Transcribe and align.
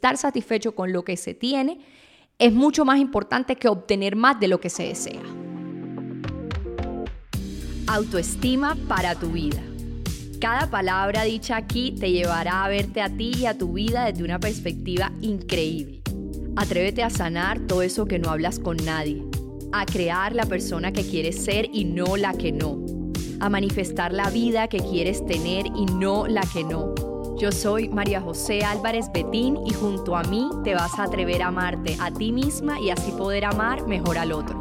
estar 0.00 0.16
satisfecho 0.16 0.74
con 0.74 0.94
lo 0.94 1.04
que 1.04 1.18
se 1.18 1.34
tiene 1.34 1.78
es 2.38 2.54
mucho 2.54 2.86
más 2.86 2.98
importante 2.98 3.56
que 3.56 3.68
obtener 3.68 4.16
más 4.16 4.40
de 4.40 4.48
lo 4.48 4.58
que 4.58 4.70
se 4.70 4.84
desea. 4.84 5.20
Autoestima 7.86 8.78
para 8.88 9.14
tu 9.14 9.28
vida. 9.28 9.60
Cada 10.40 10.70
palabra 10.70 11.24
dicha 11.24 11.56
aquí 11.56 11.92
te 11.92 12.12
llevará 12.12 12.64
a 12.64 12.68
verte 12.70 13.02
a 13.02 13.10
ti 13.10 13.32
y 13.40 13.44
a 13.44 13.58
tu 13.58 13.74
vida 13.74 14.06
desde 14.06 14.24
una 14.24 14.38
perspectiva 14.38 15.12
increíble. 15.20 16.00
Atrévete 16.56 17.02
a 17.02 17.10
sanar 17.10 17.60
todo 17.66 17.82
eso 17.82 18.06
que 18.06 18.18
no 18.18 18.30
hablas 18.30 18.58
con 18.58 18.78
nadie, 18.78 19.22
a 19.72 19.84
crear 19.84 20.34
la 20.34 20.46
persona 20.46 20.92
que 20.92 21.02
quieres 21.02 21.44
ser 21.44 21.68
y 21.70 21.84
no 21.84 22.16
la 22.16 22.32
que 22.32 22.52
no, 22.52 22.82
a 23.38 23.50
manifestar 23.50 24.14
la 24.14 24.30
vida 24.30 24.66
que 24.68 24.78
quieres 24.78 25.26
tener 25.26 25.66
y 25.66 25.84
no 25.84 26.26
la 26.26 26.40
que 26.54 26.64
no. 26.64 27.09
Yo 27.40 27.50
soy 27.50 27.88
María 27.88 28.20
José 28.20 28.64
Álvarez 28.64 29.10
Betín 29.14 29.56
y 29.66 29.72
junto 29.72 30.14
a 30.14 30.22
mí 30.24 30.50
te 30.62 30.74
vas 30.74 30.98
a 30.98 31.04
atrever 31.04 31.40
a 31.40 31.46
amarte 31.46 31.96
a 31.98 32.10
ti 32.10 32.32
misma 32.32 32.78
y 32.78 32.90
así 32.90 33.12
poder 33.12 33.46
amar 33.46 33.86
mejor 33.86 34.18
al 34.18 34.32
otro. 34.32 34.58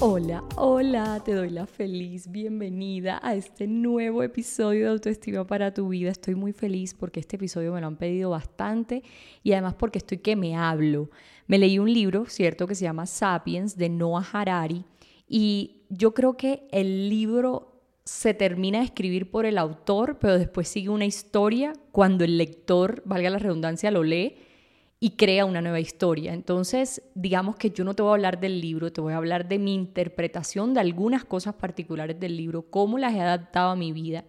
Hola, 0.00 0.42
hola, 0.56 1.20
te 1.22 1.34
doy 1.34 1.50
la 1.50 1.66
feliz 1.66 2.30
bienvenida 2.30 3.20
a 3.22 3.34
este 3.34 3.66
nuevo 3.66 4.22
episodio 4.22 4.86
de 4.86 4.92
Autoestima 4.92 5.46
para 5.46 5.74
tu 5.74 5.88
vida. 5.88 6.10
Estoy 6.10 6.34
muy 6.34 6.54
feliz 6.54 6.94
porque 6.94 7.20
este 7.20 7.36
episodio 7.36 7.74
me 7.74 7.82
lo 7.82 7.88
han 7.88 7.98
pedido 7.98 8.30
bastante 8.30 9.02
y 9.42 9.52
además 9.52 9.74
porque 9.74 9.98
estoy 9.98 10.16
que 10.16 10.34
me 10.34 10.56
hablo. 10.56 11.10
Me 11.46 11.58
leí 11.58 11.78
un 11.78 11.92
libro, 11.92 12.24
¿cierto?, 12.24 12.66
que 12.66 12.74
se 12.74 12.84
llama 12.84 13.04
Sapiens 13.04 13.76
de 13.76 13.90
Noah 13.90 14.26
Harari 14.32 14.86
y 15.28 15.82
yo 15.90 16.14
creo 16.14 16.38
que 16.38 16.66
el 16.70 17.10
libro 17.10 17.71
se 18.04 18.34
termina 18.34 18.78
de 18.78 18.86
escribir 18.86 19.30
por 19.30 19.46
el 19.46 19.58
autor, 19.58 20.18
pero 20.18 20.38
después 20.38 20.68
sigue 20.68 20.88
una 20.88 21.06
historia 21.06 21.72
cuando 21.92 22.24
el 22.24 22.36
lector, 22.36 23.02
valga 23.04 23.30
la 23.30 23.38
redundancia, 23.38 23.90
lo 23.90 24.02
lee 24.02 24.36
y 24.98 25.10
crea 25.16 25.44
una 25.44 25.60
nueva 25.60 25.80
historia. 25.80 26.32
Entonces, 26.32 27.02
digamos 27.14 27.56
que 27.56 27.70
yo 27.70 27.84
no 27.84 27.94
te 27.94 28.02
voy 28.02 28.10
a 28.10 28.14
hablar 28.14 28.40
del 28.40 28.60
libro, 28.60 28.92
te 28.92 29.00
voy 29.00 29.12
a 29.12 29.16
hablar 29.16 29.48
de 29.48 29.58
mi 29.58 29.74
interpretación 29.74 30.74
de 30.74 30.80
algunas 30.80 31.24
cosas 31.24 31.54
particulares 31.54 32.18
del 32.18 32.36
libro, 32.36 32.70
cómo 32.70 32.98
las 32.98 33.14
he 33.14 33.20
adaptado 33.20 33.70
a 33.70 33.76
mi 33.76 33.92
vida 33.92 34.24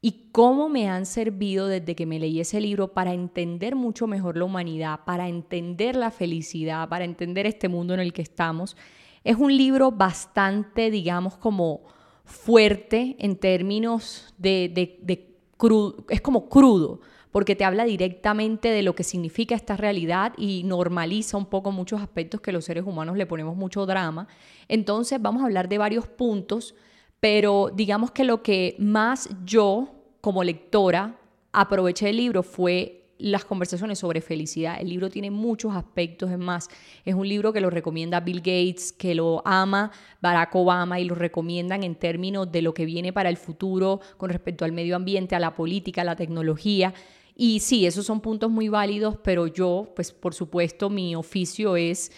y 0.00 0.28
cómo 0.32 0.68
me 0.68 0.88
han 0.88 1.06
servido 1.06 1.66
desde 1.66 1.94
que 1.94 2.06
me 2.06 2.18
leí 2.18 2.38
ese 2.38 2.60
libro 2.60 2.92
para 2.92 3.14
entender 3.14 3.74
mucho 3.74 4.06
mejor 4.06 4.36
la 4.36 4.44
humanidad, 4.44 5.00
para 5.06 5.28
entender 5.28 5.96
la 5.96 6.10
felicidad, 6.10 6.88
para 6.88 7.04
entender 7.04 7.46
este 7.46 7.68
mundo 7.68 7.94
en 7.94 8.00
el 8.00 8.12
que 8.12 8.22
estamos. 8.22 8.76
Es 9.22 9.36
un 9.36 9.56
libro 9.56 9.92
bastante, 9.92 10.90
digamos, 10.90 11.38
como 11.38 11.93
fuerte 12.24 13.16
en 13.18 13.36
términos 13.36 14.34
de, 14.38 15.36
crudo, 15.56 16.04
es 16.08 16.20
como 16.20 16.48
crudo 16.48 17.00
porque 17.30 17.56
te 17.56 17.64
habla 17.64 17.84
directamente 17.84 18.68
de 18.68 18.82
lo 18.82 18.94
que 18.94 19.02
significa 19.02 19.56
esta 19.56 19.76
realidad 19.76 20.34
y 20.38 20.62
normaliza 20.62 21.36
un 21.36 21.46
poco 21.46 21.72
muchos 21.72 22.00
aspectos 22.00 22.40
que 22.40 22.52
los 22.52 22.64
seres 22.64 22.84
humanos 22.86 23.16
le 23.16 23.26
ponemos 23.26 23.56
mucho 23.56 23.86
drama. 23.86 24.28
Entonces 24.68 25.20
vamos 25.20 25.42
a 25.42 25.46
hablar 25.46 25.68
de 25.68 25.78
varios 25.78 26.06
puntos, 26.06 26.76
pero 27.18 27.72
digamos 27.74 28.12
que 28.12 28.22
lo 28.22 28.44
que 28.44 28.76
más 28.78 29.28
yo 29.44 29.88
como 30.20 30.44
lectora 30.44 31.18
aproveché 31.50 32.06
del 32.06 32.18
libro 32.18 32.44
fue 32.44 33.03
las 33.18 33.44
conversaciones 33.44 33.98
sobre 33.98 34.20
felicidad. 34.20 34.80
El 34.80 34.88
libro 34.88 35.10
tiene 35.10 35.30
muchos 35.30 35.74
aspectos, 35.74 36.30
es 36.30 36.38
más, 36.38 36.68
es 37.04 37.14
un 37.14 37.28
libro 37.28 37.52
que 37.52 37.60
lo 37.60 37.70
recomienda 37.70 38.20
Bill 38.20 38.38
Gates, 38.38 38.92
que 38.92 39.14
lo 39.14 39.42
ama 39.46 39.92
Barack 40.20 40.54
Obama 40.54 41.00
y 41.00 41.04
lo 41.04 41.14
recomiendan 41.14 41.84
en 41.84 41.94
términos 41.94 42.50
de 42.50 42.62
lo 42.62 42.74
que 42.74 42.84
viene 42.84 43.12
para 43.12 43.28
el 43.28 43.36
futuro 43.36 44.00
con 44.16 44.30
respecto 44.30 44.64
al 44.64 44.72
medio 44.72 44.96
ambiente, 44.96 45.34
a 45.34 45.40
la 45.40 45.54
política, 45.54 46.02
a 46.02 46.04
la 46.04 46.16
tecnología. 46.16 46.92
Y 47.36 47.60
sí, 47.60 47.84
esos 47.84 48.06
son 48.06 48.20
puntos 48.20 48.50
muy 48.50 48.68
válidos, 48.68 49.16
pero 49.22 49.48
yo, 49.48 49.92
pues 49.96 50.12
por 50.12 50.34
supuesto, 50.34 50.88
mi 50.88 51.16
oficio 51.16 51.76
es 51.76 52.12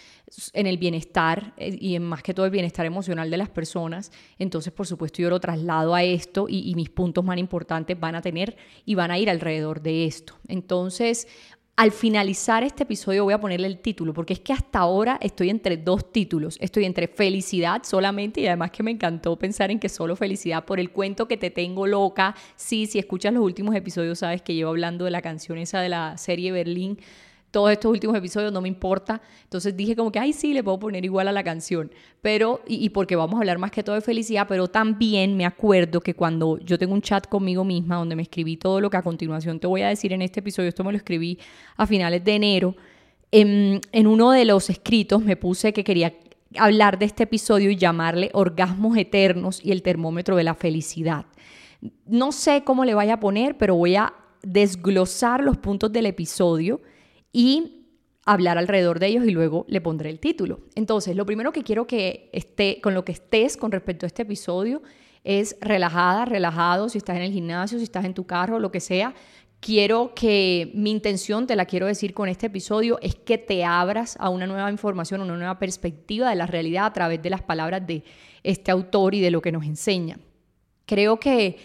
en 0.53 0.67
el 0.67 0.77
bienestar 0.77 1.53
eh, 1.57 1.77
y 1.79 1.95
en 1.95 2.03
más 2.03 2.21
que 2.21 2.33
todo 2.33 2.45
el 2.45 2.51
bienestar 2.51 2.85
emocional 2.85 3.29
de 3.29 3.37
las 3.37 3.49
personas. 3.49 4.11
Entonces, 4.37 4.73
por 4.73 4.85
supuesto, 4.85 5.21
yo 5.21 5.29
lo 5.29 5.39
traslado 5.39 5.95
a 5.95 6.03
esto 6.03 6.47
y, 6.49 6.73
mis 6.75 6.89
puntos 6.89 7.23
más 7.23 7.37
importantes 7.37 7.99
van 7.99 8.15
a 8.15 8.21
tener 8.21 8.55
y 8.85 8.95
van 8.95 9.09
a 9.09 9.17
ir 9.17 9.29
alrededor 9.29 9.81
de 9.81 10.05
esto. 10.05 10.35
Entonces, 10.47 11.27
al 11.75 11.91
finalizar 11.91 12.63
este 12.63 12.83
episodio 12.83 13.23
voy 13.23 13.33
a 13.33 13.39
ponerle 13.39 13.67
el 13.67 13.79
título, 13.79 14.13
porque 14.13 14.33
es 14.33 14.39
que 14.39 14.51
hasta 14.51 14.79
ahora 14.79 15.17
estoy 15.21 15.49
entre 15.49 15.77
dos 15.77 16.11
títulos. 16.11 16.57
Estoy 16.59 16.85
entre 16.85 17.07
felicidad 17.07 17.83
solamente 17.83 18.41
y 18.41 18.47
además 18.47 18.71
que 18.71 18.83
me 18.83 18.91
encantó 18.91 19.37
pensar 19.37 19.71
en 19.71 19.79
que 19.79 19.87
solo 19.87 20.15
felicidad 20.15 20.65
por 20.65 20.79
el 20.79 20.91
cuento 20.91 21.27
que 21.27 21.37
te 21.37 21.51
tengo 21.51 21.87
loca. 21.87 22.35
Sí, 22.55 22.87
si 22.87 22.99
escuchas 22.99 23.33
los 23.33 23.43
últimos 23.43 23.75
episodios 23.75 24.19
sabes 24.19 24.41
que 24.41 24.55
llevo 24.55 24.71
hablando 24.71 25.05
de 25.05 25.11
la 25.11 25.21
canción 25.21 25.57
esa 25.57 25.79
de 25.79 25.89
la 25.89 26.17
serie 26.17 26.51
Berlín 26.51 26.99
todos 27.51 27.71
estos 27.71 27.91
últimos 27.91 28.15
episodios, 28.15 28.51
no 28.51 28.61
me 28.61 28.67
importa. 28.67 29.21
Entonces 29.43 29.75
dije 29.75 29.95
como 29.95 30.11
que, 30.11 30.19
ay, 30.19 30.33
sí, 30.33 30.53
le 30.53 30.63
puedo 30.63 30.79
poner 30.79 31.05
igual 31.05 31.27
a 31.27 31.31
la 31.31 31.43
canción. 31.43 31.91
Pero, 32.21 32.61
y, 32.67 32.89
porque 32.89 33.15
vamos 33.15 33.35
a 33.35 33.39
hablar 33.39 33.57
más 33.57 33.71
que 33.71 33.83
todo 33.83 33.95
de 33.95 34.01
felicidad, 34.01 34.45
pero 34.47 34.67
también 34.67 35.37
me 35.37 35.45
acuerdo 35.45 36.01
que 36.01 36.13
cuando 36.13 36.59
yo 36.59 36.77
tengo 36.77 36.93
un 36.93 37.01
chat 37.01 37.27
conmigo 37.27 37.63
misma, 37.63 37.95
donde 37.95 38.15
me 38.15 38.23
escribí 38.23 38.57
todo 38.57 38.81
lo 38.81 38.89
que 38.89 38.97
a 38.97 39.01
continuación 39.01 39.59
te 39.59 39.67
voy 39.67 39.81
a 39.81 39.89
decir 39.89 40.13
en 40.13 40.21
este 40.21 40.41
episodio, 40.41 40.69
esto 40.69 40.83
me 40.83 40.91
lo 40.91 40.97
escribí 40.97 41.39
a 41.77 41.87
finales 41.87 42.23
de 42.23 42.35
enero, 42.35 42.75
en, 43.31 43.81
en 43.91 44.07
uno 44.07 44.31
de 44.31 44.45
los 44.45 44.69
escritos 44.69 45.21
me 45.21 45.35
puse 45.35 45.73
que 45.73 45.83
quería 45.83 46.13
hablar 46.57 46.97
de 46.97 47.05
este 47.05 47.23
episodio 47.23 47.69
y 47.69 47.75
llamarle 47.75 48.29
orgasmos 48.33 48.97
eternos 48.97 49.59
y 49.63 49.71
el 49.71 49.81
termómetro 49.81 50.35
de 50.35 50.43
la 50.43 50.53
felicidad. 50.53 51.25
No 52.05 52.31
sé 52.31 52.63
cómo 52.63 52.85
le 52.85 52.93
vaya 52.93 53.15
a 53.15 53.19
poner, 53.19 53.57
pero 53.57 53.75
voy 53.75 53.95
a 53.95 54.13
desglosar 54.43 55.43
los 55.43 55.57
puntos 55.57 55.91
del 55.91 56.05
episodio 56.05 56.81
y 57.31 57.85
hablar 58.27 58.57
alrededor 58.57 58.99
de 58.99 59.07
ellos 59.07 59.25
y 59.25 59.31
luego 59.31 59.65
le 59.69 59.79
pondré 59.79 60.09
el 60.09 60.19
título. 60.19 60.59
Entonces, 60.75 61.15
lo 61.15 61.25
primero 61.25 61.53
que 61.53 61.63
quiero 61.63 61.87
que 61.87 62.29
esté, 62.33 62.81
con 62.81 62.93
lo 62.93 63.05
que 63.05 63.13
estés 63.13 63.55
con 63.55 63.71
respecto 63.71 64.05
a 64.05 64.07
este 64.07 64.23
episodio 64.23 64.81
es 65.23 65.57
relajada, 65.61 66.25
relajado, 66.25 66.89
si 66.89 66.97
estás 66.97 67.15
en 67.15 67.23
el 67.23 67.31
gimnasio, 67.31 67.77
si 67.77 67.85
estás 67.85 68.05
en 68.05 68.13
tu 68.13 68.25
carro, 68.25 68.59
lo 68.59 68.71
que 68.71 68.81
sea. 68.81 69.13
Quiero 69.59 70.13
que 70.13 70.71
mi 70.75 70.91
intención, 70.91 71.47
te 71.47 71.55
la 71.55 71.65
quiero 71.65 71.87
decir 71.87 72.13
con 72.13 72.29
este 72.29 72.47
episodio, 72.47 72.99
es 73.01 73.15
que 73.15 73.37
te 73.37 73.63
abras 73.63 74.17
a 74.19 74.29
una 74.29 74.45
nueva 74.45 74.69
información, 74.69 75.21
una 75.21 75.35
nueva 75.35 75.57
perspectiva 75.57 76.29
de 76.29 76.35
la 76.35 76.47
realidad 76.47 76.85
a 76.85 76.93
través 76.93 77.21
de 77.21 77.29
las 77.29 77.41
palabras 77.41 77.87
de 77.87 78.03
este 78.43 78.71
autor 78.71 79.15
y 79.15 79.21
de 79.21 79.31
lo 79.31 79.41
que 79.41 79.51
nos 79.51 79.65
enseña. 79.65 80.19
Creo 80.85 81.19
que 81.19 81.57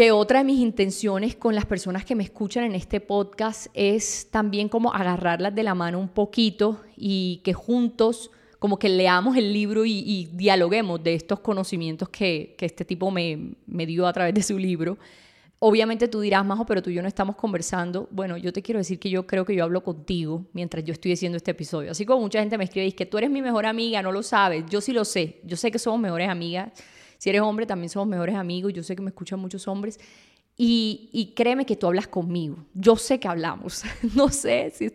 que 0.00 0.12
otra 0.12 0.38
de 0.38 0.46
mis 0.46 0.60
intenciones 0.60 1.36
con 1.36 1.54
las 1.54 1.66
personas 1.66 2.06
que 2.06 2.14
me 2.14 2.22
escuchan 2.22 2.64
en 2.64 2.74
este 2.74 3.02
podcast 3.02 3.66
es 3.74 4.28
también 4.30 4.70
como 4.70 4.94
agarrarlas 4.94 5.54
de 5.54 5.62
la 5.62 5.74
mano 5.74 5.98
un 5.98 6.08
poquito 6.08 6.80
y 6.96 7.42
que 7.44 7.52
juntos 7.52 8.30
como 8.58 8.78
que 8.78 8.88
leamos 8.88 9.36
el 9.36 9.52
libro 9.52 9.84
y, 9.84 10.30
dialoguemos 10.32 11.04
de 11.04 11.12
estos 11.12 11.40
conocimientos 11.40 12.08
que, 12.08 12.56
este 12.58 12.86
tipo 12.86 13.10
me, 13.10 13.52
me, 13.66 13.84
dio 13.84 14.06
a 14.06 14.12
través 14.14 14.32
de 14.32 14.42
su 14.42 14.58
libro. 14.58 14.96
Obviamente 15.58 16.08
tú 16.08 16.20
dirás, 16.20 16.46
Majo, 16.46 16.64
pero 16.64 16.80
tú 16.80 16.88
y 16.88 16.94
yo 16.94 17.02
no 17.02 17.08
estamos 17.08 17.36
conversando. 17.36 18.08
Bueno, 18.10 18.38
yo 18.38 18.54
te 18.54 18.62
quiero 18.62 18.78
decir 18.78 18.98
que 18.98 19.10
yo 19.10 19.26
creo 19.26 19.44
que 19.44 19.54
yo 19.54 19.64
hablo 19.64 19.84
contigo 19.84 20.46
mientras 20.54 20.82
yo 20.82 20.94
estoy 20.94 21.12
haciendo 21.12 21.36
este 21.36 21.50
episodio. 21.50 21.90
Así 21.90 22.06
como 22.06 22.22
mucha 22.22 22.40
gente 22.40 22.56
me 22.56 22.64
escribe, 22.64 22.86
y 22.86 22.92
que 22.92 23.04
tú 23.04 23.18
eres 23.18 23.28
mi 23.28 23.42
mejor 23.42 23.66
amiga, 23.66 24.00
no 24.00 24.12
lo 24.12 24.22
sabes. 24.22 24.64
Yo 24.70 24.80
sí 24.80 24.94
lo 24.94 25.04
sé. 25.04 25.42
Yo 25.44 25.58
sé 25.58 25.70
que 25.70 25.78
somos 25.78 26.00
mejores 26.00 26.30
amigas 26.30 26.72
si 27.20 27.28
eres 27.28 27.42
hombre, 27.42 27.66
también 27.66 27.90
somos 27.90 28.08
mejores 28.08 28.34
amigos. 28.34 28.72
Yo 28.72 28.82
sé 28.82 28.96
que 28.96 29.02
me 29.02 29.10
escuchan 29.10 29.38
muchos 29.38 29.68
hombres. 29.68 30.00
Y, 30.56 31.34
créeme 31.36 31.66
que 31.66 31.76
tú 31.76 31.86
hablas 31.86 32.08
conmigo. 32.08 32.64
Yo 32.72 32.96
sé 32.96 33.20
que 33.20 33.28
hablamos. 33.28 33.82
No 34.14 34.30
sé 34.30 34.72
si 34.74 34.88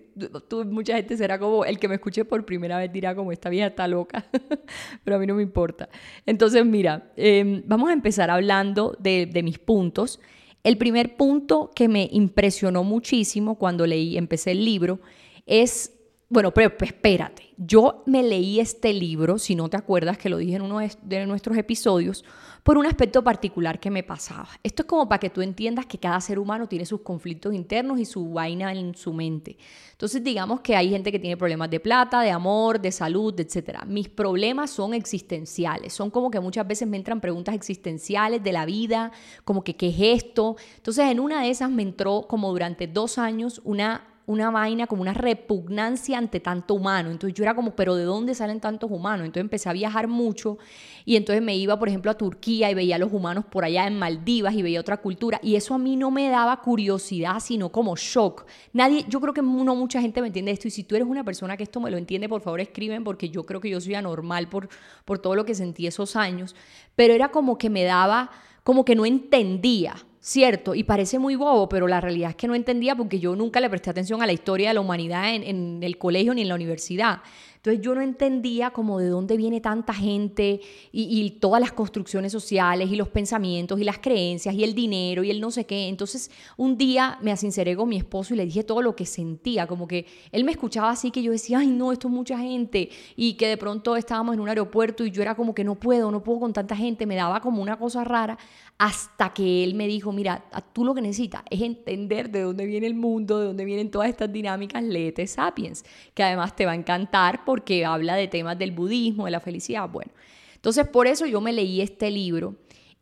tú, 0.47 0.65
mucha 0.65 0.95
gente 0.95 1.15
será 1.17 1.37
como 1.37 1.65
el 1.65 1.77
que 1.77 1.87
me 1.87 1.95
escuche 1.95 2.25
por 2.25 2.43
primera 2.45 2.79
vez 2.79 2.91
dirá 2.91 3.13
como 3.13 3.31
esta 3.31 3.49
vieja 3.49 3.67
está 3.67 3.87
loca, 3.87 4.25
pero 5.03 5.17
a 5.17 5.19
mí 5.19 5.27
no 5.27 5.35
me 5.35 5.43
importa. 5.43 5.87
Entonces, 6.25 6.65
mira, 6.65 7.11
em, 7.15 7.61
vamos 7.67 7.91
a 7.91 7.93
empezar 7.93 8.31
hablando 8.31 8.97
de, 8.99 9.27
de, 9.27 9.43
mis 9.43 9.59
puntos. 9.59 10.19
El 10.63 10.77
primer 10.79 11.17
punto 11.17 11.69
que 11.75 11.87
me 11.87 12.09
impresionó 12.11 12.83
muchísimo 12.83 13.59
cuando 13.59 13.85
leí, 13.85 14.17
empecé 14.17 14.51
el 14.51 14.65
libro, 14.65 14.99
es 15.45 15.93
bueno, 16.27 16.51
pero 16.51 16.73
espérate, 16.79 17.53
yo 17.55 18.03
me 18.07 18.23
leí 18.23 18.59
este 18.59 18.91
libro, 18.93 19.37
si 19.37 19.55
no 19.55 19.69
te 19.69 19.77
acuerdas 19.77 20.17
que 20.17 20.27
lo 20.27 20.37
dije 20.37 20.55
en 20.55 20.63
uno 20.63 20.79
de 20.79 21.25
nuestros 21.27 21.55
episodios, 21.55 22.25
por 22.63 22.79
un 22.79 22.87
aspecto 22.87 23.23
particular 23.23 23.79
que 23.79 23.91
me 23.91 24.01
pasaba. 24.01 24.49
Esto 24.63 24.81
es 24.81 24.87
como 24.87 25.07
para 25.07 25.19
que 25.19 25.29
tú 25.29 25.43
entiendas 25.43 25.85
que 25.85 25.99
cada 25.99 26.19
ser 26.19 26.39
humano 26.39 26.67
tiene 26.67 26.87
sus 26.87 27.01
conflictos 27.01 27.53
internos 27.53 27.99
y 27.99 28.05
su 28.05 28.33
vaina 28.33 28.73
en 28.73 28.95
su 28.95 29.13
mente. 29.13 29.55
Entonces, 29.91 30.23
digamos 30.23 30.61
que 30.61 30.75
hay 30.75 30.89
gente 30.89 31.11
que 31.11 31.19
tiene 31.19 31.37
problemas 31.37 31.69
de 31.69 31.79
plata, 31.79 32.21
de 32.21 32.31
amor, 32.31 32.81
de 32.81 32.91
salud, 32.91 33.39
etc. 33.39 33.83
Mis 33.85 34.09
problemas 34.09 34.71
son 34.71 34.95
existenciales, 34.95 35.93
son 35.93 36.09
como 36.09 36.31
que 36.31 36.39
muchas 36.39 36.67
veces 36.67 36.87
me 36.87 36.97
entran 36.97 37.21
preguntas 37.21 37.53
existenciales 37.53 38.43
de 38.43 38.51
la 38.51 38.65
vida, 38.65 39.11
como 39.43 39.63
que 39.63 39.75
qué 39.75 39.89
es 39.89 40.23
esto. 40.23 40.55
Entonces, 40.77 41.05
en 41.05 41.19
una 41.19 41.43
de 41.43 41.51
esas 41.51 41.69
me 41.69 41.83
entró 41.83 42.25
como 42.27 42.49
durante 42.49 42.87
dos 42.87 43.19
años 43.19 43.61
una 43.63 44.07
una 44.27 44.49
vaina, 44.49 44.87
como 44.87 45.01
una 45.01 45.13
repugnancia 45.13 46.17
ante 46.17 46.39
tanto 46.39 46.73
humano. 46.73 47.11
Entonces 47.11 47.37
yo 47.37 47.43
era 47.43 47.53
como, 47.53 47.75
pero 47.75 47.95
¿de 47.95 48.03
dónde 48.03 48.33
salen 48.33 48.59
tantos 48.59 48.89
humanos? 48.89 49.25
Entonces 49.25 49.41
empecé 49.41 49.69
a 49.69 49.73
viajar 49.73 50.07
mucho 50.07 50.57
y 51.05 51.15
entonces 51.15 51.43
me 51.43 51.55
iba, 51.55 51.77
por 51.77 51.87
ejemplo, 51.87 52.09
a 52.09 52.17
Turquía 52.17 52.71
y 52.71 52.73
veía 52.73 52.95
a 52.95 52.99
los 52.99 53.13
humanos 53.13 53.45
por 53.45 53.63
allá 53.63 53.85
en 53.85 53.99
Maldivas 53.99 54.55
y 54.55 54.63
veía 54.63 54.79
otra 54.79 54.97
cultura. 54.97 55.39
Y 55.43 55.55
eso 55.55 55.75
a 55.75 55.77
mí 55.77 55.95
no 55.95 56.09
me 56.09 56.29
daba 56.29 56.61
curiosidad, 56.61 57.39
sino 57.39 57.69
como 57.69 57.95
shock. 57.95 58.45
Nadie, 58.73 59.05
yo 59.07 59.21
creo 59.21 59.33
que 59.33 59.43
no 59.43 59.75
mucha 59.75 60.01
gente 60.01 60.21
me 60.21 60.27
entiende 60.27 60.51
esto. 60.51 60.67
Y 60.67 60.71
si 60.71 60.83
tú 60.83 60.95
eres 60.95 61.07
una 61.07 61.23
persona 61.23 61.55
que 61.57 61.63
esto 61.63 61.79
me 61.79 61.91
lo 61.91 61.97
entiende, 61.97 62.27
por 62.27 62.41
favor 62.41 62.59
escriben, 62.59 63.03
porque 63.03 63.29
yo 63.29 63.45
creo 63.45 63.61
que 63.61 63.69
yo 63.69 63.79
soy 63.79 63.93
anormal 63.93 64.47
por, 64.47 64.69
por 65.05 65.19
todo 65.19 65.35
lo 65.35 65.45
que 65.45 65.53
sentí 65.53 65.85
esos 65.85 66.15
años. 66.15 66.55
Pero 66.95 67.13
era 67.13 67.29
como 67.29 67.57
que 67.57 67.69
me 67.69 67.83
daba, 67.83 68.31
como 68.63 68.83
que 68.83 68.95
no 68.95 69.05
entendía 69.05 69.95
cierto, 70.25 70.73
y 70.73 70.83
parece 70.83 71.19
muy 71.19 71.35
bobo, 71.35 71.69
pero 71.69 71.87
la 71.87 72.01
realidad 72.01 72.31
es 72.31 72.35
que 72.35 72.47
no 72.47 72.55
entendía 72.55 72.95
porque 72.95 73.19
yo 73.19 73.35
nunca 73.35 73.59
le 73.59 73.69
presté 73.69 73.91
atención 73.91 74.23
a 74.23 74.25
la 74.25 74.33
historia 74.33 74.69
de 74.69 74.73
la 74.73 74.81
humanidad 74.81 75.33
en, 75.35 75.43
en 75.43 75.83
el 75.83 75.99
colegio 75.99 76.33
ni 76.33 76.41
en 76.41 76.47
la 76.47 76.55
universidad. 76.55 77.19
Entonces 77.65 77.83
yo 77.83 77.95
no 77.95 78.01
entendía 78.01 78.69
como 78.69 78.99
de 78.99 79.07
dónde 79.07 79.37
viene 79.37 79.59
tanta 79.59 79.91
gente 79.91 80.61
y, 80.91 81.31
todas 81.39 81.59
las 81.59 81.71
construcciones 81.71 82.31
sociales 82.31 82.91
y 82.91 82.95
los 82.95 83.07
pensamientos 83.07 83.79
y 83.79 83.83
las 83.83 83.97
creencias 83.97 84.53
y 84.53 84.63
el 84.63 84.75
dinero 84.75 85.23
y 85.23 85.31
el 85.31 85.41
no 85.41 85.49
sé 85.49 85.65
qué. 85.65 85.87
Entonces 85.87 86.29
un 86.57 86.77
día 86.77 87.17
me 87.23 87.31
asinceré 87.31 87.75
con 87.75 87.89
mi 87.89 87.97
esposo 87.97 88.35
y 88.35 88.37
le 88.37 88.45
dije 88.45 88.63
todo 88.63 88.83
lo 88.83 88.95
que 88.95 89.07
sentía, 89.07 89.65
como 89.65 89.87
que 89.87 90.05
él 90.31 90.43
me 90.43 90.51
escuchaba 90.51 90.91
así 90.91 91.09
que 91.09 91.23
yo 91.23 91.31
decía, 91.31 91.57
ay 91.57 91.67
no, 91.67 91.91
esto 91.91 92.07
es 92.07 92.13
mucha 92.13 92.37
gente 92.37 92.89
y 93.15 93.33
que 93.33 93.47
de 93.47 93.57
pronto 93.57 93.95
estábamos 93.95 94.35
en 94.35 94.41
un 94.41 94.49
aeropuerto 94.49 95.03
y 95.03 95.09
yo 95.09 95.23
era 95.23 95.33
como 95.33 95.55
que 95.55 95.63
no 95.63 95.73
puedo, 95.73 96.11
no 96.11 96.23
puedo 96.23 96.41
con 96.41 96.53
tanta 96.53 96.75
gente, 96.75 97.07
me 97.07 97.15
daba 97.15 97.41
como 97.41 97.63
una 97.63 97.79
cosa 97.79 98.03
rara 98.03 98.37
hasta 98.77 99.33
que 99.33 99.63
él 99.63 99.73
me 99.73 99.87
dijo, 99.87 100.11
mira, 100.11 100.43
tú 100.73 100.83
lo 100.83 100.93
que 100.93 101.01
necesitas 101.01 101.41
es 101.49 101.61
entender 101.61 102.29
de 102.29 102.41
dónde 102.41 102.65
viene 102.65 102.87
el 102.87 102.93
mundo, 102.93 103.39
de 103.39 103.45
dónde 103.47 103.65
vienen 103.65 103.89
todas 103.89 104.09
estas 104.09 104.31
dinámicas, 104.31 104.83
léete 104.83 105.25
Sapiens, 105.25 105.83
que 106.13 106.21
además 106.21 106.55
te 106.55 106.65
va 106.65 106.73
a 106.73 106.75
encantar 106.75 107.45
habla 107.85 108.15
de 108.15 108.27
temas 108.27 108.57
del 108.57 108.71
budismo, 108.71 109.25
de 109.25 109.31
la 109.31 109.39
felicidad. 109.39 109.89
Bueno, 109.89 110.11
entonces 110.55 110.87
por 110.87 111.07
eso 111.07 111.25
yo 111.25 111.41
me 111.41 111.53
leí 111.53 111.81
este 111.81 112.09
libro 112.11 112.55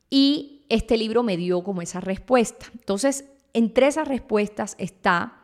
y 0.10 0.62
este 0.70 0.98
libro 0.98 1.24
me 1.24 1.38
dio 1.38 1.64
como 1.64 1.82
esa 1.82 2.00
respuesta. 2.00 2.68
Entonces, 2.74 3.26
entre 3.54 3.88
esas 3.88 4.08
respuestas 4.08 4.76
está 4.78 5.44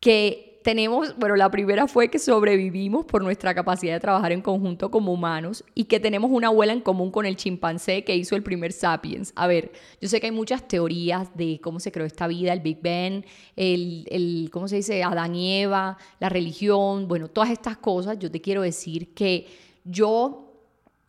que 0.00 0.53
tenemos, 0.64 1.14
bueno, 1.18 1.36
la 1.36 1.50
primera 1.50 1.86
fue 1.86 2.08
que 2.08 2.18
sobrevivimos 2.18 3.04
por 3.04 3.22
nuestra 3.22 3.54
capacidad 3.54 3.92
de 3.92 4.00
trabajar 4.00 4.32
en 4.32 4.40
conjunto 4.40 4.90
como 4.90 5.12
humanos 5.12 5.62
y 5.74 5.84
que 5.84 6.00
tenemos 6.00 6.30
una 6.30 6.46
abuela 6.46 6.72
en 6.72 6.80
común 6.80 7.10
con 7.10 7.26
el 7.26 7.36
chimpancé 7.36 8.02
que 8.02 8.16
hizo 8.16 8.34
el 8.34 8.42
primer 8.42 8.72
sapiens. 8.72 9.34
A 9.36 9.46
ver, 9.46 9.72
yo 10.00 10.08
sé 10.08 10.20
que 10.20 10.28
hay 10.28 10.32
muchas 10.32 10.66
teorías 10.66 11.28
de 11.36 11.60
cómo 11.62 11.80
se 11.80 11.92
creó 11.92 12.06
esta 12.06 12.26
vida, 12.26 12.54
el 12.54 12.60
Big 12.60 12.80
Bang, 12.82 13.26
el, 13.56 14.08
el 14.10 14.48
¿cómo 14.50 14.66
se 14.66 14.76
dice? 14.76 15.04
Adán 15.04 15.34
y 15.34 15.60
Eva, 15.60 15.98
la 16.18 16.30
religión, 16.30 17.08
bueno, 17.08 17.28
todas 17.28 17.50
estas 17.50 17.76
cosas. 17.76 18.18
Yo 18.18 18.30
te 18.30 18.40
quiero 18.40 18.62
decir 18.62 19.12
que 19.12 19.46
yo 19.84 20.44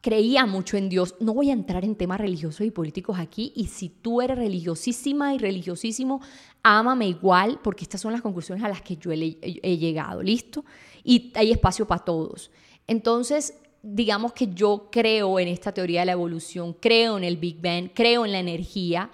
creía 0.05 0.45
mucho 0.45 0.77
en 0.77 0.87
Dios. 0.87 1.15
No 1.19 1.33
voy 1.33 1.49
a 1.49 1.53
entrar 1.53 1.83
en 1.83 1.95
temas 1.95 2.19
religiosos 2.19 2.67
y 2.67 2.69
políticos 2.69 3.17
aquí. 3.17 3.51
Y 3.55 3.67
si 3.67 3.89
tú 3.89 4.21
eres 4.21 4.37
religiosísima 4.37 5.33
y 5.33 5.39
religiosísimo, 5.39 6.21
ámame 6.67 7.07
igual, 7.07 7.59
porque 7.63 7.83
estas 7.83 8.01
son 8.01 8.11
las 8.11 8.23
conclusiones 8.23 8.63
a 8.63 8.67
las 8.67 8.81
que 8.81 8.97
yo 8.97 9.11
he, 9.11 9.37
he 9.41 9.77
llegado. 9.77 10.23
¿Listo? 10.23 10.65
Y 11.03 11.31
hay 11.35 11.51
espacio 11.51 11.85
para 11.85 12.03
todos. 12.03 12.49
Entonces, 12.87 13.53
digamos 13.83 14.33
que 14.33 14.47
yo 14.47 14.89
creo 14.91 15.39
en 15.39 15.47
esta 15.47 15.71
teoría 15.71 15.99
de 15.99 16.07
la 16.07 16.13
evolución, 16.13 16.73
creo 16.73 17.19
en 17.19 17.23
el 17.23 17.37
Big 17.37 17.61
Bang, 17.61 17.91
creo 17.93 18.25
en 18.25 18.31
la 18.31 18.39
energía. 18.39 19.11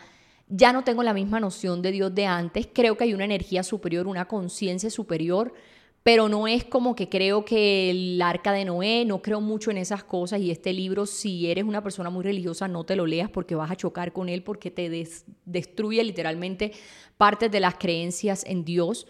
Ya 0.47 0.71
no 0.71 0.85
tengo 0.85 1.03
la 1.03 1.13
misma 1.13 1.41
noción 1.41 1.81
de 1.81 1.91
Dios 1.91 2.15
de 2.15 2.25
antes. 2.25 2.69
Creo 2.71 2.95
que 2.95 3.03
hay 3.03 3.13
una 3.13 3.25
energía 3.25 3.63
superior, 3.63 4.07
una 4.07 4.29
conciencia 4.29 4.89
superior 4.89 5.53
pero 6.03 6.29
no 6.29 6.47
es 6.47 6.63
como 6.63 6.95
que 6.95 7.09
creo 7.09 7.45
que 7.45 7.91
el 7.91 8.21
arca 8.21 8.51
de 8.51 8.65
Noé, 8.65 9.05
no 9.05 9.21
creo 9.21 9.39
mucho 9.39 9.69
en 9.69 9.77
esas 9.77 10.03
cosas 10.03 10.41
y 10.41 10.49
este 10.49 10.73
libro, 10.73 11.05
si 11.05 11.51
eres 11.51 11.63
una 11.63 11.83
persona 11.83 12.09
muy 12.09 12.23
religiosa, 12.23 12.67
no 12.67 12.83
te 12.83 12.95
lo 12.95 13.05
leas 13.05 13.29
porque 13.29 13.53
vas 13.53 13.69
a 13.69 13.75
chocar 13.75 14.11
con 14.11 14.27
él, 14.27 14.43
porque 14.43 14.71
te 14.71 14.89
destruye 15.45 16.03
literalmente 16.03 16.71
partes 17.17 17.51
de 17.51 17.59
las 17.59 17.75
creencias 17.75 18.43
en 18.47 18.65
Dios. 18.65 19.05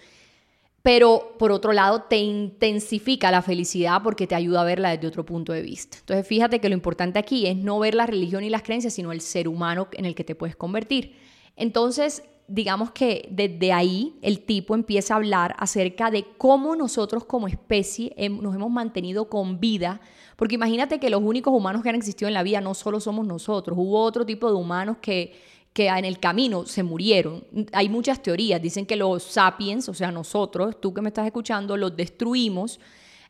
Pero 0.84 1.36
por 1.38 1.52
otro 1.52 1.74
lado, 1.74 2.04
te 2.10 2.18
intensifica 2.18 3.32
la 3.32 3.44
felicidad 3.44 4.02
porque 4.04 4.28
te 4.28 4.36
ayuda 4.36 4.62
a 4.62 4.66
verla 4.66 4.90
desde 4.90 5.08
otro 5.08 5.24
punto 5.24 5.54
de 5.54 5.62
vista. 5.62 5.98
Entonces, 6.00 6.28
fíjate 6.28 6.60
que 6.60 6.70
lo 6.70 6.76
importante 6.76 7.20
aquí 7.20 7.46
es 7.46 7.56
no 7.56 7.80
ver 7.80 7.94
la 7.94 8.08
religión 8.08 8.44
y 8.44 8.50
las 8.50 8.64
creencias, 8.64 8.96
sino 8.96 9.12
el 9.12 9.22
ser 9.22 9.48
humano 9.48 9.88
en 9.94 10.06
el 10.06 10.16
que 10.16 10.24
te 10.24 10.36
puedes 10.36 10.56
convertir. 10.56 11.16
Entonces, 11.56 12.24
digamos 12.52 12.92
que 12.92 13.30
desde 13.32 13.72
ahí 13.72 14.18
el 14.22 14.42
tipo 14.42 14.76
empieza 14.76 15.14
a 15.14 15.18
hablar 15.18 15.56
acerca 15.58 16.12
de 16.12 16.26
cómo 16.38 16.76
nosotros 16.76 17.24
como 17.24 17.48
especie 17.48 18.14
nos 18.30 18.54
hemos 18.54 18.70
mantenido 18.70 19.30
con 19.30 19.62
vida, 19.62 20.02
porque 20.36 20.56
imagínate 20.56 21.00
que 21.00 21.10
los 21.10 21.22
únicos 21.22 21.54
humanos 21.54 21.82
que 21.82 21.90
han 21.90 21.96
existido 21.96 22.28
en 22.28 22.34
la 22.34 22.44
vida 22.44 22.60
no 22.60 22.74
solo 22.74 23.00
somos 23.00 23.26
nosotros, 23.26 23.78
hubo 23.80 24.02
otro 24.02 24.26
tipo 24.26 24.50
de 24.50 24.56
humanos 24.56 24.98
que, 25.02 25.34
que 25.72 25.88
en 25.88 26.04
el 26.04 26.20
camino 26.20 26.66
se 26.66 26.84
murieron. 26.84 27.46
Hay 27.72 27.88
muchas 27.88 28.22
teorías, 28.22 28.62
dicen 28.62 28.86
que 28.86 28.98
los 28.98 29.24
sapiens, 29.24 29.88
o 29.88 29.94
sea, 29.94 30.12
nosotros, 30.12 30.82
tú 30.82 30.94
que 30.94 31.02
me 31.02 31.08
estás 31.08 31.26
escuchando, 31.26 31.78
los 31.78 31.96
destruimos. 31.96 32.82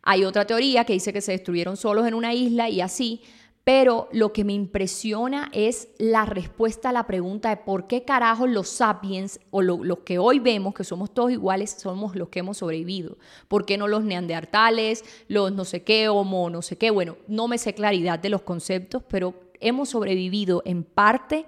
Hay 0.01 0.25
otra 0.25 0.45
teoría 0.45 0.83
que 0.83 0.93
dice 0.93 1.13
que 1.13 1.21
se 1.21 1.33
destruyeron 1.33 1.77
solos 1.77 2.07
en 2.07 2.15
una 2.15 2.33
isla 2.33 2.69
y 2.69 2.81
así, 2.81 3.21
pero 3.73 4.09
lo 4.11 4.33
que 4.33 4.43
me 4.43 4.51
impresiona 4.51 5.49
es 5.53 5.87
la 5.97 6.25
respuesta 6.25 6.89
a 6.89 6.91
la 6.91 7.07
pregunta 7.07 7.51
de 7.51 7.55
por 7.55 7.87
qué 7.87 8.03
carajos 8.03 8.49
los 8.49 8.67
sapiens 8.67 9.39
o 9.49 9.61
los 9.61 9.99
que 9.99 10.19
hoy 10.19 10.39
vemos 10.39 10.73
que 10.73 10.83
somos 10.83 11.13
todos 11.13 11.31
iguales 11.31 11.77
somos 11.79 12.17
los 12.17 12.27
que 12.27 12.39
hemos 12.39 12.57
sobrevivido. 12.57 13.17
¿Por 13.47 13.65
qué 13.65 13.77
no 13.77 13.87
los 13.87 14.03
neandertales, 14.03 15.05
los 15.29 15.53
no 15.53 15.63
sé 15.63 15.83
qué, 15.83 16.09
homo, 16.09 16.49
no 16.49 16.61
sé 16.61 16.77
qué? 16.77 16.91
Bueno, 16.91 17.15
no 17.29 17.47
me 17.47 17.57
sé 17.57 17.73
claridad 17.73 18.19
de 18.19 18.27
los 18.27 18.41
conceptos, 18.41 19.03
pero 19.07 19.35
hemos 19.61 19.87
sobrevivido 19.87 20.61
en 20.65 20.83
parte 20.83 21.45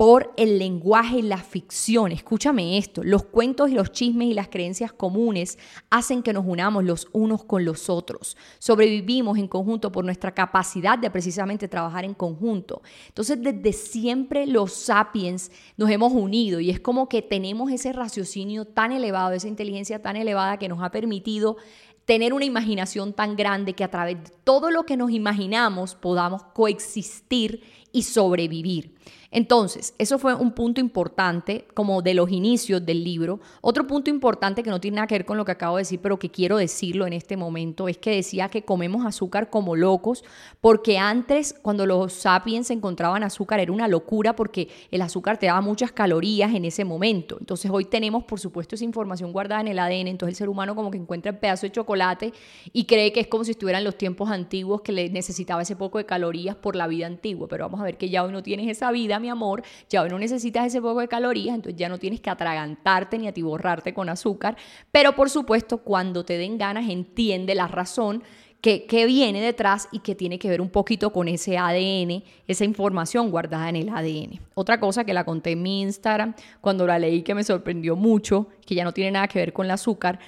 por 0.00 0.32
el 0.38 0.58
lenguaje 0.58 1.18
y 1.18 1.22
la 1.22 1.36
ficción. 1.36 2.10
Escúchame 2.10 2.78
esto, 2.78 3.04
los 3.04 3.24
cuentos 3.24 3.68
y 3.68 3.74
los 3.74 3.92
chismes 3.92 4.28
y 4.28 4.32
las 4.32 4.48
creencias 4.48 4.94
comunes 4.94 5.58
hacen 5.90 6.22
que 6.22 6.32
nos 6.32 6.46
unamos 6.46 6.84
los 6.84 7.08
unos 7.12 7.44
con 7.44 7.66
los 7.66 7.90
otros. 7.90 8.34
Sobrevivimos 8.58 9.36
en 9.36 9.46
conjunto 9.46 9.92
por 9.92 10.06
nuestra 10.06 10.32
capacidad 10.32 10.98
de 10.98 11.10
precisamente 11.10 11.68
trabajar 11.68 12.06
en 12.06 12.14
conjunto. 12.14 12.80
Entonces, 13.08 13.42
desde 13.42 13.74
siempre 13.74 14.46
los 14.46 14.72
sapiens 14.72 15.52
nos 15.76 15.90
hemos 15.90 16.14
unido 16.14 16.60
y 16.60 16.70
es 16.70 16.80
como 16.80 17.06
que 17.06 17.20
tenemos 17.20 17.70
ese 17.70 17.92
raciocinio 17.92 18.64
tan 18.64 18.92
elevado, 18.92 19.32
esa 19.32 19.48
inteligencia 19.48 20.00
tan 20.00 20.16
elevada 20.16 20.56
que 20.56 20.70
nos 20.70 20.82
ha 20.82 20.90
permitido 20.90 21.58
tener 22.06 22.32
una 22.32 22.44
imaginación 22.44 23.12
tan 23.12 23.36
grande 23.36 23.74
que 23.74 23.84
a 23.84 23.90
través 23.90 24.16
de 24.24 24.30
todo 24.50 24.72
lo 24.72 24.82
que 24.82 24.96
nos 24.96 25.12
imaginamos 25.12 25.94
podamos 25.94 26.42
coexistir 26.42 27.62
y 27.92 28.02
sobrevivir. 28.02 28.96
Entonces, 29.32 29.94
eso 29.98 30.18
fue 30.18 30.34
un 30.34 30.52
punto 30.52 30.80
importante 30.80 31.64
como 31.74 32.02
de 32.02 32.14
los 32.14 32.32
inicios 32.32 32.84
del 32.84 33.04
libro. 33.04 33.38
Otro 33.60 33.86
punto 33.86 34.10
importante 34.10 34.64
que 34.64 34.70
no 34.70 34.80
tiene 34.80 34.96
nada 34.96 35.06
que 35.06 35.14
ver 35.14 35.24
con 35.24 35.36
lo 35.36 35.44
que 35.44 35.52
acabo 35.52 35.76
de 35.76 35.82
decir, 35.82 36.00
pero 36.02 36.18
que 36.18 36.30
quiero 36.30 36.56
decirlo 36.56 37.06
en 37.06 37.12
este 37.12 37.36
momento, 37.36 37.86
es 37.86 37.96
que 37.96 38.10
decía 38.10 38.48
que 38.48 38.64
comemos 38.64 39.06
azúcar 39.06 39.48
como 39.48 39.76
locos, 39.76 40.24
porque 40.60 40.98
antes 40.98 41.54
cuando 41.62 41.86
los 41.86 42.12
sapiens 42.12 42.70
encontraban 42.70 43.22
azúcar 43.22 43.60
era 43.60 43.70
una 43.70 43.86
locura 43.86 44.34
porque 44.34 44.68
el 44.90 45.00
azúcar 45.00 45.38
te 45.38 45.46
daba 45.46 45.60
muchas 45.60 45.92
calorías 45.92 46.52
en 46.52 46.64
ese 46.64 46.84
momento. 46.84 47.36
Entonces 47.38 47.70
hoy 47.72 47.84
tenemos, 47.84 48.24
por 48.24 48.40
supuesto, 48.40 48.74
esa 48.74 48.84
información 48.84 49.32
guardada 49.32 49.60
en 49.60 49.68
el 49.68 49.78
ADN, 49.78 50.08
entonces 50.08 50.34
el 50.34 50.38
ser 50.38 50.48
humano 50.48 50.74
como 50.74 50.90
que 50.90 50.98
encuentra 50.98 51.30
el 51.30 51.38
pedazo 51.38 51.66
de 51.66 51.72
chocolate 51.72 52.32
y 52.72 52.84
cree 52.84 53.12
que 53.12 53.20
es 53.20 53.28
como 53.28 53.44
si 53.44 53.52
estuviera 53.52 53.78
en 53.78 53.84
los 53.84 53.96
tiempos 53.96 54.28
antiguos 54.28 54.39
que 54.48 54.92
le 54.92 55.08
necesitaba 55.10 55.62
ese 55.62 55.76
poco 55.76 55.98
de 55.98 56.06
calorías 56.06 56.56
por 56.56 56.76
la 56.76 56.86
vida 56.86 57.06
antigua, 57.06 57.48
pero 57.48 57.64
vamos 57.64 57.80
a 57.80 57.84
ver 57.84 57.96
que 57.96 58.08
ya 58.08 58.24
hoy 58.24 58.32
no 58.32 58.42
tienes 58.42 58.68
esa 58.68 58.90
vida 58.90 59.18
mi 59.18 59.28
amor, 59.28 59.62
ya 59.88 60.02
hoy 60.02 60.10
no 60.10 60.18
necesitas 60.18 60.66
ese 60.66 60.80
poco 60.80 61.00
de 61.00 61.08
calorías, 61.08 61.54
entonces 61.54 61.78
ya 61.78 61.88
no 61.88 61.98
tienes 61.98 62.20
que 62.20 62.30
atragantarte 62.30 63.18
ni 63.18 63.28
atiborrarte 63.28 63.92
con 63.92 64.08
azúcar, 64.08 64.56
pero 64.90 65.14
por 65.14 65.30
supuesto 65.30 65.78
cuando 65.78 66.24
te 66.24 66.38
den 66.38 66.58
ganas 66.58 66.88
entiende 66.88 67.54
la 67.54 67.68
razón 67.68 68.22
que, 68.60 68.84
que, 68.84 69.06
viene 69.06 69.40
detrás 69.40 69.88
y 69.90 70.00
que 70.00 70.14
tiene 70.14 70.38
que 70.38 70.48
ver 70.48 70.60
un 70.60 70.68
poquito 70.68 71.12
con 71.12 71.28
ese 71.28 71.56
ADN, 71.56 72.22
esa 72.46 72.64
información 72.64 73.30
guardada 73.30 73.70
en 73.70 73.76
el 73.76 73.88
ADN. 73.88 74.38
Otra 74.54 74.78
cosa 74.78 75.04
que 75.04 75.14
la 75.14 75.24
conté 75.24 75.52
en 75.52 75.62
mi 75.62 75.80
Instagram 75.80 76.34
cuando 76.60 76.86
la 76.86 76.98
leí 76.98 77.22
que 77.22 77.34
me 77.34 77.42
sorprendió 77.42 77.96
mucho, 77.96 78.48
que 78.66 78.74
ya 78.74 78.84
no 78.84 78.92
tiene 78.92 79.12
nada 79.12 79.28
que 79.28 79.38
ver 79.38 79.54
con 79.54 79.64
el 79.64 79.70
azúcar, 79.70 80.18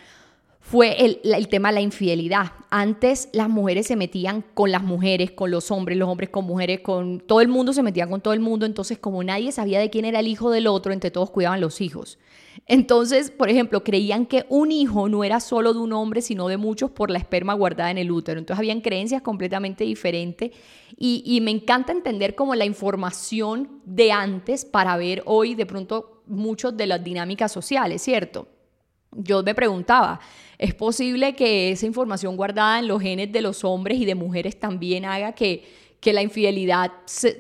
fue 0.63 1.05
el, 1.05 1.49
tema 1.49 1.71
de 1.71 1.75
la 1.75 1.81
infidelidad. 1.81 2.53
Antes 2.71 3.29
las 3.33 3.49
mujeres 3.49 3.89
se 3.89 3.97
metían 3.97 4.45
con 4.55 4.71
las 4.71 4.85
mujeres, 4.85 5.33
con 5.33 5.51
los 5.51 5.73
hombres, 5.73 5.99
los 5.99 6.09
hombres 6.09 6.31
con 6.31 6.45
mujeres, 6.45 6.81
con 6.81 7.19
todo 7.19 7.41
el 7.41 7.49
mundo 7.49 7.73
se 7.73 7.83
metían 7.83 8.09
con 8.09 8.21
todo 8.21 8.33
el 8.33 8.39
mundo, 8.39 8.65
entonces 8.65 8.97
como 8.97 9.25
nadie 9.25 9.51
sabía 9.51 9.81
de 9.81 9.91
quién 9.91 10.05
era 10.05 10.21
el 10.21 10.29
hijo 10.29 10.53
del 10.53 10.69
otro, 10.69 10.93
entre 10.93 11.11
todos 11.11 11.33
cuidaban 11.33 11.61
los 11.61 11.81
hijos. 11.81 12.17
Entonces, 12.67 13.33
por 13.33 13.51
ejemplo, 13.51 13.83
creían 13.83 14.25
que 14.25 14.47
un 14.49 14.71
hijo 14.71 15.09
no 15.09 15.25
era 15.25 15.41
solo 15.41 15.75
de 15.75 15.81
un 15.81 15.93
hombre, 15.93 16.23
sino 16.23 16.47
de 16.47 16.59
muchos 16.59 16.93
por 16.93 17.11
la 17.11 17.19
esperma 17.19 17.55
guardada 17.55 17.91
en 17.91 17.99
el 17.99 18.13
útero. 18.13 18.39
Entonces 18.39 18.61
habían 18.61 18.83
creencias 18.83 19.21
completamente 19.21 19.83
diferentes 19.83 20.53
y, 20.97 21.25
y 21.27 21.41
me 21.41 21.51
encanta 21.51 21.91
entender 21.91 22.37
como 22.37 22.55
la 22.55 22.67
información 22.67 23.81
de 23.85 24.13
antes 24.13 24.65
para 24.65 24.97
ver 24.97 25.25
hoy 25.27 25.57
de 25.57 25.67
pronto 25.67 26.23
muchos 26.27 26.77
de 26.77 26.87
las 26.87 27.03
dinámicas 27.03 27.51
sociales, 27.51 28.01
¿cierto? 28.01 28.47
yo 29.13 29.43
me 29.43 29.55
preguntaba, 29.55 30.21
¿es 30.63 30.75
posible 30.75 31.35
que 31.35 31.73
esa 31.73 31.87
información 31.87 32.37
guardada 32.37 32.79
en 32.79 32.87
los 32.87 33.03
genes 33.03 33.33
de 33.33 33.41
los 33.41 33.65
hombres 33.65 33.99
y 33.99 34.05
de 34.05 34.15
mujeres 34.15 34.61
también 34.61 35.05
haga 35.05 35.33
que, 35.33 35.65
que 35.99 36.13
la 36.13 36.23
infidelidad 36.23 36.93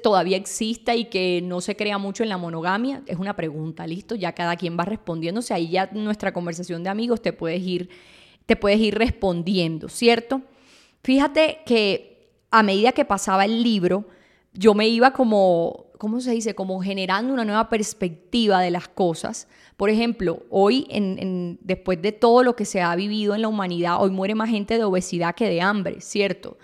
todavía 0.02 0.36
exista 0.36 0.96
y 0.96 1.04
que 1.04 1.40
no 1.40 1.60
se 1.60 1.76
crea 1.76 1.98
mucho 1.98 2.24
en 2.24 2.28
la 2.28 2.36
monogamia? 2.36 3.04
Es 3.06 3.18
una 3.18 3.36
pregunta, 3.36 3.86
listo, 3.86 4.16
ya 4.16 4.32
cada 4.32 4.56
quien 4.56 4.76
va 4.76 4.84
respondiéndose, 4.86 5.54
ahí 5.54 5.70
ya 5.70 5.88
nuestra 5.92 6.32
conversación 6.32 6.82
de 6.82 6.90
amigos 6.90 7.22
te 7.22 7.32
puedes 7.32 7.62
ir, 7.62 7.90
te 8.44 8.56
puedes 8.56 8.80
ir 8.80 8.98
respondiendo, 8.98 9.88
¿cierto? 9.88 10.42
Fíjate 11.04 11.60
que 11.64 12.28
a 12.50 12.64
medida 12.64 12.90
que 12.90 13.04
pasaba 13.04 13.44
el 13.44 13.62
libro, 13.62 14.04
yo 14.52 14.74
me 14.74 14.88
iba 14.88 15.12
como, 15.12 15.92
¿cómo 15.96 16.20
se 16.20 16.32
dice? 16.32 16.56
Como 16.56 16.82
generando 16.82 17.32
una 17.32 17.44
nueva 17.44 17.68
perspectiva 17.68 18.60
de 18.60 18.72
las 18.72 18.88
cosas. 18.88 19.46
Por 19.82 19.90
ejemplo, 19.90 20.44
hoy, 20.48 20.86
en, 20.90 21.58
después 21.60 22.00
de 22.00 22.12
todo 22.12 22.44
lo 22.44 22.54
que 22.54 22.64
se 22.64 22.80
ha 22.80 22.94
vivido 22.94 23.34
en 23.34 23.42
la 23.42 23.48
humanidad, 23.48 24.00
hoy 24.00 24.12
muere 24.12 24.36
más 24.36 24.48
gente 24.48 24.78
de 24.78 24.84
obesidad 24.84 25.34
que 25.34 25.48
de 25.48 25.60
hambre, 25.60 26.00
¿cierto? 26.00 26.56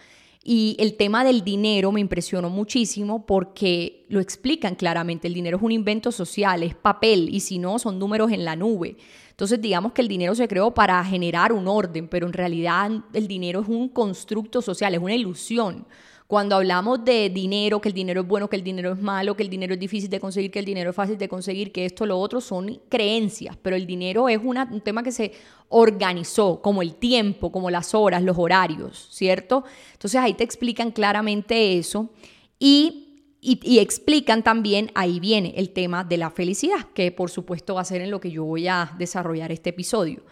Y 0.44 0.76
el 0.78 0.96
tema 0.96 1.24
del 1.24 1.42
dinero 1.42 1.90
me 1.90 1.98
impresionó 1.98 2.48
muchísimo 2.48 3.26
porque 3.26 4.06
lo 4.08 4.20
explican 4.20 4.76
claramente. 4.76 5.26
El 5.26 5.34
dinero 5.34 5.56
es 5.56 5.64
un 5.64 5.72
invento 5.72 6.12
social, 6.12 6.62
es 6.62 6.76
papel 6.76 7.28
y 7.34 7.40
si 7.40 7.58
no, 7.58 7.80
son 7.80 7.98
números 7.98 8.30
en 8.30 8.44
la 8.44 8.54
nube. 8.54 8.96
Entonces, 9.30 9.60
digamos 9.60 9.90
que 9.94 10.02
el 10.02 10.06
dinero 10.06 10.36
se 10.36 10.46
creó 10.46 10.72
para 10.72 11.04
generar 11.04 11.52
un 11.52 11.66
orden, 11.66 12.06
pero 12.06 12.24
en 12.24 12.32
realidad 12.32 12.88
el 13.12 13.26
dinero 13.26 13.62
es 13.62 13.68
un 13.68 13.88
constructo 13.88 14.62
social, 14.62 14.94
es 14.94 15.00
una 15.00 15.16
ilusión. 15.16 15.88
Cuando 16.28 16.56
hablamos 16.56 17.04
de 17.06 17.30
dinero, 17.30 17.80
que 17.80 17.88
el 17.88 17.94
dinero 17.94 18.20
es 18.20 18.28
bueno, 18.28 18.48
que 18.48 18.56
el 18.56 18.62
dinero 18.62 18.92
es 18.92 19.00
malo, 19.00 19.34
que 19.34 19.42
el 19.42 19.48
dinero 19.48 19.72
es 19.72 19.80
difícil 19.80 20.10
de 20.10 20.20
conseguir, 20.20 20.50
que 20.50 20.58
el 20.58 20.66
dinero 20.66 20.90
es 20.90 20.96
fácil 20.96 21.16
de 21.16 21.26
conseguir, 21.26 21.72
que 21.72 21.86
esto, 21.86 22.04
lo 22.04 22.20
otro, 22.20 22.42
son 22.42 22.82
creencias, 22.90 23.56
pero 23.60 23.74
el 23.74 23.86
dinero 23.86 24.28
es 24.28 24.38
un 24.38 24.80
tema 24.82 25.02
que 25.02 25.10
se 25.10 25.32
organizó, 25.70 26.60
como 26.60 26.82
el 26.82 26.96
tiempo, 26.96 27.50
como 27.50 27.70
las 27.70 27.94
horas, 27.94 28.22
los 28.22 28.36
horarios, 28.38 29.08
¿cierto? 29.10 29.64
Entonces 29.94 30.20
ahí 30.20 30.34
te 30.34 30.44
explican 30.44 30.90
claramente 30.90 31.78
eso 31.78 32.10
y 32.58 33.06
y, 33.40 33.78
explican 33.78 34.42
también, 34.42 34.90
ahí 34.94 35.20
viene 35.20 35.54
el 35.56 35.70
tema 35.70 36.02
de 36.02 36.16
la 36.16 36.30
felicidad, 36.30 36.86
que 36.92 37.12
por 37.12 37.30
supuesto 37.30 37.74
va 37.74 37.82
a 37.82 37.84
ser 37.84 38.02
en 38.02 38.10
lo 38.10 38.20
que 38.20 38.30
yo 38.32 38.44
voy 38.44 38.66
a 38.66 38.94
desarrollar 38.98 39.52
este 39.52 39.70
episodio. 39.70 40.24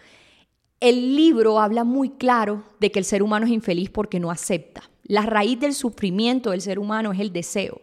El 0.79 1.15
libro 1.15 1.59
habla 1.59 1.83
muy 1.83 2.11
claro 2.11 2.63
de 2.79 2.91
que 2.91 2.99
el 2.99 3.05
ser 3.05 3.23
humano 3.23 3.47
es 3.47 3.51
infeliz 3.51 3.89
porque 3.89 4.19
no 4.19 4.29
acepta. 4.29 4.83
La 5.03 5.23
raíz 5.23 5.59
del 5.59 5.73
sufrimiento 5.73 6.51
del 6.51 6.61
ser 6.61 6.77
humano 6.77 7.11
es 7.11 7.19
el 7.19 7.33
deseo. 7.33 7.81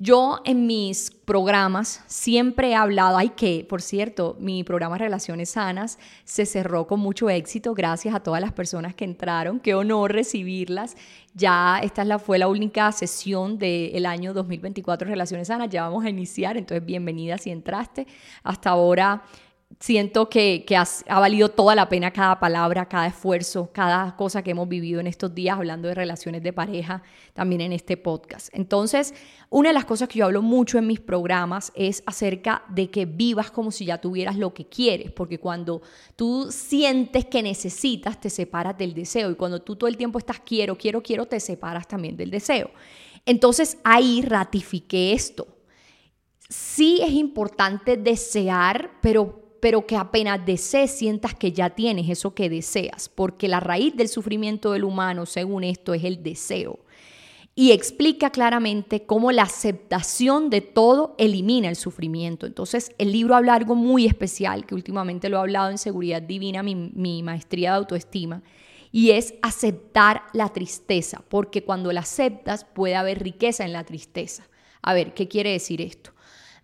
Yo 0.00 0.40
en 0.44 0.66
mis 0.66 1.10
programas 1.10 2.04
siempre 2.06 2.70
he 2.70 2.74
hablado, 2.76 3.16
ay 3.16 3.30
que, 3.30 3.66
por 3.68 3.82
cierto, 3.82 4.36
mi 4.38 4.62
programa 4.62 4.96
Relaciones 4.96 5.50
Sanas 5.50 5.98
se 6.24 6.46
cerró 6.46 6.86
con 6.86 7.00
mucho 7.00 7.30
éxito 7.30 7.74
gracias 7.74 8.14
a 8.14 8.20
todas 8.20 8.40
las 8.40 8.52
personas 8.52 8.94
que 8.94 9.04
entraron, 9.04 9.58
qué 9.58 9.74
honor 9.74 10.12
recibirlas. 10.12 10.96
Ya 11.34 11.80
esta 11.82 12.02
es 12.02 12.08
la, 12.08 12.20
fue 12.20 12.38
la 12.38 12.46
única 12.46 12.92
sesión 12.92 13.58
del 13.58 14.06
año 14.06 14.34
2024 14.34 15.08
Relaciones 15.08 15.48
Sanas, 15.48 15.68
ya 15.70 15.82
vamos 15.82 16.04
a 16.04 16.10
iniciar, 16.10 16.56
entonces 16.56 16.86
bienvenida 16.86 17.36
si 17.38 17.50
entraste. 17.50 18.06
Hasta 18.44 18.70
ahora 18.70 19.24
siento 19.80 20.28
que, 20.28 20.64
ha 21.08 21.20
valido 21.20 21.50
toda 21.50 21.74
la 21.74 21.88
pena 21.88 22.12
cada 22.12 22.40
palabra, 22.40 22.88
cada 22.88 23.06
esfuerzo, 23.06 23.70
cada 23.72 24.16
cosa 24.16 24.42
que 24.42 24.50
hemos 24.50 24.68
vivido 24.68 24.98
en 24.98 25.06
estos 25.06 25.34
días 25.34 25.56
hablando 25.56 25.88
de 25.88 25.94
relaciones 25.94 26.42
de 26.42 26.52
pareja, 26.52 27.02
también 27.32 27.60
en 27.60 27.72
este 27.72 27.96
podcast. 27.96 28.48
Entonces, 28.52 29.14
una 29.50 29.68
de 29.68 29.74
las 29.74 29.84
cosas 29.84 30.08
que 30.08 30.18
yo 30.18 30.24
hablo 30.24 30.42
mucho 30.42 30.78
en 30.78 30.86
mis 30.86 31.00
programas 31.00 31.70
es 31.76 32.02
acerca 32.06 32.64
de 32.68 32.90
que 32.90 33.06
vivas 33.06 33.50
como 33.50 33.70
si 33.70 33.84
ya 33.84 33.98
tuvieras 33.98 34.36
lo 34.36 34.52
que 34.52 34.66
quieres, 34.66 35.12
porque 35.12 35.38
cuando 35.38 35.80
tú 36.16 36.48
sientes 36.50 37.26
que 37.26 37.42
necesitas, 37.42 38.20
te 38.20 38.30
separas 38.30 38.76
del 38.76 38.94
deseo, 38.94 39.30
y 39.30 39.36
cuando 39.36 39.62
tú 39.62 39.76
todo 39.76 39.88
el 39.88 39.96
tiempo 39.96 40.18
estás 40.18 40.40
quiero, 40.40 40.76
quiero, 40.76 41.02
quiero, 41.02 41.26
te 41.26 41.38
separas 41.38 41.86
también 41.86 42.16
del 42.16 42.30
deseo. 42.30 42.70
Entonces, 43.26 43.78
ahí 43.84 44.22
ratifiqué 44.22 45.12
esto. 45.12 45.46
Sí 46.48 47.00
es 47.02 47.12
importante 47.12 47.96
desear, 47.98 48.90
pero 49.02 49.47
pero 49.60 49.86
que 49.86 49.96
apenas 49.96 50.44
desees 50.44 50.90
sientas 50.90 51.34
que 51.34 51.52
ya 51.52 51.70
tienes 51.70 52.08
eso 52.08 52.34
que 52.34 52.48
deseas, 52.48 53.08
porque 53.08 53.48
la 53.48 53.60
raíz 53.60 53.96
del 53.96 54.08
sufrimiento 54.08 54.72
del 54.72 54.84
humano, 54.84 55.26
según 55.26 55.64
esto, 55.64 55.94
es 55.94 56.04
el 56.04 56.22
deseo. 56.22 56.78
Y 57.54 57.72
explica 57.72 58.30
claramente 58.30 59.04
cómo 59.04 59.32
la 59.32 59.42
aceptación 59.42 60.48
de 60.48 60.60
todo 60.60 61.16
elimina 61.18 61.68
el 61.68 61.74
sufrimiento. 61.74 62.46
Entonces, 62.46 62.92
el 62.98 63.10
libro 63.10 63.34
habla 63.34 63.54
algo 63.54 63.74
muy 63.74 64.06
especial, 64.06 64.64
que 64.64 64.76
últimamente 64.76 65.28
lo 65.28 65.38
he 65.38 65.40
hablado 65.40 65.70
en 65.70 65.78
Seguridad 65.78 66.22
Divina, 66.22 66.62
mi, 66.62 66.76
mi 66.76 67.24
maestría 67.24 67.72
de 67.72 67.78
autoestima, 67.78 68.42
y 68.92 69.10
es 69.10 69.34
aceptar 69.42 70.22
la 70.32 70.50
tristeza, 70.50 71.24
porque 71.28 71.64
cuando 71.64 71.92
la 71.92 72.00
aceptas 72.00 72.64
puede 72.64 72.94
haber 72.94 73.22
riqueza 73.22 73.64
en 73.64 73.72
la 73.72 73.84
tristeza. 73.84 74.48
A 74.80 74.94
ver, 74.94 75.12
¿qué 75.14 75.26
quiere 75.26 75.50
decir 75.50 75.82
esto? 75.82 76.12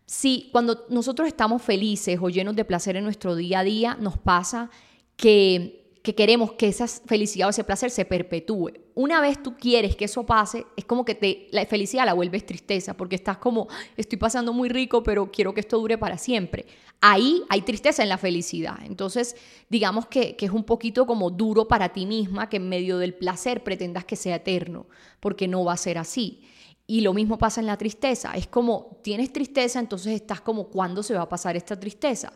Si 0.07 0.49
cuando 0.53 0.85
nosotros 0.91 1.29
estamos 1.29 1.63
felices 1.63 2.19
o 2.21 2.29
llenos 2.29 2.57
de 2.57 2.65
placer 2.65 2.97
en 2.97 3.05
nuestro 3.05 3.37
día 3.37 3.61
a 3.61 3.65
día, 3.65 3.97
nos 3.99 4.19
pasa 4.19 4.71
que, 5.17 5.81
queremos 6.03 6.53
que 6.53 6.69
esa 6.69 6.87
felicidad 6.87 7.49
o 7.49 7.51
ese 7.51 7.65
placer 7.65 7.91
se 7.91 8.05
perpetúe. 8.05 8.73
Una 8.95 9.23
vez 9.23 9.43
tú 9.43 9.57
quieres 9.57 9.97
que 9.97 10.05
eso 10.05 10.27
pase, 10.27 10.67
es 10.77 10.85
como 10.85 11.05
que 11.05 11.15
te, 11.15 11.49
la 11.51 11.65
felicidad 11.65 12.05
la 12.05 12.13
vuelves 12.13 12.45
tristeza, 12.45 12.95
porque 12.95 13.17
estás 13.17 13.39
como, 13.39 13.67
estoy 13.97 14.19
pasando 14.19 14.53
muy 14.53 14.69
rico, 14.69 15.03
pero 15.03 15.33
quiero 15.33 15.55
que 15.55 15.61
esto 15.61 15.79
dure 15.79 15.97
para 15.97 16.19
siempre. 16.19 16.67
Ahí 17.01 17.43
hay 17.49 17.63
tristeza 17.63 18.03
en 18.03 18.11
la 18.11 18.19
felicidad. 18.19 18.77
Entonces, 18.85 19.37
digamos 19.71 20.07
que, 20.07 20.37
que 20.37 20.45
es 20.45 20.53
un 20.53 20.65
poquito 20.65 21.07
como 21.07 21.31
duro 21.31 21.67
para 21.67 21.95
ti 21.95 22.05
misma 22.05 22.51
que 22.51 22.59
en 22.59 22.69
medio 22.69 22.99
del 22.99 23.15
placer 23.15 23.65
pretendas 23.65 24.05
que 24.05 24.17
sea 24.17 24.37
eterno, 24.37 24.87
porque 25.21 25.49
no 25.49 25.65
va 25.65 25.73
a 25.73 25.79
ser 25.79 25.97
así. 25.97 26.43
Y 26.87 27.01
lo 27.01 27.15
mismo 27.15 27.39
pasa 27.39 27.61
en 27.61 27.67
la 27.67 27.79
tristeza. 27.79 28.33
Es 28.35 28.47
como, 28.47 28.99
tienes 29.03 29.33
tristeza, 29.33 29.81
entonces 29.81 30.15
estás 30.15 30.41
como, 30.41 30.69
¿cuándo 30.69 31.03
se 31.03 31.15
va 31.15 31.23
a 31.23 31.29
pasar 31.29 31.57
esta 31.57 31.79
tristeza? 31.79 32.33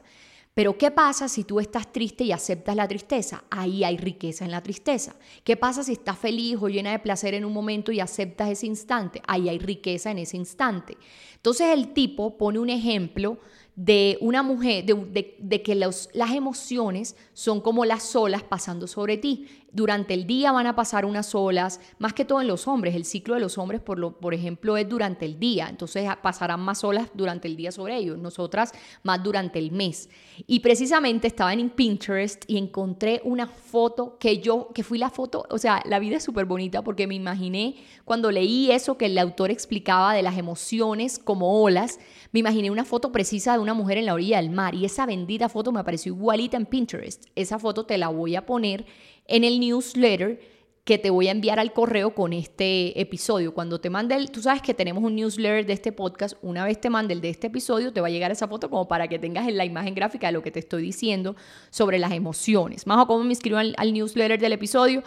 Pero 0.59 0.77
¿qué 0.77 0.91
pasa 0.91 1.29
si 1.29 1.45
tú 1.45 1.61
estás 1.61 1.93
triste 1.93 2.25
y 2.25 2.33
aceptas 2.33 2.75
la 2.75 2.89
tristeza? 2.89 3.45
Ahí 3.49 3.85
hay 3.85 3.97
riqueza 3.97 4.45
en 4.45 4.51
la 4.51 4.61
tristeza. 4.61 5.15
¿Qué 5.45 5.57
pasa 5.57 5.85
si 5.85 5.93
estás 5.93 6.19
feliz 6.19 6.57
o 6.61 6.69
llena 6.69 6.91
de 6.91 6.99
placer 6.99 7.35
en 7.35 7.45
un 7.45 7.53
momento 7.53 7.93
y 7.93 8.01
aceptas 8.01 8.51
ese 8.51 8.67
instante? 8.67 9.23
Ahí 9.29 9.49
hay 9.49 9.61
riqueza 9.61 10.11
en 10.11 10.19
ese 10.19 10.37
instante. 10.37 10.97
Entonces 11.37 11.69
el 11.69 11.93
tipo 11.93 12.37
pone 12.37 12.59
un 12.59 12.71
ejemplo 12.71 13.39
de 13.77 14.19
una 14.21 14.43
mujer, 14.43 14.85
de, 14.85 15.63
que 15.63 15.77
las 15.77 16.09
emociones 16.35 17.15
son 17.35 17.61
como 17.61 17.85
las 17.85 18.17
olas 18.17 18.43
pasando 18.43 18.89
sobre 18.89 19.17
ti. 19.17 19.47
Durante 19.73 20.15
el 20.15 20.27
día 20.27 20.53
van 20.53 20.67
a 20.67 20.75
pasar 20.75 21.05
unas 21.05 21.35
olas, 21.35 21.81
más 21.99 22.13
que 22.13 22.25
todo 22.25 22.41
en 22.41 22.49
los 22.49 22.67
hombres. 22.67 22.95
El 22.95 23.05
ciclo 23.05 23.35
de 23.35 23.41
los 23.41 23.59
hombres, 23.59 23.81
por, 23.81 23.99
lo, 23.99 24.19
por 24.19 24.35
ejemplo, 24.35 24.77
es 24.77 24.89
durante 24.89 25.25
el 25.25 25.39
día. 25.39 25.69
Entonces 25.69 26.09
pasarán 26.23 26.61
más 26.61 26.85
olas 26.85 27.09
durante 27.15 27.49
el 27.49 27.57
día 27.57 27.73
sobre 27.73 27.97
ellos, 27.97 28.19
nosotras 28.19 28.73
más 29.03 29.23
durante 29.23 29.59
el 29.59 29.71
mes. 29.71 30.09
Y 30.47 30.61
precisamente 30.61 31.27
estaba 31.27 31.53
en 31.53 31.71
Pinterest 31.71 32.45
y 32.47 32.59
encontré 32.59 33.21
una 33.25 33.47
foto 33.47 34.19
que 34.19 34.39
yo, 34.39 34.69
que 34.75 34.83
fui 34.83 34.99
la 34.99 35.11
foto, 35.11 35.47
o 35.51 35.59
sea, 35.59 35.83
la 35.85 35.99
vida 35.99 36.17
es 36.17 36.25
súper 36.25 36.45
bonita 36.45 36.83
porque 36.83 37.07
me 37.07 37.15
imaginé 37.15 37.77
cuando 38.05 38.31
leí 38.31 38.71
eso 38.71 38.97
que 38.97 39.07
el 39.07 39.19
autor 39.19 39.51
explicaba 39.51 40.15
de 40.15 40.23
las 40.23 40.39
emociones 40.39 41.19
como 41.19 41.63
olas, 41.63 41.99
me 42.33 42.41
imaginé 42.41 42.71
una 42.71 42.85
foto 42.85 43.13
precisa 43.13 43.53
de 43.53 43.59
una 43.59 43.75
mujer 43.75 43.99
en 43.99 44.07
la 44.07 44.15
orilla 44.15 44.41
del 44.41 44.51
mar 44.51 44.75
y 44.75 44.85
esa 44.85 45.07
bendita 45.07 45.49
foto 45.49 45.73
me 45.73 45.81
apareció 45.81 46.13
igualita 46.13 46.57
en 46.57 46.67
Pinterest. 46.67 47.27
Esa 47.35 47.59
foto 47.59 47.85
te 47.85 47.99
la 47.99 48.09
voy 48.09 48.37
a 48.37 48.47
poner 48.47 48.87
en 49.29 49.45
el 49.45 49.61
newsletter 49.61 50.41
que 50.89 50.97
te 50.97 51.11
voy 51.11 51.29
a 51.29 51.33
enviar 51.33 51.61
al 51.61 51.75
correo 51.75 52.15
con 52.15 52.33
este 52.33 52.99
episodio. 52.99 53.53
Cuando 53.53 53.79
te 53.79 53.91
mande 53.91 54.15
el, 54.15 54.31
tú 54.31 54.41
sabes 54.41 54.63
que 54.63 54.73
tenemos 54.73 55.05
un 55.05 55.17
newsletter 55.17 55.67
de 55.67 55.75
este 55.75 55.93
podcast, 55.93 56.39
una 56.41 56.65
vez 56.65 56.81
te 56.81 56.89
mande 56.89 57.13
el 57.13 57.21
de 57.21 57.29
este 57.29 57.49
episodio, 57.49 57.93
te 57.93 58.01
va 58.01 58.07
a 58.07 58.11
llegar 58.11 58.31
esa 58.31 58.49
foto 58.49 58.71
como 58.71 58.89
para 58.89 59.07
que 59.07 59.19
tengas 59.19 59.47
la 59.53 59.67
imagen 59.67 59.95
gráfica 59.95 60.29
de 60.29 60.33
lo 60.33 60.43
que 60.43 60.51
te 60.51 60.61
estoy 60.61 60.83
diciendo 60.83 61.37
sobre 61.69 61.99
las 61.99 62.13
emociones. 62.13 62.87
Más 62.87 63.03
o 63.03 63.07
cómo 63.07 63.23
me 63.23 63.33
inscribo 63.33 63.59
al, 63.59 63.93
newsletter 63.93 64.41
del 64.41 64.55
episodio 64.55 65.03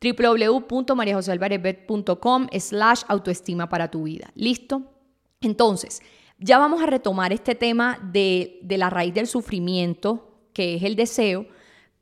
www.mariajosealvarezbet.com 0.00 2.46
slash 2.56 3.02
autoestima 3.08 3.68
para 3.68 3.90
tu 3.90 4.04
vida. 4.04 4.30
¿Listo? 4.36 4.82
Entonces, 5.40 6.00
ya 6.38 6.58
vamos 6.58 6.82
a 6.82 6.86
retomar 6.86 7.32
este 7.32 7.56
tema 7.56 7.98
de, 8.12 8.60
la 8.68 8.90
raíz 8.90 9.14
del 9.14 9.26
sufrimiento, 9.26 10.30
que 10.52 10.76
es 10.76 10.84
el 10.84 10.94
deseo, 10.94 11.48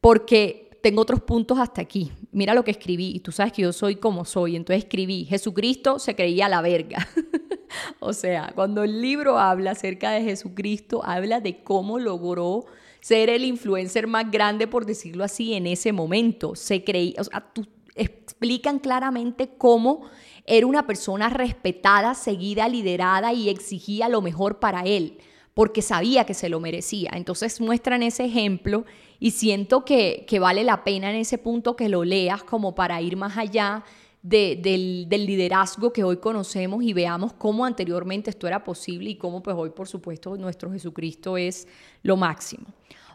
porque 0.01 0.72
tengo 0.83 1.01
otros 1.03 1.21
puntos 1.23 1.59
hasta 1.59 1.81
aquí. 1.81 2.13
Mira 2.33 2.55
lo 2.55 2.65
que 2.65 2.73
escribí, 2.73 3.13
y 3.15 3.21
tú 3.21 3.33
sabes 3.33 3.53
que 3.53 3.63
yo 3.63 3.73
soy 3.73 3.97
como 3.97 4.25
soy, 4.25 4.57
entonces 4.57 4.85
escribí, 4.85 5.25
Jesucristo 5.25 5.99
se 5.99 6.15
creía 6.15 6.49
la 6.49 6.61
verga. 6.61 7.09
o 8.01 8.13
sea, 8.13 8.53
cuando 8.55 8.83
el 8.83 9.01
libro 9.01 9.39
habla 9.39 9.71
acerca 9.71 10.11
de 10.11 10.23
Jesucristo, 10.23 11.03
habla 11.05 11.41
de 11.41 11.63
cómo 11.63 11.99
logró 11.99 12.67
ser 13.01 13.31
el 13.31 13.45
influencer 13.45 14.07
más 14.07 14.31
grande, 14.31 14.67
por 14.67 14.85
decirlo 14.85 15.25
así, 15.25 15.55
en 15.55 15.67
ese 15.67 15.93
momento. 15.93 16.55
Se 16.55 16.85
creía, 16.85 17.21
o 17.21 17.25
sea, 17.25 17.49
tú, 17.53 17.67
explican 17.95 18.79
claramente 18.79 19.51
cómo 19.57 20.03
era 20.47 20.67
una 20.67 20.87
persona 20.87 21.29
respetada, 21.29 22.15
seguida, 22.15 22.69
liderada 22.69 23.33
y 23.33 23.49
exigía 23.49 24.09
lo 24.09 24.21
mejor 24.21 24.59
para 24.59 24.83
él. 24.83 25.19
Porque 25.55 25.83
sabía 25.83 26.25
que 26.25 26.35
se 26.35 26.49
lo 26.49 26.61
merecía. 26.61 27.11
Entonces 27.15 27.61
muestran 27.61 28.03
ese 28.03 28.25
ejemplo 28.25 28.85
y 29.19 29.33
siento 29.33 29.85
que, 29.85 30.25
que 30.27 30.39
vale 30.39 30.65
la 30.65 30.85
pena 30.85 31.11
en 31.11 31.17
ese 31.17 31.39
punto 31.39 31.77
que 31.77 31.89
lo 31.89 32.05
leas 32.05 32.43
como 32.43 32.75
para 32.75 33.01
ir 33.01 33.17
más 33.17 33.37
allá 33.37 33.85
del, 34.23 35.09
del, 35.09 35.27
liderazgo 35.27 35.93
que 35.93 36.05
hoy 36.05 36.19
conocemos 36.19 36.83
y 36.85 36.93
veamos 36.93 37.33
cómo 37.33 37.65
anteriormente 37.65 38.31
esto 38.31 38.47
era 38.47 38.63
posible 38.63 39.11
y 39.11 39.17
cómo 39.17 39.43
pues 39.43 39.57
hoy 39.59 39.71
por 39.71 39.89
supuesto 39.89 40.37
nuestro 40.37 40.71
Jesucristo 40.71 41.37
es 41.37 41.67
lo 42.03 42.17
máximo. 42.17 42.67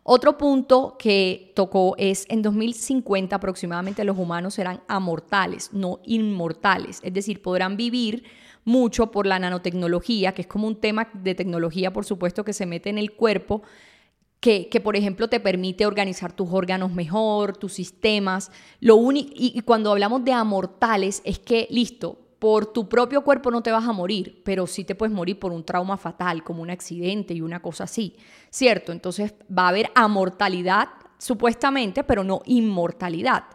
Otro 0.03 0.37
punto 0.37 0.95
que 0.97 1.51
tocó 1.53 1.95
es 1.97 2.25
en 2.29 2.41
2050 2.41 3.35
aproximadamente 3.35 4.05
los 4.05 4.17
humanos 4.17 4.53
serán 4.53 4.81
amortales, 4.87 5.73
no 5.73 5.99
inmortales, 6.05 7.01
es 7.03 7.13
decir, 7.13 7.41
podrán 7.41 7.75
vivir 7.75 8.23
mucho 8.67 9.11
por 9.11 9.25
la 9.25 9.39
nanotecnología, 9.39 10.33
que 10.33 10.41
es 10.41 10.47
como 10.47 10.67
un 10.67 10.75
tema 10.75 11.07
de 11.13 11.33
tecnología, 11.35 11.93
por 11.93 12.03
supuesto, 12.03 12.43
que 12.43 12.51
se 12.51 12.65
mete 12.65 12.89
en 12.89 12.97
el 12.97 13.13
cuerpo, 13.13 13.63
que, 14.41 14.67
que, 14.67 14.81
por 14.81 14.97
ejemplo 14.97 15.29
te 15.29 15.39
permite 15.39 15.85
organizar 15.85 16.33
tus 16.33 16.49
órganos 16.51 16.91
mejor, 16.91 17.55
tus 17.55 17.71
sistemas. 17.71 18.51
Lo 18.81 18.97
único, 18.97 19.31
y, 19.33 19.53
y, 19.55 19.61
cuando 19.61 19.89
hablamos 19.89 20.25
de 20.25 20.33
amortales 20.33 21.21
es 21.23 21.39
que, 21.39 21.67
listo, 21.71 22.19
por 22.39 22.73
tu 22.73 22.89
propio 22.89 23.23
cuerpo 23.23 23.51
no 23.51 23.63
te 23.63 23.71
vas 23.71 23.87
a 23.87 23.93
morir, 23.93 24.41
pero 24.43 24.67
sí 24.67 24.83
te 24.83 24.95
puedes 24.95 25.15
morir 25.15 25.39
por 25.39 25.53
un 25.53 25.63
trauma 25.63 25.97
fatal, 25.97 26.43
como 26.43 26.61
un 26.61 26.69
accidente 26.69 27.33
y 27.33 27.39
una 27.41 27.61
cosa 27.61 27.85
así, 27.85 28.17
¿cierto? 28.49 28.91
Entonces 28.91 29.33
va 29.49 29.63
a 29.63 29.69
haber 29.69 29.89
amortalidad, 29.95 30.89
supuestamente, 31.17 32.03
pero 32.03 32.25
no 32.25 32.41
inmortalidad. 32.45 33.45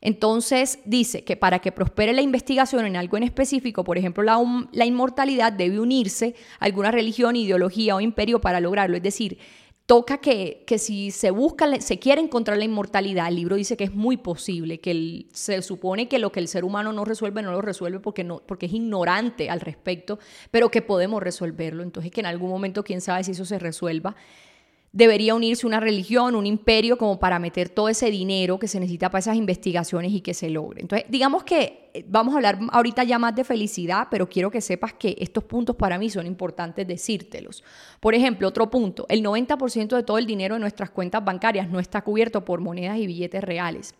Entonces 0.00 0.78
dice 0.84 1.24
que 1.24 1.36
para 1.36 1.58
que 1.58 1.72
prospere 1.72 2.12
la 2.12 2.22
investigación 2.22 2.86
en 2.86 2.96
algo 2.96 3.16
en 3.16 3.22
específico, 3.22 3.84
por 3.84 3.98
ejemplo 3.98 4.22
la, 4.22 4.86
inmortalidad, 4.86 5.52
debe 5.52 5.78
unirse 5.78 6.34
a 6.58 6.64
alguna 6.64 6.90
religión, 6.90 7.36
ideología 7.36 7.96
o 7.96 8.00
imperio 8.00 8.40
para 8.40 8.60
lograrlo. 8.60 8.96
Es 8.96 9.02
decir, 9.02 9.38
toca 9.84 10.18
que, 10.18 10.64
que, 10.66 10.78
si 10.78 11.10
se 11.10 11.30
busca, 11.30 11.80
se 11.80 11.98
quiere 11.98 12.22
encontrar 12.22 12.56
la 12.56 12.64
inmortalidad, 12.64 13.28
el 13.28 13.36
libro 13.36 13.56
dice 13.56 13.76
que 13.76 13.84
es 13.84 13.94
muy 13.94 14.16
posible, 14.16 14.80
que 14.80 15.26
se 15.32 15.60
supone 15.60 16.08
que 16.08 16.18
lo 16.18 16.32
que 16.32 16.40
el 16.40 16.48
ser 16.48 16.64
humano 16.64 16.92
no 16.92 17.04
resuelve, 17.04 17.42
no 17.42 17.52
lo 17.52 17.60
resuelve 17.60 18.00
porque, 18.00 18.24
no, 18.24 18.40
porque 18.46 18.66
es 18.66 18.72
ignorante 18.72 19.50
al 19.50 19.60
respecto, 19.60 20.18
pero 20.50 20.70
que 20.70 20.80
podemos 20.80 21.22
resolverlo. 21.22 21.82
Entonces, 21.82 22.10
que 22.10 22.20
en 22.20 22.26
algún 22.26 22.48
momento, 22.48 22.84
quién 22.84 23.02
sabe 23.02 23.24
si 23.24 23.32
eso 23.32 23.44
se 23.44 23.58
resuelva 23.58 24.16
debería 24.92 25.34
unirse 25.34 25.66
una 25.66 25.78
religión, 25.78 26.34
un 26.34 26.46
imperio, 26.46 26.98
como 26.98 27.20
para 27.20 27.38
meter 27.38 27.68
todo 27.68 27.88
ese 27.88 28.10
dinero 28.10 28.58
que 28.58 28.66
se 28.66 28.80
necesita 28.80 29.08
para 29.08 29.20
esas 29.20 29.36
investigaciones 29.36 30.12
y 30.12 30.20
que 30.20 30.34
se 30.34 30.50
logre. 30.50 30.80
Entonces, 30.80 31.06
digamos 31.08 31.44
que 31.44 31.90
eh, 31.94 32.04
vamos 32.08 32.34
a 32.34 32.38
hablar 32.38 32.58
ahorita 32.72 33.04
ya 33.04 33.18
más 33.18 33.34
de 33.34 33.44
felicidad, 33.44 34.08
pero 34.10 34.28
quiero 34.28 34.50
que 34.50 34.60
sepas 34.60 34.92
que 34.94 35.16
estos 35.20 35.44
puntos 35.44 35.76
para 35.76 35.98
mí 35.98 36.10
son 36.10 36.26
importantes 36.26 36.86
decírtelos. 36.86 37.62
Por 38.00 38.14
ejemplo, 38.14 38.48
otro 38.48 38.68
punto, 38.68 39.06
el 39.08 39.22
90% 39.22 39.94
de 39.94 40.02
todo 40.02 40.18
el 40.18 40.26
dinero 40.26 40.56
de 40.56 40.60
nuestras 40.60 40.90
cuentas 40.90 41.24
bancarias 41.24 41.68
no 41.68 41.78
está 41.78 42.02
cubierto 42.02 42.44
por 42.44 42.60
monedas 42.60 42.98
y 42.98 43.06
billetes 43.06 43.44
reales. 43.44 43.94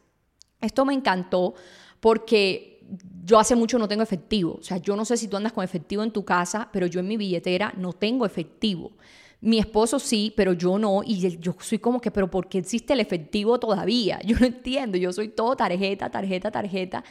Esto 0.61 0.85
me 0.85 0.93
encantó 0.93 1.55
porque 2.01 2.81
yo 3.25 3.39
hace 3.39 3.55
mucho 3.55 3.79
no 3.79 3.87
tengo 3.87 4.03
efectivo. 4.03 4.57
O 4.59 4.63
sea, 4.63 4.79
yo 4.79 4.97
no 4.97 5.05
sé 5.05 5.17
si 5.17 5.29
tú 5.29 5.37
andas 5.37 5.53
con 5.53 5.63
efectivo 5.63 6.03
en 6.03 6.11
tu 6.11 6.25
casa, 6.25 6.69
pero 6.73 6.87
yo 6.87 7.01
en 7.01 7.07
mi 7.09 7.17
billetera 7.17 7.73
no 7.77 7.93
tengo 7.93 8.27
efectivo. 8.27 8.93
Mi 9.41 9.59
esposo 9.59 9.99
sí, 9.99 10.33
pero 10.37 10.53
yo 10.53 10.79
no. 10.79 11.03
Y 11.05 11.39
yo 11.39 11.57
soy 11.61 11.79
como 11.79 12.01
que, 12.01 12.11
pero 12.11 12.31
¿por 12.31 12.49
qué 12.49 12.59
existe 12.59 12.93
el 12.93 13.01
efectivo 13.01 13.59
todavía? 13.59 14.21
Yo 14.25 14.39
no 14.39 14.47
entiendo. 14.47 14.99
Yo 14.99 15.13
soy 15.13 15.29
todo 15.29 15.57
tarjeta, 15.57 16.11
tarjeta, 16.11 16.51
tarjeta. 16.51 17.05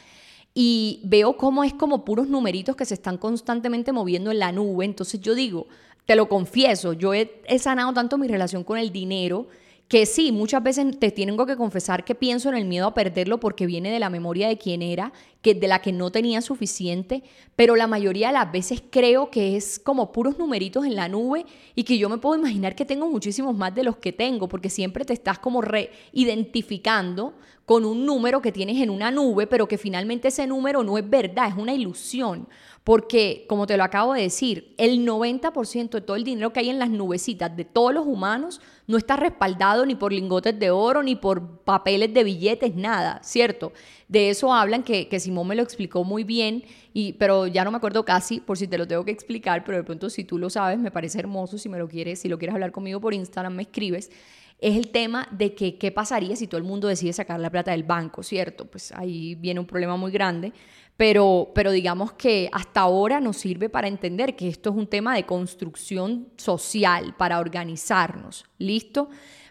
Y 0.54 1.00
veo 1.04 1.36
cómo 1.36 1.64
es 1.64 1.74
como 1.74 2.04
puros 2.04 2.28
numeritos 2.28 2.76
que 2.76 2.84
se 2.84 2.94
están 2.94 3.18
constantemente 3.18 3.92
moviendo 3.92 4.30
en 4.30 4.38
la 4.38 4.52
nube. 4.52 4.84
Entonces 4.84 5.20
yo 5.20 5.34
digo, 5.34 5.66
te 6.06 6.16
lo 6.16 6.28
confieso, 6.28 6.92
yo 6.92 7.14
he, 7.14 7.40
he 7.46 7.58
sanado 7.58 7.92
tanto 7.92 8.18
mi 8.18 8.26
relación 8.26 8.64
con 8.64 8.78
el 8.78 8.90
dinero 8.90 9.46
que 9.90 10.06
sí, 10.06 10.30
muchas 10.30 10.62
veces 10.62 11.00
te 11.00 11.10
tengo 11.10 11.46
que 11.46 11.56
confesar 11.56 12.04
que 12.04 12.14
pienso 12.14 12.48
en 12.48 12.54
el 12.54 12.64
miedo 12.64 12.86
a 12.86 12.94
perderlo 12.94 13.40
porque 13.40 13.66
viene 13.66 13.90
de 13.90 13.98
la 13.98 14.08
memoria 14.08 14.46
de 14.46 14.56
quién 14.56 14.82
era, 14.82 15.12
que 15.42 15.54
de 15.54 15.68
la 15.68 15.80
que 15.80 15.92
no 15.92 16.10
tenía 16.10 16.42
suficiente, 16.42 17.22
pero 17.56 17.76
la 17.76 17.86
mayoría 17.86 18.28
de 18.28 18.34
las 18.34 18.52
veces 18.52 18.82
creo 18.90 19.30
que 19.30 19.56
es 19.56 19.78
como 19.78 20.12
puros 20.12 20.38
numeritos 20.38 20.84
en 20.84 20.96
la 20.96 21.08
nube 21.08 21.46
y 21.74 21.84
que 21.84 21.98
yo 21.98 22.08
me 22.08 22.18
puedo 22.18 22.38
imaginar 22.38 22.74
que 22.74 22.84
tengo 22.84 23.08
muchísimos 23.10 23.56
más 23.56 23.74
de 23.74 23.84
los 23.84 23.96
que 23.96 24.12
tengo, 24.12 24.48
porque 24.48 24.68
siempre 24.68 25.04
te 25.04 25.12
estás 25.12 25.38
como 25.38 25.62
reidentificando 25.62 27.34
con 27.70 27.84
un 27.84 28.04
número 28.04 28.42
que 28.42 28.50
tienes 28.50 28.82
en 28.82 28.90
una 28.90 29.12
nube, 29.12 29.46
pero 29.46 29.68
que 29.68 29.78
finalmente 29.78 30.26
ese 30.26 30.44
número 30.44 30.82
no 30.82 30.98
es 30.98 31.08
verdad, 31.08 31.46
es 31.46 31.54
una 31.54 31.72
ilusión. 31.72 32.48
Porque, 32.82 33.44
como 33.48 33.66
te 33.68 33.76
lo 33.76 33.84
acabo 33.84 34.14
de 34.14 34.22
decir, 34.22 34.74
el 34.76 35.06
90% 35.06 35.90
de 35.90 36.00
todo 36.00 36.16
el 36.16 36.24
dinero 36.24 36.52
que 36.52 36.58
hay 36.58 36.70
en 36.70 36.80
las 36.80 36.90
nubecitas 36.90 37.54
de 37.56 37.64
todos 37.64 37.94
los 37.94 38.06
humanos 38.06 38.60
no 38.88 38.96
está 38.96 39.14
respaldado 39.14 39.86
ni 39.86 39.94
por 39.94 40.12
lingotes 40.12 40.58
de 40.58 40.72
oro, 40.72 41.04
ni 41.04 41.14
por 41.14 41.60
papeles 41.60 42.12
de 42.12 42.24
billetes, 42.24 42.74
nada, 42.74 43.20
¿cierto? 43.22 43.72
De 44.08 44.30
eso 44.30 44.52
hablan 44.52 44.82
que, 44.82 45.06
que 45.06 45.20
Simón 45.30 45.46
me 45.46 45.54
lo 45.54 45.62
explicó 45.62 46.02
muy 46.02 46.24
bien, 46.24 46.64
y, 46.92 47.12
pero 47.12 47.46
ya 47.46 47.64
no 47.64 47.70
me 47.70 47.76
acuerdo 47.76 48.04
casi, 48.04 48.40
por 48.40 48.58
si 48.58 48.66
te 48.66 48.76
lo 48.76 48.88
tengo 48.88 49.04
que 49.04 49.12
explicar, 49.12 49.62
pero 49.64 49.78
de 49.78 49.84
pronto 49.84 50.10
si 50.10 50.24
tú 50.24 50.38
lo 50.38 50.50
sabes, 50.50 50.78
me 50.78 50.90
parece 50.90 51.20
hermoso, 51.20 51.56
si 51.56 51.68
me 51.68 51.78
lo 51.78 51.88
quieres, 51.88 52.18
si 52.18 52.28
lo 52.28 52.36
quieres 52.36 52.54
hablar 52.54 52.72
conmigo 52.72 53.00
por 53.00 53.14
Instagram, 53.14 53.54
me 53.54 53.62
escribes 53.62 54.10
es 54.60 54.76
el 54.76 54.90
tema 54.90 55.26
de 55.30 55.54
que 55.54 55.78
qué 55.78 55.90
pasaría 55.90 56.36
si 56.36 56.46
todo 56.46 56.58
el 56.58 56.64
mundo 56.66 56.88
decide 56.88 57.12
sacar 57.12 57.40
la 57.40 57.50
plata 57.50 57.70
del 57.70 57.82
banco, 57.82 58.22
¿cierto? 58.22 58.66
Pues 58.66 58.92
ahí 58.92 59.34
viene 59.34 59.60
un 59.60 59.66
problema 59.66 59.96
muy 59.96 60.12
grande. 60.12 60.52
Pero, 60.96 61.50
pero 61.54 61.70
digamos 61.70 62.12
que 62.12 62.50
hasta 62.52 62.80
ahora 62.80 63.20
nos 63.20 63.38
sirve 63.38 63.70
para 63.70 63.88
entender 63.88 64.36
que 64.36 64.48
esto 64.48 64.68
es 64.68 64.76
un 64.76 64.86
tema 64.86 65.14
de 65.14 65.24
construcción 65.24 66.28
social, 66.36 67.14
para 67.16 67.38
organizarnos. 67.38 68.44
¿Listo? 68.58 69.08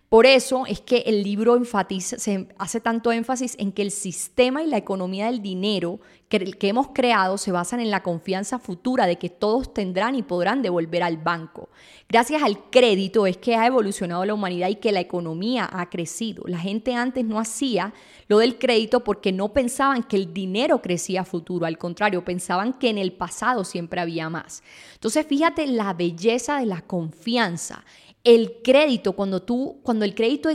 Por 0.10 0.26
eso 0.26 0.66
es 0.66 0.82
que 0.82 1.04
el 1.06 1.22
libro 1.22 1.56
enfatiza, 1.56 2.18
se 2.18 2.48
hace 2.58 2.82
tanto 2.82 3.12
énfasis 3.12 3.56
en 3.60 3.72
que 3.72 3.84
el 3.84 3.92
sistema 3.92 4.64
y 4.64 4.68
la 4.68 4.78
economía 4.78 5.28
del 5.28 5.44
dinero 5.44 6.00
que, 6.30 6.56
hemos 6.62 6.90
creado 6.90 7.38
se 7.38 7.52
basan 7.52 7.80
en 7.80 7.92
la 7.92 8.02
confianza 8.02 8.58
futura 8.58 9.06
de 9.06 9.18
que 9.18 9.30
todos 9.30 9.72
tendrán 9.72 10.16
y 10.16 10.24
podrán 10.24 10.64
devolver 10.64 11.04
al 11.04 11.18
banco. 11.18 11.70
Gracias 12.08 12.42
al 12.42 12.70
crédito 12.72 13.28
es 13.28 13.38
que 13.38 13.56
ha 13.56 13.68
evolucionado 13.68 14.26
la 14.26 14.34
humanidad 14.34 14.70
y 14.70 14.76
que 14.76 14.92
la 14.92 15.00
economía 15.00 15.70
ha 15.72 15.90
crecido. 15.90 16.44
La 16.48 16.60
gente 16.60 16.96
antes 16.96 17.24
no 17.24 17.40
hacía 17.40 17.94
lo 18.28 18.40
del 18.40 18.58
crédito 18.58 19.04
porque 19.04 19.32
no 19.32 19.54
pensaban 19.54 20.04
que 20.04 20.16
el 20.16 20.34
dinero 20.34 20.82
crecía 20.82 21.24
futuro, 21.24 21.68
al 21.68 21.78
contrario, 21.78 22.26
pensaban 22.26 22.74
que 22.74 22.90
en 22.90 22.98
el 22.98 23.12
pasado 23.12 23.64
siempre 23.64 24.02
había 24.02 24.30
más. 24.30 24.64
Entonces, 24.94 25.26
fíjate 25.28 25.68
la 25.68 25.94
belleza 25.94 26.60
de 26.60 26.66
la 26.66 26.82
confianza 26.82 27.84
el 28.24 28.62
crédito, 28.64 29.14
cuando 29.14 29.42
tú, 29.42 29.80
cuando 29.84 30.06
el 30.06 30.14
crédito 30.14 30.50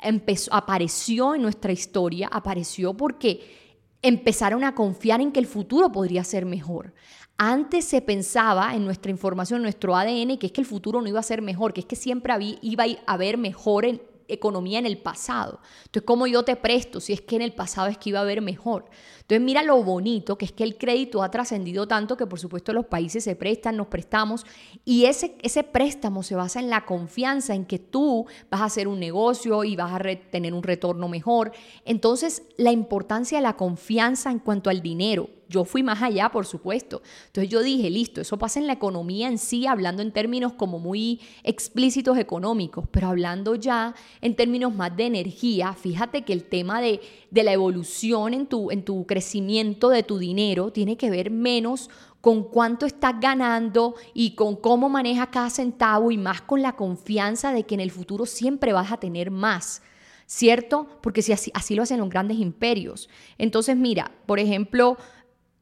empezó, 0.00 0.54
apareció 0.54 1.34
en 1.34 1.42
nuestra 1.42 1.72
historia, 1.72 2.28
apareció 2.32 2.94
porque 2.94 3.64
empezaron 4.02 4.64
a 4.64 4.74
confiar 4.74 5.20
en 5.20 5.32
que 5.32 5.40
el 5.40 5.46
futuro 5.46 5.90
podría 5.92 6.24
ser 6.24 6.46
mejor. 6.46 6.94
Antes 7.36 7.84
se 7.84 8.00
pensaba 8.00 8.74
en 8.74 8.84
nuestra 8.84 9.10
información, 9.10 9.58
en 9.58 9.64
nuestro 9.64 9.96
ADN, 9.96 10.38
que 10.38 10.46
es 10.46 10.52
que 10.52 10.60
el 10.60 10.66
futuro 10.66 11.00
no 11.00 11.08
iba 11.08 11.20
a 11.20 11.24
ser 11.24 11.42
mejor, 11.42 11.72
que 11.72 11.80
es 11.80 11.86
que 11.86 11.96
siempre 11.96 12.32
había, 12.32 12.56
iba 12.62 12.84
a 12.84 13.12
haber 13.12 13.38
mejor 13.38 13.84
en, 13.84 14.00
economía 14.28 14.78
en 14.78 14.86
el 14.86 14.98
pasado. 14.98 15.60
Entonces, 15.84 16.06
¿cómo 16.06 16.26
yo 16.26 16.44
te 16.44 16.56
presto 16.56 17.00
si 17.00 17.12
es 17.12 17.20
que 17.20 17.36
en 17.36 17.42
el 17.42 17.52
pasado 17.52 17.88
es 17.88 17.98
que 17.98 18.10
iba 18.10 18.20
a 18.20 18.22
haber 18.22 18.40
mejor? 18.40 18.86
Entonces, 19.24 19.42
mira 19.42 19.62
lo 19.62 19.82
bonito 19.82 20.36
que 20.36 20.44
es 20.44 20.52
que 20.52 20.64
el 20.64 20.76
crédito 20.76 21.22
ha 21.22 21.30
trascendido 21.30 21.88
tanto 21.88 22.14
que 22.14 22.26
por 22.26 22.38
supuesto 22.38 22.74
los 22.74 22.84
países 22.84 23.24
se 23.24 23.34
prestan, 23.34 23.74
nos 23.74 23.86
prestamos 23.86 24.44
y 24.84 25.06
ese, 25.06 25.36
ese 25.40 25.62
préstamo 25.62 26.22
se 26.22 26.34
basa 26.34 26.60
en 26.60 26.68
la 26.68 26.84
confianza 26.84 27.54
en 27.54 27.64
que 27.64 27.78
tú 27.78 28.26
vas 28.50 28.60
a 28.60 28.66
hacer 28.66 28.86
un 28.86 29.00
negocio 29.00 29.64
y 29.64 29.76
vas 29.76 29.94
a 29.94 29.98
tener 30.30 30.52
un 30.52 30.62
retorno 30.62 31.08
mejor. 31.08 31.52
Entonces, 31.86 32.42
la 32.58 32.70
importancia 32.70 33.38
de 33.38 33.42
la 33.42 33.56
confianza 33.56 34.30
en 34.30 34.40
cuanto 34.40 34.68
al 34.68 34.82
dinero 34.82 35.30
yo 35.48 35.64
fui 35.64 35.82
más 35.82 36.02
allá, 36.02 36.30
por 36.30 36.46
supuesto. 36.46 37.02
Entonces 37.26 37.50
yo 37.50 37.62
dije, 37.62 37.90
listo, 37.90 38.20
eso 38.20 38.38
pasa 38.38 38.60
en 38.60 38.66
la 38.66 38.72
economía 38.74 39.28
en 39.28 39.38
sí, 39.38 39.66
hablando 39.66 40.02
en 40.02 40.12
términos 40.12 40.54
como 40.54 40.78
muy 40.78 41.20
explícitos 41.42 42.18
económicos, 42.18 42.86
pero 42.90 43.08
hablando 43.08 43.54
ya 43.54 43.94
en 44.20 44.34
términos 44.36 44.74
más 44.74 44.96
de 44.96 45.06
energía, 45.06 45.72
fíjate 45.72 46.22
que 46.22 46.32
el 46.32 46.44
tema 46.44 46.80
de, 46.80 47.00
de 47.30 47.42
la 47.42 47.52
evolución 47.52 48.34
en 48.34 48.46
tu, 48.46 48.70
en 48.70 48.84
tu 48.84 49.06
crecimiento 49.14 49.90
de 49.90 50.02
tu 50.02 50.18
dinero 50.18 50.72
tiene 50.72 50.96
que 50.96 51.08
ver 51.08 51.30
menos 51.30 51.88
con 52.20 52.42
cuánto 52.42 52.84
estás 52.84 53.14
ganando 53.20 53.94
y 54.12 54.34
con 54.34 54.56
cómo 54.56 54.88
manejas 54.88 55.28
cada 55.28 55.50
centavo 55.50 56.10
y 56.10 56.18
más 56.18 56.40
con 56.40 56.62
la 56.62 56.74
confianza 56.74 57.52
de 57.52 57.62
que 57.62 57.76
en 57.76 57.80
el 57.80 57.92
futuro 57.92 58.26
siempre 58.26 58.72
vas 58.72 58.90
a 58.90 58.96
tener 58.96 59.30
más. 59.30 59.82
¿Cierto? 60.26 60.88
Porque 61.00 61.22
si 61.22 61.32
así, 61.32 61.52
así 61.54 61.76
lo 61.76 61.84
hacen 61.84 62.00
los 62.00 62.08
grandes 62.08 62.38
imperios. 62.38 63.08
Entonces, 63.38 63.76
mira, 63.76 64.10
por 64.26 64.40
ejemplo, 64.40 64.96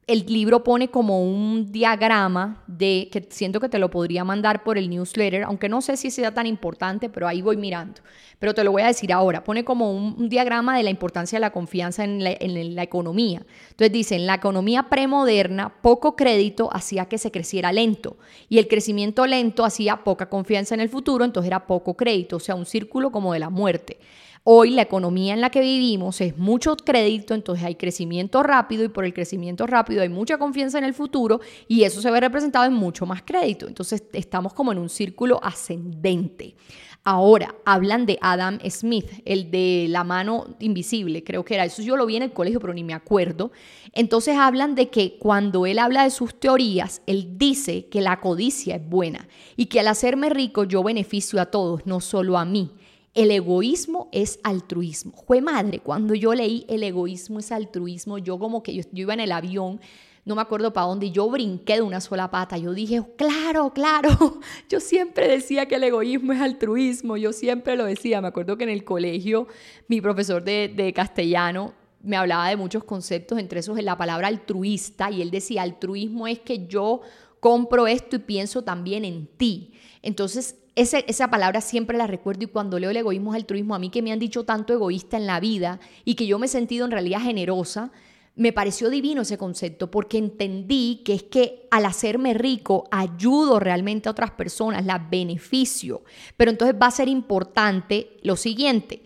el 0.08 0.26
libro 0.26 0.64
pone 0.64 0.88
como 0.88 1.22
un 1.22 1.70
diagrama 1.70 2.64
de 2.66 3.08
que 3.12 3.24
siento 3.30 3.60
que 3.60 3.68
te 3.68 3.78
lo 3.78 3.88
podría 3.88 4.24
mandar 4.24 4.64
por 4.64 4.76
el 4.76 4.90
newsletter, 4.90 5.44
aunque 5.44 5.68
no 5.68 5.80
sé 5.80 5.96
si 5.96 6.10
sea 6.10 6.34
tan 6.34 6.46
importante, 6.46 7.08
pero 7.08 7.28
ahí 7.28 7.40
voy 7.40 7.56
mirando. 7.56 8.02
Pero 8.40 8.52
te 8.52 8.64
lo 8.64 8.72
voy 8.72 8.82
a 8.82 8.88
decir 8.88 9.12
ahora. 9.12 9.44
Pone 9.44 9.64
como 9.64 9.92
un, 9.92 10.28
diagrama 10.28 10.76
de 10.76 10.82
la 10.82 10.90
importancia 10.90 11.36
de 11.36 11.40
la 11.40 11.52
confianza 11.52 12.02
en 12.02 12.24
la, 12.24 12.82
economía. 12.82 13.46
Entonces 13.70 13.92
dice, 13.92 14.16
en 14.16 14.26
la 14.26 14.34
economía 14.34 14.88
premoderna, 14.88 15.80
poco 15.80 16.16
crédito 16.16 16.68
hacía 16.72 17.06
que 17.06 17.18
se 17.18 17.30
creciera 17.30 17.72
lento 17.72 18.16
y 18.48 18.58
el 18.58 18.66
crecimiento 18.66 19.24
lento 19.26 19.64
hacía 19.64 20.02
poca 20.02 20.28
confianza 20.28 20.74
en 20.74 20.80
el 20.80 20.88
futuro, 20.88 21.24
entonces 21.24 21.46
era 21.46 21.66
poco 21.68 21.94
crédito, 21.94 22.36
o 22.36 22.40
sea, 22.40 22.56
un 22.56 22.66
círculo 22.66 23.12
como 23.12 23.32
de 23.32 23.38
la 23.38 23.50
muerte. 23.50 23.98
Hoy 24.44 24.70
la 24.70 24.82
economía 24.82 25.34
en 25.34 25.40
la 25.40 25.50
que 25.50 25.60
vivimos 25.60 26.20
es 26.20 26.36
mucho 26.36 26.76
crédito, 26.76 27.32
entonces 27.32 27.64
hay 27.64 27.76
crecimiento 27.76 28.42
rápido 28.42 28.82
y 28.82 28.88
por 28.88 29.04
el 29.04 29.14
crecimiento 29.14 29.68
rápido 29.68 30.02
hay 30.02 30.08
mucha 30.08 30.36
confianza 30.36 30.78
en 30.78 30.84
el 30.84 30.94
futuro 30.94 31.40
y 31.68 31.84
eso 31.84 32.02
se 32.02 32.10
ve 32.10 32.18
representado 32.18 32.64
en 32.64 32.72
mucho 32.72 33.06
más 33.06 33.22
crédito. 33.22 33.68
Entonces 33.68 34.02
estamos 34.12 34.52
como 34.52 34.72
en 34.72 34.78
un 34.78 34.88
círculo 34.88 35.38
ascendente. 35.44 36.56
Ahora, 37.04 37.54
hablan 37.64 38.04
de 38.04 38.18
Adam 38.20 38.58
Smith, 38.68 39.10
el 39.24 39.52
de 39.52 39.86
la 39.88 40.02
mano 40.02 40.56
invisible, 40.58 41.22
creo 41.22 41.44
que 41.44 41.54
era. 41.54 41.64
Eso 41.64 41.82
yo 41.82 41.96
lo 41.96 42.06
vi 42.06 42.16
en 42.16 42.22
el 42.24 42.32
colegio, 42.32 42.58
pero 42.58 42.74
ni 42.74 42.82
me 42.82 42.94
acuerdo. 42.94 43.52
Entonces 43.92 44.36
hablan 44.36 44.74
de 44.74 44.88
que 44.88 45.18
cuando 45.18 45.66
él 45.66 45.78
habla 45.78 46.02
de 46.02 46.10
sus 46.10 46.38
teorías, 46.38 47.02
él 47.06 47.38
dice 47.38 47.86
que 47.86 48.00
la 48.00 48.20
codicia 48.20 48.76
es 48.76 48.88
buena 48.88 49.28
y 49.56 49.66
que 49.66 49.78
al 49.78 49.88
hacerme 49.88 50.30
rico 50.30 50.64
yo 50.64 50.82
beneficio 50.82 51.40
a 51.40 51.46
todos, 51.46 51.86
no 51.86 52.00
solo 52.00 52.38
a 52.38 52.44
mí. 52.44 52.72
El 53.14 53.30
egoísmo 53.30 54.08
es 54.10 54.40
altruismo. 54.42 55.12
Fue 55.26 55.42
madre, 55.42 55.80
cuando 55.80 56.14
yo 56.14 56.32
leí 56.32 56.64
el 56.68 56.82
egoísmo 56.82 57.40
es 57.40 57.52
altruismo, 57.52 58.16
yo 58.16 58.38
como 58.38 58.62
que 58.62 58.74
yo, 58.74 58.82
iba 58.94 59.12
en 59.12 59.20
el 59.20 59.32
avión, 59.32 59.80
no 60.24 60.34
me 60.34 60.40
acuerdo 60.40 60.72
para 60.72 60.86
dónde, 60.86 61.10
yo 61.10 61.28
brinqué 61.28 61.74
de 61.74 61.82
una 61.82 62.00
sola 62.00 62.30
pata. 62.30 62.56
Yo 62.56 62.72
dije, 62.72 63.02
claro, 63.18 63.72
claro, 63.74 64.40
yo 64.70 64.80
siempre 64.80 65.28
decía 65.28 65.66
que 65.66 65.74
el 65.74 65.84
egoísmo 65.84 66.32
es 66.32 66.40
altruismo, 66.40 67.18
yo 67.18 67.34
siempre 67.34 67.76
lo 67.76 67.84
decía. 67.84 68.22
Me 68.22 68.28
acuerdo 68.28 68.56
que 68.56 68.64
en 68.64 68.70
el 68.70 68.84
colegio 68.84 69.46
mi 69.88 70.00
profesor 70.00 70.42
de, 70.42 70.72
de 70.74 70.94
castellano 70.94 71.74
me 72.02 72.16
hablaba 72.16 72.48
de 72.48 72.56
muchos 72.56 72.82
conceptos, 72.84 73.38
entre 73.38 73.60
esos 73.60 73.80
la 73.82 73.98
palabra 73.98 74.28
altruista, 74.28 75.10
y 75.10 75.20
él 75.20 75.30
decía, 75.30 75.62
altruismo 75.62 76.26
es 76.26 76.40
que 76.40 76.66
yo 76.66 77.02
compro 77.40 77.86
esto 77.86 78.16
y 78.16 78.20
pienso 78.20 78.62
también 78.62 79.04
en 79.04 79.26
ti. 79.26 79.72
Entonces, 80.00 80.56
esa 80.74 81.28
palabra 81.28 81.60
siempre 81.60 81.98
la 81.98 82.06
recuerdo 82.06 82.44
y 82.44 82.46
cuando 82.46 82.78
leo 82.78 82.90
el 82.90 82.96
egoísmo 82.96 83.34
es 83.34 83.40
altruismo, 83.40 83.74
a 83.74 83.78
mí 83.78 83.90
que 83.90 84.02
me 84.02 84.12
han 84.12 84.18
dicho 84.18 84.44
tanto 84.44 84.72
egoísta 84.72 85.16
en 85.16 85.26
la 85.26 85.40
vida 85.40 85.80
y 86.04 86.14
que 86.14 86.26
yo 86.26 86.38
me 86.38 86.46
he 86.46 86.48
sentido 86.48 86.84
en 86.84 86.92
realidad 86.92 87.20
generosa, 87.20 87.92
me 88.34 88.52
pareció 88.52 88.88
divino 88.88 89.22
ese 89.22 89.36
concepto 89.36 89.90
porque 89.90 90.16
entendí 90.16 91.02
que 91.04 91.14
es 91.14 91.22
que 91.24 91.68
al 91.70 91.84
hacerme 91.84 92.32
rico 92.32 92.84
ayudo 92.90 93.60
realmente 93.60 94.08
a 94.08 94.12
otras 94.12 94.30
personas, 94.30 94.86
las 94.86 95.10
beneficio. 95.10 96.02
Pero 96.36 96.50
entonces 96.50 96.76
va 96.80 96.86
a 96.86 96.92
ser 96.92 97.08
importante 97.08 98.16
lo 98.22 98.36
siguiente. 98.36 99.02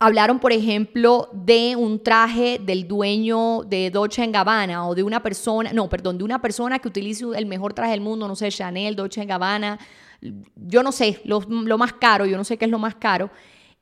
Hablaron, 0.00 0.38
por 0.38 0.52
ejemplo, 0.52 1.28
de 1.32 1.74
un 1.76 2.02
traje 2.02 2.60
del 2.60 2.86
dueño 2.86 3.62
de 3.64 3.90
Dolce 3.90 4.26
Gabbana 4.26 4.88
o 4.88 4.94
de 4.94 5.02
una 5.02 5.22
persona, 5.22 5.72
no, 5.72 5.88
perdón, 5.88 6.18
de 6.18 6.24
una 6.24 6.40
persona 6.40 6.78
que 6.78 6.88
utilice 6.88 7.24
el 7.36 7.46
mejor 7.46 7.74
traje 7.74 7.92
del 7.92 8.00
mundo, 8.00 8.28
no 8.28 8.36
sé, 8.36 8.48
Chanel, 8.50 8.94
Dolce 8.94 9.24
Gabbana, 9.24 9.78
yo 10.20 10.82
no 10.82 10.92
sé, 10.92 11.20
lo, 11.24 11.40
más 11.78 11.92
caro, 11.94 12.26
yo 12.26 12.36
no 12.36 12.44
sé 12.44 12.56
qué 12.56 12.64
es 12.64 12.70
lo 12.70 12.78
más 12.78 12.94
caro. 12.94 13.30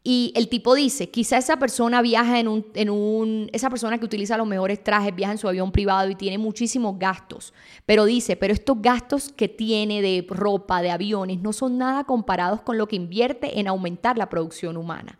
Y 0.02 0.32
el 0.36 0.48
tipo 0.48 0.76
dice, 0.76 1.10
quizá 1.10 1.36
esa 1.36 1.58
persona 1.58 2.00
viaja 2.00 2.38
en 2.38 2.46
un, 2.46 2.66
en 2.74 2.90
un, 2.90 3.50
esa 3.52 3.68
persona 3.70 3.98
que 3.98 4.04
utiliza 4.04 4.36
los 4.36 4.46
mejores 4.46 4.84
trajes, 4.84 5.12
viaja 5.12 5.32
en 5.32 5.38
su 5.38 5.48
avión 5.48 5.72
privado 5.72 6.08
y 6.08 6.14
tiene 6.14 6.38
muchísimos 6.38 6.96
gastos. 6.96 7.52
Pero 7.86 8.04
dice, 8.04 8.36
pero 8.36 8.52
estos 8.52 8.80
gastos 8.80 9.32
que 9.32 9.48
tiene 9.48 10.02
de 10.02 10.24
ropa, 10.28 10.80
de 10.80 10.92
aviones, 10.92 11.40
no 11.40 11.52
son 11.52 11.78
nada 11.78 12.04
comparados 12.04 12.60
con 12.60 12.78
lo 12.78 12.86
que 12.86 12.94
invierte 12.94 13.58
en 13.58 13.66
aumentar 13.66 14.16
la 14.16 14.28
producción 14.28 14.76
humana. 14.76 15.18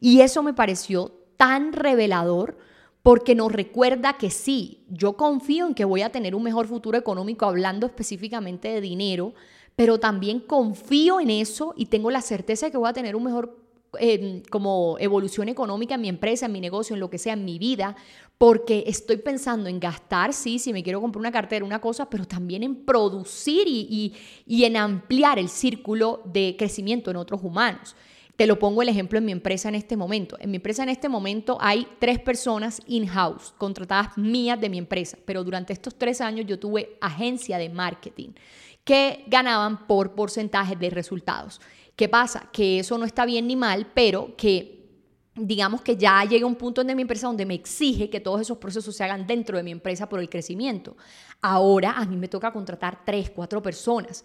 Y 0.00 0.20
eso 0.20 0.44
me 0.44 0.54
pareció 0.54 1.12
tan 1.36 1.72
revelador 1.72 2.58
porque 3.02 3.34
nos 3.34 3.50
recuerda 3.50 4.18
que 4.18 4.28
sí, 4.28 4.84
yo 4.88 5.16
confío 5.16 5.66
en 5.66 5.74
que 5.74 5.84
voy 5.84 6.02
a 6.02 6.12
tener 6.12 6.34
un 6.34 6.42
mejor 6.42 6.66
futuro 6.66 6.98
económico 6.98 7.46
hablando 7.46 7.86
específicamente 7.86 8.68
de 8.68 8.80
dinero, 8.80 9.34
pero 9.78 10.00
también 10.00 10.40
confío 10.40 11.20
en 11.20 11.30
eso 11.30 11.72
y 11.76 11.86
tengo 11.86 12.10
la 12.10 12.20
certeza 12.20 12.66
de 12.66 12.72
que 12.72 12.78
voy 12.78 12.88
a 12.88 12.92
tener 12.92 13.14
un 13.14 13.22
mejor 13.22 13.56
em, 14.00 14.42
como 14.50 14.96
evolución 14.98 15.48
económica 15.48 15.94
en 15.94 16.00
mi 16.00 16.08
empresa, 16.08 16.46
en 16.46 16.52
mi 16.52 16.60
negocio, 16.60 16.94
en 16.94 17.00
lo 17.00 17.08
que 17.08 17.16
sea, 17.16 17.34
en 17.34 17.44
mi 17.44 17.60
vida, 17.60 17.94
porque 18.38 18.82
estoy 18.88 19.18
pensando 19.18 19.68
en 19.68 19.78
gastar, 19.78 20.32
sí, 20.32 20.58
si 20.58 20.72
me 20.72 20.82
quiero 20.82 21.00
comprar 21.00 21.20
una 21.20 21.30
cartera, 21.30 21.64
una 21.64 21.80
cosa, 21.80 22.10
pero 22.10 22.26
también 22.26 22.64
en 22.64 22.74
producir 22.84 23.68
y, 23.68 24.16
y 24.44 24.64
en 24.64 24.76
ampliar 24.76 25.38
el 25.38 25.48
círculo 25.48 26.22
de 26.24 26.56
crecimiento 26.58 27.12
en 27.12 27.16
otros 27.18 27.40
humanos. 27.44 27.94
Te 28.34 28.48
lo 28.48 28.58
pongo 28.58 28.82
el 28.82 28.88
ejemplo 28.88 29.18
en 29.18 29.26
mi 29.26 29.32
empresa 29.32 29.68
en 29.68 29.76
este 29.76 29.96
momento. 29.96 30.36
En 30.40 30.50
mi 30.50 30.56
empresa 30.56 30.82
en 30.82 30.88
este 30.88 31.08
momento 31.08 31.56
hay 31.60 31.86
tres 32.00 32.18
personas 32.18 32.82
in-house, 32.88 33.54
contratadas 33.58 34.18
mías 34.18 34.60
de 34.60 34.70
mi 34.70 34.78
empresa, 34.78 35.18
pero 35.24 35.44
durante 35.44 35.72
estos 35.72 35.94
tres 35.94 36.20
años 36.20 36.46
yo 36.46 36.58
tuve 36.58 36.96
agencia 37.00 37.58
de 37.58 37.68
marketing 37.68 38.30
que 38.88 39.24
ganaban 39.26 39.86
por 39.86 40.14
porcentaje 40.14 40.74
de 40.74 40.88
resultados. 40.88 41.60
¿Qué 41.94 42.08
pasa? 42.08 42.48
Que 42.50 42.78
eso 42.78 42.96
no 42.96 43.04
está 43.04 43.26
bien 43.26 43.46
ni 43.46 43.54
mal, 43.54 43.88
pero 43.92 44.34
que 44.34 44.78
digamos 45.34 45.82
que 45.82 45.98
ya 45.98 46.24
llega 46.24 46.46
un 46.46 46.54
punto 46.54 46.80
en 46.80 46.96
mi 46.96 47.02
empresa 47.02 47.26
donde 47.26 47.44
me 47.44 47.52
exige 47.52 48.08
que 48.08 48.18
todos 48.18 48.40
esos 48.40 48.56
procesos 48.56 48.96
se 48.96 49.04
hagan 49.04 49.26
dentro 49.26 49.58
de 49.58 49.62
mi 49.62 49.72
empresa 49.72 50.08
por 50.08 50.20
el 50.20 50.30
crecimiento. 50.30 50.96
Ahora 51.42 51.98
a 51.98 52.06
mí 52.06 52.16
me 52.16 52.28
toca 52.28 52.50
contratar 52.50 53.04
tres, 53.04 53.28
cuatro 53.28 53.60
personas 53.60 54.24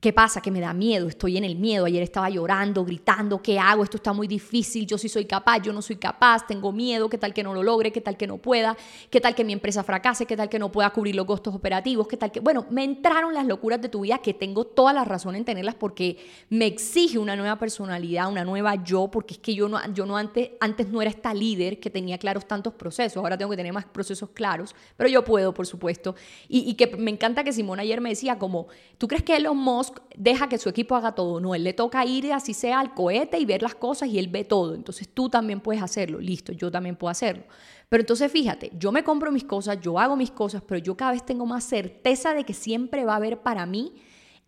¿Qué 0.00 0.14
pasa? 0.14 0.40
Que 0.40 0.50
me 0.50 0.60
da 0.60 0.72
miedo, 0.72 1.08
estoy 1.08 1.36
en 1.36 1.44
el 1.44 1.56
miedo. 1.56 1.84
Ayer 1.84 2.02
estaba 2.02 2.30
llorando, 2.30 2.86
gritando, 2.86 3.42
¿qué 3.42 3.58
hago? 3.58 3.84
Esto 3.84 3.98
está 3.98 4.14
muy 4.14 4.26
difícil, 4.26 4.86
yo 4.86 4.96
sí 4.96 5.10
soy 5.10 5.26
capaz, 5.26 5.60
yo 5.60 5.74
no 5.74 5.82
soy 5.82 5.96
capaz, 5.96 6.46
tengo 6.46 6.72
miedo, 6.72 7.10
¿qué 7.10 7.18
tal 7.18 7.34
que 7.34 7.42
no 7.42 7.52
lo 7.52 7.62
logre? 7.62 7.92
¿Qué 7.92 8.00
tal 8.00 8.16
que 8.16 8.26
no 8.26 8.38
pueda? 8.38 8.78
¿Qué 9.10 9.20
tal 9.20 9.34
que 9.34 9.44
mi 9.44 9.52
empresa 9.52 9.84
fracase? 9.84 10.24
¿Qué 10.24 10.38
tal 10.38 10.48
que 10.48 10.58
no 10.58 10.72
pueda 10.72 10.88
cubrir 10.88 11.14
los 11.16 11.26
costos 11.26 11.54
operativos? 11.54 12.08
¿Qué 12.08 12.16
tal 12.16 12.32
que... 12.32 12.40
Bueno, 12.40 12.64
me 12.70 12.82
entraron 12.82 13.34
las 13.34 13.44
locuras 13.44 13.82
de 13.82 13.90
tu 13.90 14.00
vida 14.00 14.16
que 14.22 14.32
tengo 14.32 14.64
toda 14.64 14.94
la 14.94 15.04
razón 15.04 15.36
en 15.36 15.44
tenerlas 15.44 15.74
porque 15.74 16.16
me 16.48 16.64
exige 16.64 17.18
una 17.18 17.36
nueva 17.36 17.58
personalidad, 17.58 18.30
una 18.30 18.42
nueva 18.46 18.82
yo, 18.82 19.10
porque 19.10 19.34
es 19.34 19.40
que 19.40 19.54
yo 19.54 19.68
no, 19.68 19.80
yo 19.92 20.06
no 20.06 20.16
antes, 20.16 20.52
antes 20.60 20.88
no 20.88 21.02
era 21.02 21.10
esta 21.10 21.34
líder 21.34 21.78
que 21.78 21.90
tenía 21.90 22.16
claros 22.16 22.48
tantos 22.48 22.72
procesos, 22.72 23.18
ahora 23.18 23.36
tengo 23.36 23.50
que 23.50 23.58
tener 23.58 23.74
más 23.74 23.84
procesos 23.84 24.30
claros, 24.30 24.74
pero 24.96 25.10
yo 25.10 25.22
puedo, 25.24 25.52
por 25.52 25.66
supuesto. 25.66 26.14
Y, 26.48 26.60
y 26.60 26.72
que 26.72 26.96
me 26.96 27.10
encanta 27.10 27.44
que 27.44 27.52
Simón 27.52 27.80
ayer 27.80 28.00
me 28.00 28.08
decía 28.08 28.38
como, 28.38 28.68
¿tú 28.96 29.06
crees 29.06 29.22
que 29.22 29.36
Elon 29.36 29.58
Musk 29.58 29.89
deja 30.16 30.48
que 30.48 30.58
su 30.58 30.68
equipo 30.68 30.94
haga 30.94 31.12
todo. 31.12 31.40
No, 31.40 31.54
él 31.54 31.64
le 31.64 31.72
toca 31.72 32.04
ir 32.04 32.32
así 32.32 32.54
sea 32.54 32.80
al 32.80 32.94
cohete 32.94 33.38
y 33.38 33.44
ver 33.44 33.62
las 33.62 33.74
cosas 33.74 34.08
y 34.08 34.18
él 34.18 34.28
ve 34.28 34.44
todo. 34.44 34.74
Entonces 34.74 35.08
tú 35.12 35.28
también 35.28 35.60
puedes 35.60 35.82
hacerlo. 35.82 36.20
Listo, 36.20 36.52
yo 36.52 36.70
también 36.70 36.96
puedo 36.96 37.10
hacerlo. 37.10 37.44
Pero 37.88 38.02
entonces 38.02 38.30
fíjate, 38.30 38.72
yo 38.78 38.92
me 38.92 39.04
compro 39.04 39.32
mis 39.32 39.44
cosas, 39.44 39.80
yo 39.80 39.98
hago 39.98 40.16
mis 40.16 40.30
cosas, 40.30 40.62
pero 40.66 40.78
yo 40.78 40.96
cada 40.96 41.12
vez 41.12 41.24
tengo 41.24 41.46
más 41.46 41.64
certeza 41.64 42.34
de 42.34 42.44
que 42.44 42.54
siempre 42.54 43.04
va 43.04 43.14
a 43.14 43.16
haber 43.16 43.40
para 43.40 43.66
mí 43.66 43.94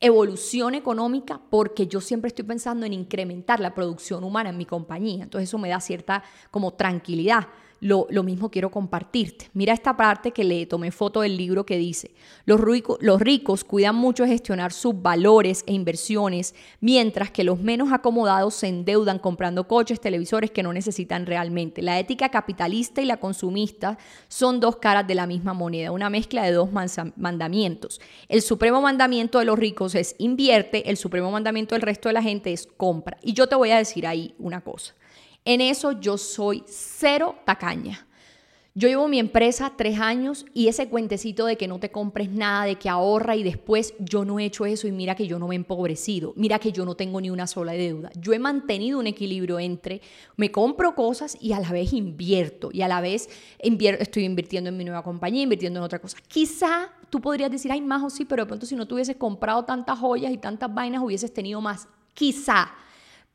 evolución 0.01 0.75
económica 0.75 1.41
porque 1.49 1.87
yo 1.87 2.01
siempre 2.01 2.29
estoy 2.29 2.45
pensando 2.45 2.85
en 2.85 2.93
incrementar 2.93 3.61
la 3.61 3.73
producción 3.73 4.25
humana 4.25 4.51
en 4.51 4.57
mi 4.57 4.67
compañía. 4.67 5.23
Entonces 5.23 5.49
eso 5.49 5.59
me 5.59 5.69
da 5.69 5.81
cierta 5.81 6.25
como 6.51 6.75
tranquilidad 6.75 7.49
lo, 7.83 8.23
mismo 8.23 8.51
quiero 8.51 8.71
compartirte. 8.71 9.51
Mira 9.55 9.75
esta 9.75 9.97
parte 9.97 10.31
que 10.31 10.45
le 10.45 10.67
tomé 10.67 10.93
foto 10.93 11.23
del 11.23 11.37
libro 11.37 11.67
que 11.67 11.77
dice, 11.77 12.13
los, 12.47 12.61
los 13.01 13.21
ricos 13.21 13.65
cuidan 13.65 13.97
mucho 13.97 14.25
gestionar 14.25 14.73
sus 14.73 15.03
valores 15.03 15.65
e 15.67 15.73
inversiones, 15.73 16.55
mientras 16.81 17.33
que 17.33 17.43
los 17.43 17.59
menos 17.59 17.93
acomodados 17.93 18.55
se 18.55 18.69
endeudan 18.69 19.19
comprando 19.19 19.67
coches, 19.67 20.01
televisores 20.01 20.53
que 20.53 20.63
no 20.63 20.73
necesitan 20.73 21.27
realmente. 21.27 21.83
La 21.83 21.99
ética 21.99 22.29
capitalista 22.29 23.03
y 23.03 23.07
la 23.07 23.17
consumista 23.17 23.99
son 24.29 24.61
dos 24.61 24.77
caras 24.77 25.09
de 25.09 25.17
la 25.17 25.27
misma 25.27 25.53
moneda, 25.53 25.91
una 25.91 26.09
mezcla 26.09 26.45
de 26.45 26.53
dos 26.53 26.71
mandamientos. 27.17 28.01
El 28.29 28.43
supremo 28.43 28.81
mandamiento 28.81 29.41
de 29.41 29.45
los 29.45 29.59
ricos 29.59 29.97
es 29.97 30.15
invierte, 30.19 30.89
el 30.89 30.97
supremo 30.97 31.33
mandamiento 31.33 31.75
del 31.75 31.83
resto 31.83 32.09
de 32.09 32.13
la 32.13 32.23
gente 32.23 32.53
es 32.53 32.69
compra. 32.77 33.19
Y 33.23 33.33
yo 33.33 33.49
te 33.49 33.57
voy 33.57 33.73
a 33.73 33.79
decir 33.79 34.07
ahí 34.07 34.37
una 34.39 34.61
cosa. 34.61 34.95
En 35.45 35.61
eso 35.61 35.93
yo 35.93 36.19
soy 36.19 36.63
cero 36.67 37.37
tacaña. 37.45 38.07
Yo 38.75 38.89
llevo 38.89 39.07
mi 39.07 39.19
empresa 39.19 39.75
tres 39.77 40.01
años 40.01 40.47
y 40.55 40.69
ese 40.69 40.89
cuentecito 40.89 41.45
de 41.45 41.59
que 41.59 41.69
no 41.69 41.79
te 41.79 41.91
compres 41.91 42.31
nada, 42.31 42.65
de 42.65 42.77
que 42.77 42.89
ahorra 42.89 43.37
y 43.37 43.43
después 43.43 43.93
yo 43.99 44.25
no 44.25 44.39
he 44.39 44.47
hecho 44.47 44.65
eso 44.65 44.89
y 44.89 44.93
mira 44.93 45.15
que 45.15 45.27
yo 45.27 45.39
no 45.39 45.47
me 45.47 45.55
he 45.55 45.57
empobrecido, 45.57 46.33
mira 46.37 46.59
que 46.59 46.73
yo 46.73 46.87
no 46.87 46.95
tengo 46.95 47.21
ni 47.21 47.29
una 47.29 47.47
sola 47.47 47.73
deuda. 47.73 48.11
Yo 48.19 48.33
he 48.33 48.39
mantenido 48.39 48.99
un 48.99 49.07
equilibrio 49.07 49.61
entre 49.61 50.01
me 50.37 50.51
compro 50.51 50.95
cosas 50.95 51.37
y 51.39 51.53
a 51.53 51.61
la 51.61 51.71
vez 51.71 51.93
invierto 51.93 52.71
y 52.73 52.81
a 52.81 52.89
la 52.89 53.03
vez 53.03 53.29
estoy 53.59 54.25
invirtiendo 54.25 54.71
en 54.71 54.79
mi 54.79 54.85
nueva 54.85 55.03
compañía, 55.03 55.43
invirtiendo 55.43 55.79
en 55.81 55.85
otra 55.85 55.99
cosa. 55.99 56.17
Quizá 56.27 56.89
tú 57.11 57.21
podrías 57.21 57.51
decir, 57.51 57.71
ay, 57.71 57.83
más 57.83 58.03
o 58.03 58.09
sí, 58.09 58.25
pero 58.25 58.45
de 58.45 58.47
pronto 58.47 58.65
si 58.65 58.75
no 58.75 58.89
te 58.89 58.95
hubieses 58.95 59.17
comprado 59.17 59.67
tantas 59.67 59.99
joyas 59.99 60.33
y 60.33 60.39
tantas 60.39 60.73
vainas 60.73 61.03
hubieses 61.03 61.35
tenido 61.35 61.61
más. 61.61 61.89
Quizá. 62.15 62.73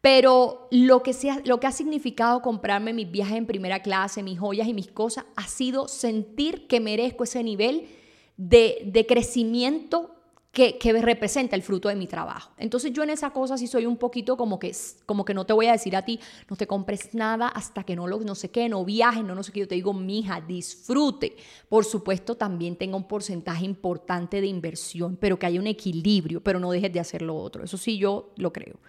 Pero 0.02 0.68
lo 0.72 1.02
que, 1.04 1.12
ha 1.12 1.72
significado 1.72 2.42
comprarme 2.42 2.94
mis 2.94 3.10
viajes 3.12 3.38
en 3.38 3.48
primera 3.48 3.82
clase, 3.82 4.24
mis 4.24 4.40
joyas 4.40 4.68
y 4.68 4.74
mis 4.74 4.92
cosas, 4.92 5.26
ha 5.36 5.48
sido 5.48 5.88
sentir 5.88 6.68
que 6.68 6.80
merezco 6.80 7.24
ese 7.24 7.44
nivel 7.44 7.90
de 8.38 9.06
crecimiento 9.08 10.17
que, 10.52 10.78
representa 11.02 11.56
el 11.56 11.62
fruto 11.62 11.90
de 11.90 11.96
mi 11.96 12.08
trabajo. 12.08 12.52
Entonces 12.58 12.92
yo 12.92 13.04
en 13.04 13.12
esa 13.12 13.30
cosa 13.30 13.58
sí 13.58 13.68
soy 13.68 13.86
un 13.86 13.98
poquito 13.98 14.38
como 14.38 14.58
que, 14.58 14.76
como 15.06 15.24
que 15.24 15.34
no 15.34 15.46
te 15.46 15.54
voy 15.54 15.68
a 15.68 15.74
decir 15.74 15.96
a 15.96 16.04
ti, 16.04 16.20
no 16.50 16.56
te 16.56 16.66
compres 16.66 17.14
nada 17.14 17.48
hasta 17.48 17.84
que 17.84 17.96
no 17.96 18.08
lo, 18.08 18.20
no 18.22 18.34
sé 18.34 18.50
qué, 18.50 18.68
no 18.68 18.84
viajes, 18.84 19.24
no, 19.24 19.36
no 19.36 19.44
sé 19.44 19.52
qué. 19.52 19.60
Yo 19.60 19.68
te 19.68 19.76
digo, 19.76 19.94
mija, 19.94 20.42
disfrute. 20.42 21.36
Por 21.70 21.86
supuesto, 21.86 22.36
también 22.36 22.76
tenga 22.76 22.96
un 22.96 23.08
porcentaje 23.08 23.66
importante 23.66 24.42
de 24.42 24.48
inversión, 24.48 25.18
pero 25.18 25.38
que 25.38 25.46
haya 25.46 25.60
un 25.60 25.68
equilibrio, 25.68 26.42
pero 26.42 26.60
no 26.60 26.72
dejes 26.72 26.92
de 26.92 27.00
hacer 27.00 27.22
lo 27.22 27.36
otro. 27.36 27.64
Eso 27.64 27.78
sí, 27.78 27.98
yo 27.98 28.34
lo 28.38 28.52
creo. 28.52 28.80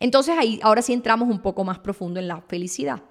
Entonces 0.00 0.34
ahí, 0.36 0.58
ahora 0.62 0.82
sí 0.82 0.92
entramos 0.92 1.28
un 1.28 1.40
poco 1.40 1.62
más 1.62 1.78
profundo 1.78 2.18
en 2.18 2.26
la 2.26 2.40
felicidad. 2.42 3.02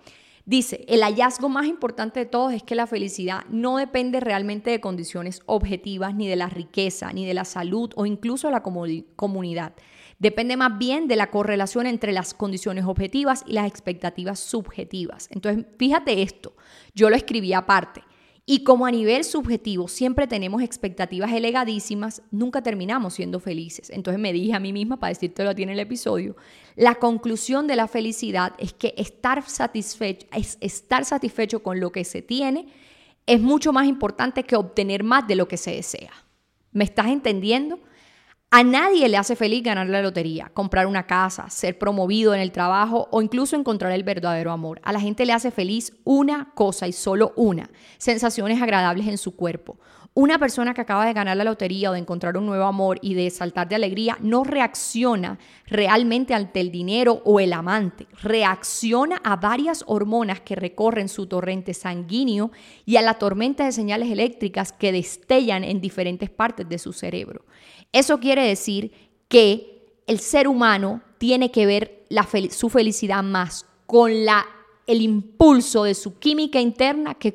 Dice, 0.46 0.86
el 0.88 1.02
hallazgo 1.02 1.50
más 1.50 1.68
importante 1.68 2.22
de 2.22 2.26
todos 2.26 2.54
es 2.54 2.64
que 2.64 2.76
la 2.76 2.88
felicidad 2.88 3.46
no 3.50 3.78
depende 3.78 4.20
realmente 4.20 4.72
de 4.72 4.82
condiciones 4.82 5.42
objetivas, 5.46 6.16
ni 6.16 6.28
de 6.28 6.36
la 6.36 6.50
riqueza, 6.50 7.14
ni 7.14 7.26
de 7.26 7.34
la 7.34 7.46
salud 7.46 7.92
o 7.96 8.06
incluso 8.06 8.48
de 8.48 8.54
la 8.54 8.64
comunidad. 8.64 9.74
Depende 10.20 10.58
más 10.58 10.78
bien 10.78 11.08
de 11.08 11.16
la 11.16 11.32
correlación 11.32 11.88
entre 11.88 12.12
las 12.12 12.34
condiciones 12.34 12.86
objetivas 12.86 13.44
y 13.48 13.54
las 13.54 13.68
expectativas 13.68 14.40
subjetivas. 14.40 15.28
Entonces, 15.32 15.66
fíjate 15.78 16.22
esto, 16.22 16.56
yo 16.94 17.10
lo 17.10 17.16
escribí 17.16 17.54
aparte. 17.54 18.04
Y 18.46 18.64
como 18.64 18.86
a 18.86 18.92
nivel 18.92 19.24
subjetivo 19.24 19.88
siempre 19.88 20.28
tenemos 20.28 20.62
expectativas 20.62 21.32
elegadísimas, 21.32 22.22
nunca 22.32 22.62
terminamos 22.64 23.14
siendo 23.14 23.40
felices. 23.40 23.90
Entonces 23.92 24.20
me 24.20 24.34
dije 24.34 24.54
a 24.54 24.60
mí 24.60 24.74
misma, 24.74 25.00
para 25.00 25.14
decírtelo 25.14 25.52
a 25.52 25.56
ti 25.56 25.64
en 25.64 25.70
el 25.70 25.80
episodio, 25.80 26.36
la 26.76 26.96
conclusión 26.96 27.68
de 27.68 27.76
la 27.76 27.88
felicidad 27.88 28.54
es 28.58 28.74
que 28.74 28.94
estar 28.98 29.48
satisfecho, 29.48 30.28
es 30.34 30.58
estar 30.60 31.06
satisfecho 31.06 31.62
con 31.62 31.80
lo 31.80 31.92
que 31.92 32.04
se 32.04 32.22
tiene 32.22 32.68
es 33.26 33.40
mucho 33.40 33.72
más 33.72 33.88
importante 33.88 34.44
que 34.44 34.56
obtener 34.56 35.04
más 35.04 35.28
de 35.28 35.36
lo 35.36 35.48
que 35.48 35.58
se 35.58 35.72
desea. 35.72 36.12
¿Me 36.72 36.84
estás 36.84 37.08
entendiendo? 37.08 37.80
A 38.54 38.64
nadie 38.64 39.08
le 39.08 39.16
hace 39.16 39.38
feliz 39.38 39.64
ganar 39.64 39.88
la 39.88 40.02
lotería, 40.02 40.52
comprar 40.54 40.86
una 40.86 41.08
casa, 41.08 41.50
ser 41.50 41.80
promovido 41.80 42.36
en 42.36 42.42
el 42.42 42.52
trabajo 42.52 43.08
o 43.10 43.22
incluso 43.22 43.56
encontrar 43.56 43.94
el 43.94 44.04
verdadero 44.04 44.52
amor. 44.52 44.82
A 44.84 44.92
la 44.92 45.00
gente 45.00 45.26
le 45.26 45.32
hace 45.32 45.52
feliz 45.52 45.94
una 46.04 46.52
cosa 46.54 46.86
y 46.86 46.92
solo 46.92 47.32
una, 47.38 47.70
sensaciones 47.98 48.62
agradables 48.62 49.08
en 49.08 49.18
su 49.18 49.38
cuerpo. 49.38 49.80
Una 50.14 50.38
persona 50.38 50.74
que 50.74 50.82
acaba 50.82 51.06
de 51.06 51.14
ganar 51.14 51.38
la 51.38 51.46
lotería 51.46 51.90
o 51.90 51.94
de 51.94 52.00
encontrar 52.00 52.36
un 52.36 52.46
nuevo 52.46 52.66
amor 52.66 53.00
y 53.02 53.14
de 53.14 53.30
saltar 53.30 53.70
de 53.70 53.76
alegría 53.76 54.18
no 54.20 54.44
reacciona 54.44 55.40
realmente 55.66 56.34
ante 56.34 56.60
el 56.60 56.70
dinero 56.70 57.22
o 57.24 57.40
el 57.40 57.54
amante, 57.54 58.08
reacciona 58.22 59.22
a 59.24 59.38
varias 59.38 59.86
hormonas 59.88 60.42
que 60.42 60.58
recorren 60.58 61.08
su 61.08 61.28
torrente 61.28 61.74
sanguíneo 61.74 62.52
y 62.86 62.98
a 62.98 63.02
la 63.02 63.14
tormenta 63.14 63.64
de 63.64 63.72
señales 63.72 64.12
eléctricas 64.12 64.74
que 64.74 64.92
destellan 64.92 65.64
en 65.64 65.80
diferentes 65.80 66.30
partes 66.30 66.68
de 66.68 66.78
su 66.78 66.92
cerebro. 66.92 67.46
Eso 67.92 68.20
quiere 68.20 68.48
decir 68.48 68.92
que 69.28 70.02
el 70.08 70.20
ser 70.20 70.48
humano 70.48 71.02
tiene 71.18 71.52
que 71.52 71.66
ver 71.66 72.06
su 72.52 72.70
felicidad 72.70 73.24
más 73.24 73.66
con 73.86 74.12
el 74.88 75.02
impulso 75.02 75.84
de 75.84 75.94
su 75.94 76.18
química 76.18 76.60
interna 76.60 77.14
que, 77.16 77.34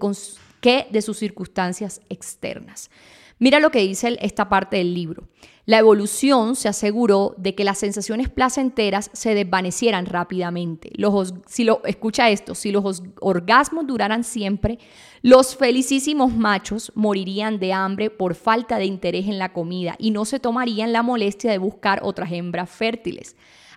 que 0.61 0.87
de 0.91 1.03
sus 1.03 1.19
circunstancias 1.19 2.01
externas. 2.09 2.91
Mira 3.39 3.61
lo 3.61 3.71
que 3.71 3.81
dice 3.81 4.17
esta 4.21 4.49
parte 4.49 4.77
del 4.79 4.95
libro. 4.95 5.29
La 5.67 5.79
evolución 5.79 6.55
se 6.55 6.69
aseguró 6.69 7.35
de 7.39 7.57
que 7.57 7.65
las 7.65 7.79
sensaciones 7.79 8.31
placenteras 8.31 9.11
se 9.13 9.35
desvanecieran 9.35 10.07
rápidamente. 10.07 10.91
Los, 10.95 11.35
si 11.47 11.65
lo, 11.65 11.85
escucha 11.85 12.31
esto, 12.31 12.55
si 12.55 12.71
los 12.71 13.03
orgasmos 13.21 13.87
duraran 13.87 14.23
siempre, 14.23 14.79
los 15.23 15.57
felicísimos 15.57 16.33
machos 16.33 16.93
morirían 16.95 17.59
de 17.59 17.73
hambre 17.73 18.11
por 18.11 18.37
falta 18.37 18.79
de 18.79 18.87
interés 18.87 19.27
en 19.27 19.41
la 19.41 19.53
comida 19.53 19.97
y 19.99 20.13
no 20.13 20.25
se 20.25 20.39
tomarían 20.39 20.93
la 20.93 21.03
molestia 21.03 21.51
de 21.51 21.59
buscar 21.59 22.01
otras 22.05 22.31
hembras 22.31 22.71
fértiles. 22.71 23.35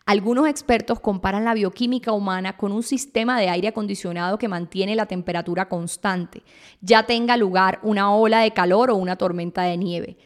Algunos 0.10 0.48
expertos 0.48 1.00
comparan 1.00 1.46
la 1.46 1.54
bioquímica 1.54 2.14
humana 2.14 2.58
con 2.58 2.72
un 2.72 2.82
sistema 2.82 3.40
de 3.40 3.48
aire 3.48 3.68
acondicionado 3.68 4.40
que 4.40 4.48
mantiene 4.48 4.96
la 4.96 5.06
temperatura 5.06 5.70
constante, 5.70 6.42
ya 6.82 7.04
tenga 7.04 7.38
lugar 7.38 7.80
una 7.84 8.12
ola 8.16 8.40
de 8.40 8.50
calor 8.50 8.90
o 8.90 8.96
una 8.96 9.18
tormenta 9.18 9.62
de 9.62 9.78
nieve. 9.78 10.18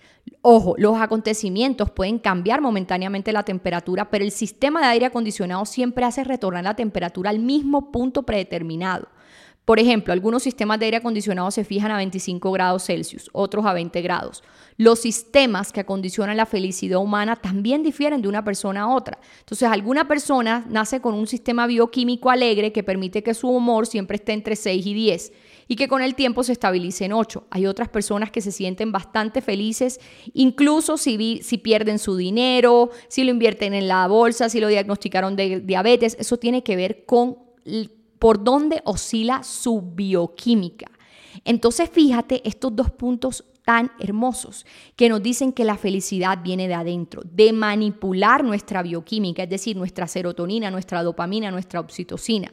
Ojo, 0.42 0.76
los 0.78 1.02
acontecimientos 1.02 1.92
pueden 1.92 2.18
cambiar 2.18 2.62
momentáneamente 2.62 3.34
la 3.34 3.44
temperatura, 3.44 4.10
pero 4.10 4.24
el 4.24 4.32
sistema 4.32 4.80
de 4.80 4.88
aire 4.88 5.08
acondicionado 5.08 5.66
siempre 5.66 6.06
hace 6.06 6.24
retornar 6.24 6.64
la 6.64 6.78
temperatura 6.78 7.30
al 7.30 7.40
mismo 7.40 7.92
punto 7.92 8.24
predeterminado. 8.24 9.10
Por 9.66 9.80
ejemplo, 9.80 10.12
algunos 10.12 10.44
sistemas 10.44 10.78
de 10.78 10.86
aire 10.86 10.98
acondicionado 10.98 11.50
se 11.50 11.64
fijan 11.64 11.90
a 11.92 11.98
25 11.98 12.52
grados 12.52 12.84
Celsius, 12.84 13.30
otros 13.32 13.66
a 13.66 13.72
20 13.72 14.02
grados. 14.02 14.44
Los 14.76 15.00
sistemas 15.00 15.72
que 15.72 15.80
acondicionan 15.80 16.36
la 16.36 16.46
felicidad 16.46 17.00
humana 17.00 17.38
también 17.38 17.82
difieren 17.82 18.22
de 18.22 18.28
una 18.28 18.44
persona 18.44 18.82
a 18.82 18.88
otra. 18.90 19.20
Entonces, 19.40 19.70
alguna 19.70 20.06
persona 20.06 20.66
nace 20.70 21.00
con 21.00 21.14
un 21.14 21.28
sistema 21.28 21.66
bioquímico 21.66 22.30
alegre 22.30 22.74
que 22.74 22.84
permite 22.84 23.24
que 23.24 23.34
su 23.34 23.48
humor 23.48 23.88
siempre 23.88 24.18
esté 24.18 24.34
entre 24.34 24.58
6 24.58 24.86
y 24.86 24.94
10 24.94 25.34
y 25.70 25.76
que 25.78 25.88
con 25.88 26.02
el 26.02 26.16
tiempo 26.16 26.44
se 26.44 26.52
estabilice 26.52 27.06
en 27.06 27.14
8. 27.14 27.48
Hay 27.50 27.66
otras 27.66 27.88
personas 27.88 28.32
que 28.32 28.42
se 28.42 28.52
sienten 28.52 28.92
bastante 28.92 29.42
felices, 29.42 30.02
incluso 30.34 30.98
si, 30.98 31.40
si 31.42 31.58
pierden 31.58 32.00
su 32.00 32.18
dinero, 32.18 32.90
si 33.08 33.24
lo 33.24 33.32
invierten 33.32 33.74
en 33.74 33.88
la 33.88 34.08
bolsa, 34.08 34.50
si 34.50 34.60
lo 34.60 34.68
diagnosticaron 34.68 35.38
de 35.38 35.62
diabetes. 35.62 36.18
Eso 36.20 36.36
tiene 36.38 36.64
que 36.64 36.76
ver 36.76 37.06
con 37.06 37.38
por 38.24 38.42
dónde 38.42 38.82
oscila 38.86 39.44
su 39.44 39.82
bioquímica. 39.82 40.90
Entonces, 41.44 41.90
fíjate 41.90 42.42
estos 42.48 42.74
dos 42.74 42.90
puntos 42.90 43.44
tan 43.66 43.92
hermosos 44.00 44.66
que 44.96 45.10
nos 45.10 45.22
dicen 45.22 45.52
que 45.52 45.66
la 45.66 45.76
felicidad 45.76 46.40
viene 46.42 46.70
de 46.70 46.74
adentro, 46.74 47.22
de 47.26 47.52
manipular 47.52 48.46
nuestra 48.46 48.82
bioquímica, 48.82 49.44
es 49.44 49.50
decir, 49.50 49.76
nuestra 49.76 50.08
serotonina, 50.08 50.72
nuestra 50.72 51.04
dopamina, 51.04 51.52
nuestra 51.52 51.82
oxitocina. 51.82 52.50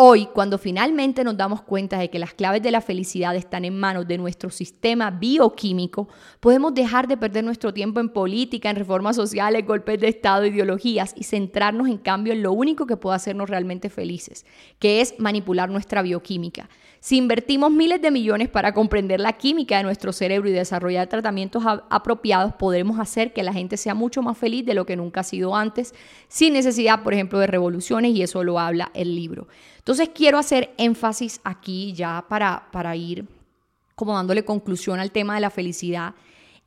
Hoy, 0.00 0.26
cuando 0.26 0.58
finalmente 0.58 1.24
nos 1.24 1.36
damos 1.36 1.62
cuenta 1.62 1.98
de 1.98 2.08
que 2.08 2.20
las 2.20 2.32
claves 2.32 2.62
de 2.62 2.70
la 2.70 2.80
felicidad 2.80 3.34
están 3.34 3.64
en 3.64 3.76
manos 3.76 4.06
de 4.06 4.16
nuestro 4.16 4.48
sistema 4.48 5.10
bioquímico, 5.10 6.06
podemos 6.38 6.72
dejar 6.72 7.08
de 7.08 7.16
perder 7.16 7.42
nuestro 7.42 7.74
tiempo 7.74 7.98
en 7.98 8.08
política, 8.08 8.70
en 8.70 8.76
reformas 8.76 9.16
sociales, 9.16 9.66
golpes 9.66 9.98
de 9.98 10.06
Estado, 10.06 10.46
ideologías 10.46 11.14
y 11.16 11.24
centrarnos 11.24 11.88
en 11.88 11.98
cambio 11.98 12.32
en 12.32 12.44
lo 12.44 12.52
único 12.52 12.86
que 12.86 12.96
puede 12.96 13.16
hacernos 13.16 13.50
realmente 13.50 13.90
felices, 13.90 14.46
que 14.78 15.00
es 15.00 15.16
manipular 15.18 15.68
nuestra 15.68 16.00
bioquímica. 16.00 16.68
Si 17.00 17.16
invertimos 17.16 17.70
miles 17.70 18.02
de 18.02 18.10
millones 18.10 18.48
para 18.48 18.74
comprender 18.74 19.20
la 19.20 19.32
química 19.32 19.78
de 19.78 19.84
nuestro 19.84 20.12
cerebro 20.12 20.48
y 20.48 20.52
desarrollar 20.52 21.08
tratamientos 21.08 21.64
apropiados, 21.90 22.54
podremos 22.54 22.98
hacer 22.98 23.32
que 23.32 23.44
la 23.44 23.52
gente 23.52 23.76
sea 23.76 23.94
mucho 23.94 24.22
más 24.22 24.36
feliz 24.36 24.64
de 24.64 24.74
lo 24.74 24.84
que 24.86 24.96
nunca 24.96 25.20
ha 25.20 25.24
sido 25.24 25.54
antes, 25.56 25.94
sin 26.28 26.52
necesidad, 26.52 27.02
por 27.02 27.14
ejemplo, 27.14 27.38
de 27.38 27.46
revoluciones, 27.48 28.12
y 28.12 28.22
eso 28.22 28.42
lo 28.42 28.58
habla 28.58 28.90
el 28.94 29.14
libro. 29.14 29.46
Entonces 29.88 30.10
quiero 30.14 30.36
hacer 30.36 30.74
énfasis 30.76 31.40
aquí 31.44 31.94
ya 31.94 32.26
para, 32.28 32.68
para 32.72 32.94
ir 32.94 33.26
como 33.94 34.14
dándole 34.14 34.44
conclusión 34.44 35.00
al 35.00 35.12
tema 35.12 35.34
de 35.34 35.40
la 35.40 35.48
felicidad, 35.48 36.14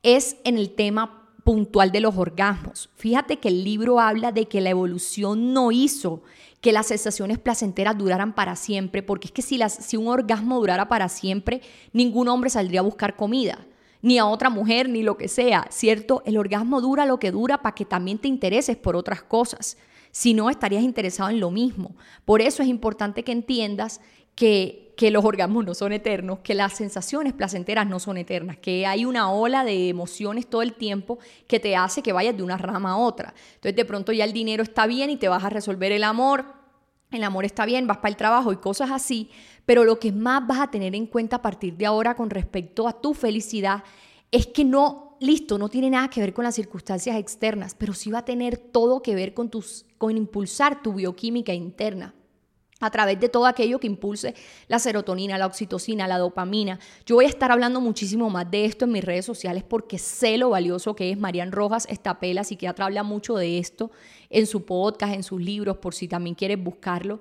es 0.02 0.38
en 0.42 0.58
el 0.58 0.74
tema 0.74 1.28
puntual 1.44 1.92
de 1.92 2.00
los 2.00 2.16
orgasmos. 2.16 2.90
Fíjate 2.96 3.36
que 3.38 3.46
el 3.46 3.62
libro 3.62 4.00
habla 4.00 4.32
de 4.32 4.48
que 4.48 4.60
la 4.60 4.70
evolución 4.70 5.52
no 5.52 5.70
hizo 5.70 6.24
que 6.60 6.72
las 6.72 6.88
sensaciones 6.88 7.38
placenteras 7.38 7.96
duraran 7.96 8.34
para 8.34 8.56
siempre, 8.56 9.04
porque 9.04 9.28
es 9.28 9.32
que 9.32 9.42
si, 9.42 9.56
las, 9.56 9.72
si 9.72 9.96
un 9.96 10.08
orgasmo 10.08 10.58
durara 10.58 10.88
para 10.88 11.08
siempre, 11.08 11.60
ningún 11.92 12.26
hombre 12.26 12.50
saldría 12.50 12.80
a 12.80 12.82
buscar 12.82 13.14
comida, 13.14 13.64
ni 14.00 14.18
a 14.18 14.26
otra 14.26 14.50
mujer, 14.50 14.88
ni 14.88 15.04
lo 15.04 15.16
que 15.16 15.28
sea, 15.28 15.68
¿cierto? 15.70 16.24
El 16.26 16.38
orgasmo 16.38 16.80
dura 16.80 17.06
lo 17.06 17.20
que 17.20 17.30
dura 17.30 17.62
para 17.62 17.76
que 17.76 17.84
también 17.84 18.18
te 18.18 18.26
intereses 18.26 18.76
por 18.76 18.96
otras 18.96 19.22
cosas. 19.22 19.76
Si 20.12 20.34
no, 20.34 20.50
estarías 20.50 20.84
interesado 20.84 21.30
en 21.30 21.40
lo 21.40 21.50
mismo. 21.50 21.96
Por 22.24 22.42
eso 22.42 22.62
es 22.62 22.68
importante 22.68 23.24
que 23.24 23.32
entiendas 23.32 24.00
que, 24.34 24.94
que, 24.96 25.10
los 25.10 25.24
orgasmos 25.24 25.64
no 25.64 25.74
son 25.74 25.92
eternos, 25.92 26.40
que 26.40 26.54
las 26.54 26.74
sensaciones 26.74 27.32
placenteras 27.32 27.86
no 27.86 27.98
son 27.98 28.18
eternas, 28.18 28.58
que 28.58 28.86
hay 28.86 29.04
una 29.04 29.30
ola 29.32 29.64
de 29.64 29.88
emociones 29.88 30.46
todo 30.46 30.62
el 30.62 30.74
tiempo 30.74 31.18
que 31.48 31.60
te 31.60 31.76
hace 31.76 32.02
que 32.02 32.12
vayas 32.12 32.36
de 32.36 32.42
una 32.42 32.58
rama 32.58 32.92
a 32.92 32.96
otra. 32.98 33.34
Entonces 33.54 33.74
de 33.74 33.84
pronto 33.84 34.12
ya 34.12 34.24
el 34.24 34.32
dinero 34.32 34.62
está 34.62 34.86
bien 34.86 35.10
y 35.10 35.16
te 35.16 35.28
vas 35.28 35.44
a 35.44 35.50
resolver 35.50 35.92
el 35.92 36.04
amor, 36.04 36.44
el 37.10 37.24
amor 37.24 37.44
está 37.44 37.66
bien, 37.66 37.86
vas 37.86 37.98
para 37.98 38.10
el 38.10 38.16
trabajo 38.16 38.52
y 38.52 38.56
cosas 38.56 38.90
así, 38.90 39.30
pero 39.64 39.84
lo 39.84 39.98
que 39.98 40.12
más 40.12 40.46
vas 40.46 40.60
a 40.60 40.70
tener 40.70 40.94
en 40.94 41.06
cuenta 41.06 41.36
a 41.36 41.42
partir 41.42 41.76
de 41.76 41.86
ahora 41.86 42.14
con 42.14 42.30
respecto 42.30 42.88
a 42.88 43.00
tu 43.00 43.14
felicidad 43.14 43.84
es 44.30 44.46
que 44.46 44.64
no, 44.64 45.11
listo, 45.22 45.56
no 45.56 45.68
tiene 45.68 45.88
nada 45.88 46.08
que 46.08 46.20
ver 46.20 46.34
con 46.34 46.44
las 46.44 46.56
circunstancias 46.56 47.16
externas, 47.16 47.74
pero 47.78 47.94
sí 47.94 48.10
va 48.10 48.18
a 48.18 48.24
tener 48.24 48.58
todo 48.58 49.02
que 49.02 49.14
ver 49.14 49.34
con, 49.34 49.48
tus, 49.48 49.86
con 49.96 50.16
impulsar 50.16 50.82
tu 50.82 50.94
bioquímica 50.94 51.54
interna 51.54 52.14
a 52.80 52.90
través 52.90 53.20
de 53.20 53.28
todo 53.28 53.46
aquello 53.46 53.78
que 53.78 53.86
impulse 53.86 54.34
la 54.66 54.80
serotonina, 54.80 55.38
la 55.38 55.46
oxitocina, 55.46 56.08
la 56.08 56.18
dopamina. 56.18 56.80
Yo 57.06 57.14
voy 57.14 57.26
a 57.26 57.28
estar 57.28 57.52
hablando 57.52 57.80
muchísimo 57.80 58.28
más 58.28 58.50
de 58.50 58.64
esto 58.64 58.84
en 58.86 58.92
mis 58.92 59.04
redes 59.04 59.24
sociales 59.24 59.62
porque 59.62 59.98
sé 59.98 60.36
lo 60.36 60.50
valioso 60.50 60.96
que 60.96 61.12
es. 61.12 61.18
Marian 61.18 61.52
Rojas 61.52 61.86
Estapela, 61.88 62.42
psiquiatra, 62.42 62.86
habla 62.86 63.04
mucho 63.04 63.36
de 63.36 63.58
esto 63.58 63.92
en 64.30 64.48
su 64.48 64.64
podcast, 64.64 65.14
en 65.14 65.22
sus 65.22 65.40
libros, 65.40 65.76
por 65.76 65.94
si 65.94 66.08
también 66.08 66.34
quieres 66.34 66.60
buscarlo. 66.60 67.20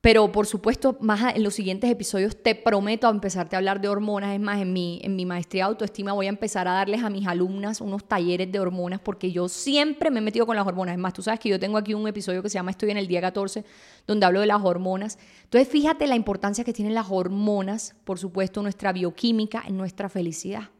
Pero 0.00 0.30
por 0.30 0.46
supuesto, 0.46 0.96
más 1.00 1.34
en 1.34 1.42
los 1.42 1.54
siguientes 1.54 1.90
episodios 1.90 2.40
te 2.40 2.54
prometo 2.54 3.08
a 3.08 3.10
empezarte 3.10 3.56
a 3.56 3.58
hablar 3.58 3.80
de 3.80 3.88
hormonas. 3.88 4.34
Es 4.34 4.40
más, 4.40 4.60
en 4.60 4.72
mi, 4.72 5.00
en 5.02 5.16
mi 5.16 5.26
maestría 5.26 5.64
de 5.64 5.70
autoestima 5.70 6.12
voy 6.12 6.26
a 6.26 6.28
empezar 6.28 6.68
a 6.68 6.72
darles 6.72 7.02
a 7.02 7.10
mis 7.10 7.26
alumnas 7.26 7.80
unos 7.80 8.04
talleres 8.04 8.52
de 8.52 8.60
hormonas 8.60 9.00
porque 9.00 9.32
yo 9.32 9.48
siempre 9.48 10.10
me 10.10 10.18
he 10.18 10.22
metido 10.22 10.46
con 10.46 10.54
las 10.54 10.66
hormonas. 10.66 10.94
Es 10.94 11.00
más, 11.00 11.12
tú 11.12 11.22
sabes 11.22 11.40
que 11.40 11.48
yo 11.48 11.58
tengo 11.58 11.76
aquí 11.76 11.92
un 11.92 12.06
episodio 12.06 12.42
que 12.42 12.48
se 12.48 12.54
llama 12.54 12.70
Estoy 12.70 12.90
en 12.90 12.98
el 12.98 13.08
día 13.08 13.20
14, 13.20 13.64
donde 14.06 14.26
hablo 14.26 14.40
de 14.40 14.46
las 14.46 14.62
hormonas. 14.62 15.18
Entonces, 15.42 15.68
fíjate 15.68 16.06
la 16.06 16.14
importancia 16.14 16.62
que 16.62 16.72
tienen 16.72 16.94
las 16.94 17.06
hormonas, 17.10 17.96
por 18.04 18.18
supuesto, 18.20 18.62
nuestra 18.62 18.92
bioquímica, 18.92 19.64
en 19.66 19.76
nuestra 19.76 20.08
felicidad. 20.08 20.70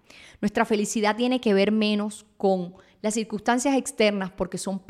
Nuestra 0.41 0.65
felicidad 0.65 1.17
tiene 1.17 1.41
que 1.41 1.55
ver 1.55 1.73
menos 1.73 2.27
con 2.37 2.75
las 3.03 3.15
circunstancias 3.15 3.77
externas 3.77 4.31
porque 4.31 4.59
son, 4.59 4.83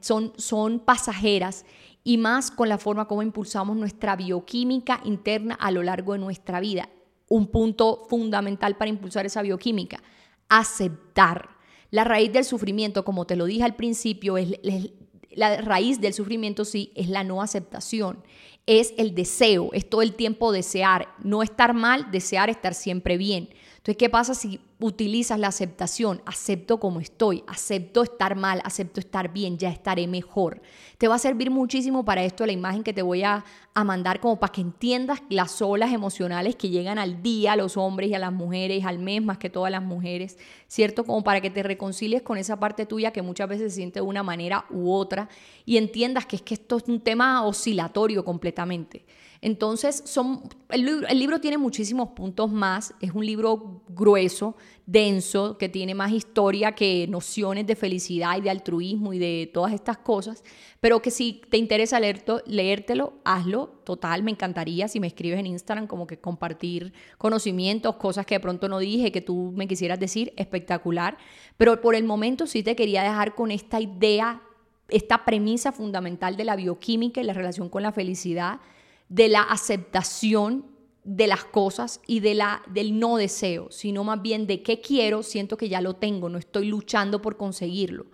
son, 0.00 0.32
son 0.36 0.80
pasajeras 0.80 1.64
y 2.08 2.16
más 2.16 2.50
con 2.50 2.70
la 2.70 2.78
forma 2.78 3.06
como 3.06 3.22
impulsamos 3.22 3.76
nuestra 3.76 4.16
bioquímica 4.16 5.02
interna 5.04 5.54
a 5.56 5.70
lo 5.70 5.82
largo 5.82 6.14
de 6.14 6.18
nuestra 6.18 6.58
vida. 6.58 6.88
Un 7.28 7.48
punto 7.48 8.06
fundamental 8.08 8.78
para 8.78 8.88
impulsar 8.88 9.26
esa 9.26 9.42
bioquímica, 9.42 10.02
aceptar. 10.48 11.50
La 11.90 12.04
raíz 12.04 12.32
del 12.32 12.46
sufrimiento, 12.46 13.04
como 13.04 13.26
te 13.26 13.36
lo 13.36 13.44
dije 13.44 13.62
al 13.62 13.76
principio, 13.76 14.38
es, 14.38 14.58
la 15.32 15.60
raíz 15.60 16.00
del 16.00 16.14
sufrimiento 16.14 16.64
sí 16.64 16.92
es 16.94 17.10
la 17.10 17.24
no 17.24 17.42
aceptación, 17.42 18.24
es 18.64 18.94
el 18.96 19.14
deseo, 19.14 19.68
es 19.74 19.86
todo 19.86 20.00
el 20.00 20.14
tiempo 20.14 20.50
desear, 20.50 21.08
no 21.22 21.42
estar 21.42 21.74
mal, 21.74 22.10
desear 22.10 22.48
estar 22.48 22.72
siempre 22.72 23.18
bien. 23.18 23.50
Entonces, 23.76 23.98
¿qué 23.98 24.08
pasa 24.08 24.32
si 24.32 24.60
utilizas 24.80 25.38
la 25.38 25.48
aceptación? 25.48 26.22
Acepto 26.24 26.78
como 26.78 27.00
estoy, 27.00 27.42
acepto 27.46 28.02
estar 28.02 28.36
mal, 28.36 28.60
acepto 28.64 29.00
estar 29.00 29.32
bien, 29.32 29.58
ya 29.58 29.70
estaré 29.70 30.06
mejor. 30.06 30.62
Te 30.98 31.08
va 31.08 31.16
a 31.16 31.18
servir 31.18 31.50
muchísimo 31.50 32.04
para 32.04 32.22
esto 32.24 32.46
la 32.46 32.52
imagen 32.52 32.84
que 32.84 32.92
te 32.92 33.02
voy 33.02 33.22
a, 33.22 33.44
a 33.74 33.84
mandar 33.84 34.20
como 34.20 34.38
para 34.38 34.52
que 34.52 34.60
entiendas 34.60 35.20
las 35.28 35.60
olas 35.62 35.92
emocionales 35.92 36.56
que 36.56 36.68
llegan 36.68 36.98
al 36.98 37.22
día 37.22 37.52
a 37.52 37.56
los 37.56 37.76
hombres 37.76 38.10
y 38.10 38.14
a 38.14 38.18
las 38.18 38.32
mujeres, 38.32 38.84
al 38.84 38.98
mes 38.98 39.22
más 39.22 39.38
que 39.38 39.50
todas 39.50 39.70
las 39.70 39.82
mujeres, 39.82 40.38
¿cierto? 40.66 41.04
Como 41.04 41.22
para 41.24 41.40
que 41.40 41.50
te 41.50 41.62
reconcilies 41.62 42.22
con 42.22 42.38
esa 42.38 42.58
parte 42.58 42.86
tuya 42.86 43.12
que 43.12 43.22
muchas 43.22 43.48
veces 43.48 43.72
se 43.72 43.76
siente 43.76 44.00
de 44.00 44.06
una 44.06 44.22
manera 44.22 44.66
u 44.70 44.92
otra 44.92 45.28
y 45.64 45.76
entiendas 45.76 46.26
que 46.26 46.36
es 46.36 46.42
que 46.42 46.54
esto 46.54 46.76
es 46.76 46.84
un 46.88 47.00
tema 47.00 47.44
oscilatorio 47.44 48.24
completamente. 48.24 49.04
Entonces, 49.40 50.02
son, 50.04 50.42
el, 50.68 50.84
libro 51.18 51.40
tiene 51.40 51.58
muchísimos 51.58 52.08
puntos 52.08 52.50
más, 52.50 52.92
es 53.00 53.12
un 53.12 53.24
libro 53.24 53.82
grueso, 53.88 54.56
denso, 54.84 55.56
que 55.58 55.68
tiene 55.68 55.94
más 55.94 56.10
historia 56.10 56.72
que 56.72 57.06
nociones 57.08 57.66
de 57.66 57.76
felicidad 57.76 58.36
y 58.36 58.40
de 58.40 58.50
altruismo 58.50 59.12
y 59.12 59.18
de 59.18 59.48
todas 59.54 59.72
estas 59.72 59.98
cosas, 59.98 60.42
pero 60.80 61.00
que 61.00 61.12
si 61.12 61.40
te 61.50 61.56
interesa 61.56 62.00
leértelo, 62.00 63.14
hazlo, 63.24 63.80
total, 63.84 64.24
me 64.24 64.32
encantaría 64.32 64.88
si 64.88 64.98
me 64.98 65.06
escribes 65.06 65.38
en 65.38 65.46
Instagram 65.46 65.86
como 65.86 66.08
que 66.08 66.18
compartir 66.18 66.92
conocimientos, 67.16 67.94
cosas 67.94 68.26
que 68.26 68.36
de 68.36 68.40
pronto 68.40 68.68
no 68.68 68.80
dije, 68.80 69.12
que 69.12 69.20
tú 69.20 69.52
me 69.54 69.68
quisieras 69.68 70.00
decir, 70.00 70.32
espectacular, 70.36 71.16
pero 71.56 71.80
por 71.80 71.94
el 71.94 72.02
momento 72.02 72.48
sí 72.48 72.64
te 72.64 72.74
quería 72.74 73.04
dejar 73.04 73.36
con 73.36 73.52
esta 73.52 73.80
idea, 73.80 74.42
esta 74.88 75.24
premisa 75.24 75.70
fundamental 75.70 76.36
de 76.36 76.44
la 76.44 76.56
bioquímica 76.56 77.20
y 77.20 77.24
la 77.24 77.34
relación 77.34 77.68
con 77.68 77.84
la 77.84 77.92
felicidad 77.92 78.58
de 79.08 79.28
la 79.28 79.42
aceptación 79.42 80.66
de 81.04 81.26
las 81.26 81.44
cosas 81.44 82.00
y 82.06 82.20
de 82.20 82.34
la, 82.34 82.62
del 82.68 82.98
no 82.98 83.16
deseo, 83.16 83.70
sino 83.70 84.04
más 84.04 84.20
bien 84.20 84.46
de 84.46 84.62
qué 84.62 84.80
quiero, 84.80 85.22
siento 85.22 85.56
que 85.56 85.70
ya 85.70 85.80
lo 85.80 85.94
tengo, 85.96 86.28
no 86.28 86.36
estoy 86.36 86.66
luchando 86.66 87.22
por 87.22 87.38
conseguirlo. 87.38 88.06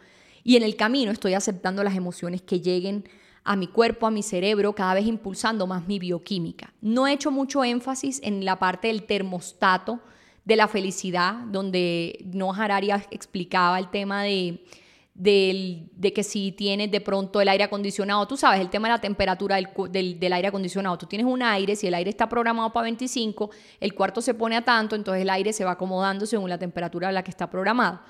Y 0.45 0.57
en 0.57 0.63
el 0.63 0.77
camino 0.77 1.11
estoy 1.11 1.35
aceptando 1.35 1.83
las 1.83 1.97
emociones 1.97 2.43
que 2.43 2.61
lleguen 2.61 3.09
a 3.43 3.57
mi 3.57 3.67
cuerpo, 3.67 4.07
a 4.07 4.11
mi 4.11 4.23
cerebro, 4.23 4.75
cada 4.75 4.95
vez 4.95 5.07
impulsando 5.07 5.67
más 5.67 5.87
mi 5.89 5.99
bioquímica. 5.99 6.73
No 6.81 7.07
he 7.07 7.13
hecho 7.13 7.31
mucho 7.31 7.65
énfasis 7.65 8.21
en 8.23 8.45
la 8.45 8.59
parte 8.59 8.89
del 8.89 9.05
termostato 9.05 10.01
de 10.45 10.57
la 10.57 10.69
felicidad, 10.69 11.35
donde 11.47 12.25
Noah 12.33 12.57
Harari 12.57 12.91
explicaba 13.11 13.79
el 13.79 13.91
tema 13.91 14.23
de 14.23 14.65
de 15.15 16.13
que 16.13 16.25
si 16.25 16.51
tienes 16.51 16.91
de 16.91 17.01
pronto 17.01 17.41
el 17.41 17.49
aire 17.49 17.65
acondicionado, 17.65 18.27
tú 18.27 18.37
sabes, 18.37 18.61
el 18.61 18.69
tema 18.69 18.89
de 18.89 18.95
la 18.95 19.01
temperatura 19.01 19.57
del, 19.57 20.19
del, 20.19 20.33
aire 20.33 20.49
acondicionado, 20.49 20.99
tú 20.99 21.07
tienes 21.07 21.27
un 21.27 21.41
aire, 21.41 21.77
si 21.77 21.87
el 21.87 21.95
aire 21.95 22.11
está 22.11 22.29
programado 22.29 22.73
para 22.73 22.85
25, 22.85 23.51
el 23.79 23.95
cuarto 23.95 24.21
se 24.21 24.35
pone 24.35 24.57
a 24.57 24.65
tanto, 24.65 24.97
entonces 24.97 25.23
el 25.23 25.31
aire 25.31 25.53
se 25.53 25.65
va 25.65 25.73
acomodando 25.73 26.27
según 26.27 26.51
la 26.51 26.59
temperatura 26.59 27.09
a 27.09 27.13
la 27.13 27.23
que 27.23 27.31
está 27.31 27.49
programado. 27.49 28.01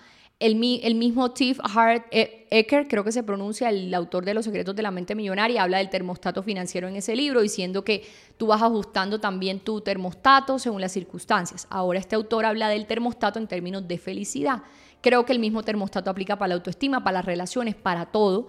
El, 0.40 0.60
el 0.82 0.94
mismo 0.96 1.30
Tiff 1.30 1.60
Hart 1.62 2.06
e, 2.10 2.48
Ecker, 2.50 2.88
creo 2.88 3.04
que 3.04 3.12
se 3.12 3.22
pronuncia, 3.22 3.68
el 3.68 3.92
autor 3.94 4.24
de 4.24 4.34
Los 4.34 4.46
secretos 4.46 4.74
de 4.74 4.82
la 4.82 4.90
mente 4.90 5.14
millonaria, 5.14 5.62
habla 5.62 5.78
del 5.78 5.90
termostato 5.90 6.42
financiero 6.42 6.88
en 6.88 6.96
ese 6.96 7.14
libro, 7.14 7.40
diciendo 7.40 7.84
que 7.84 8.04
tú 8.36 8.46
vas 8.46 8.62
ajustando 8.62 9.20
también 9.20 9.60
tu 9.60 9.82
termostato 9.82 10.58
según 10.58 10.80
las 10.80 10.92
circunstancias. 10.92 11.66
Ahora 11.70 11.98
este 11.98 12.16
autor 12.16 12.46
habla 12.46 12.68
del 12.68 12.86
termostato 12.86 13.38
en 13.38 13.46
términos 13.46 13.86
de 13.86 13.98
felicidad. 13.98 14.62
Creo 15.04 15.26
que 15.26 15.34
el 15.34 15.38
mismo 15.38 15.62
termostato 15.62 16.08
aplica 16.08 16.38
para 16.38 16.48
la 16.48 16.54
autoestima, 16.54 17.04
para 17.04 17.18
las 17.18 17.26
relaciones, 17.26 17.74
para 17.74 18.06
todo. 18.06 18.46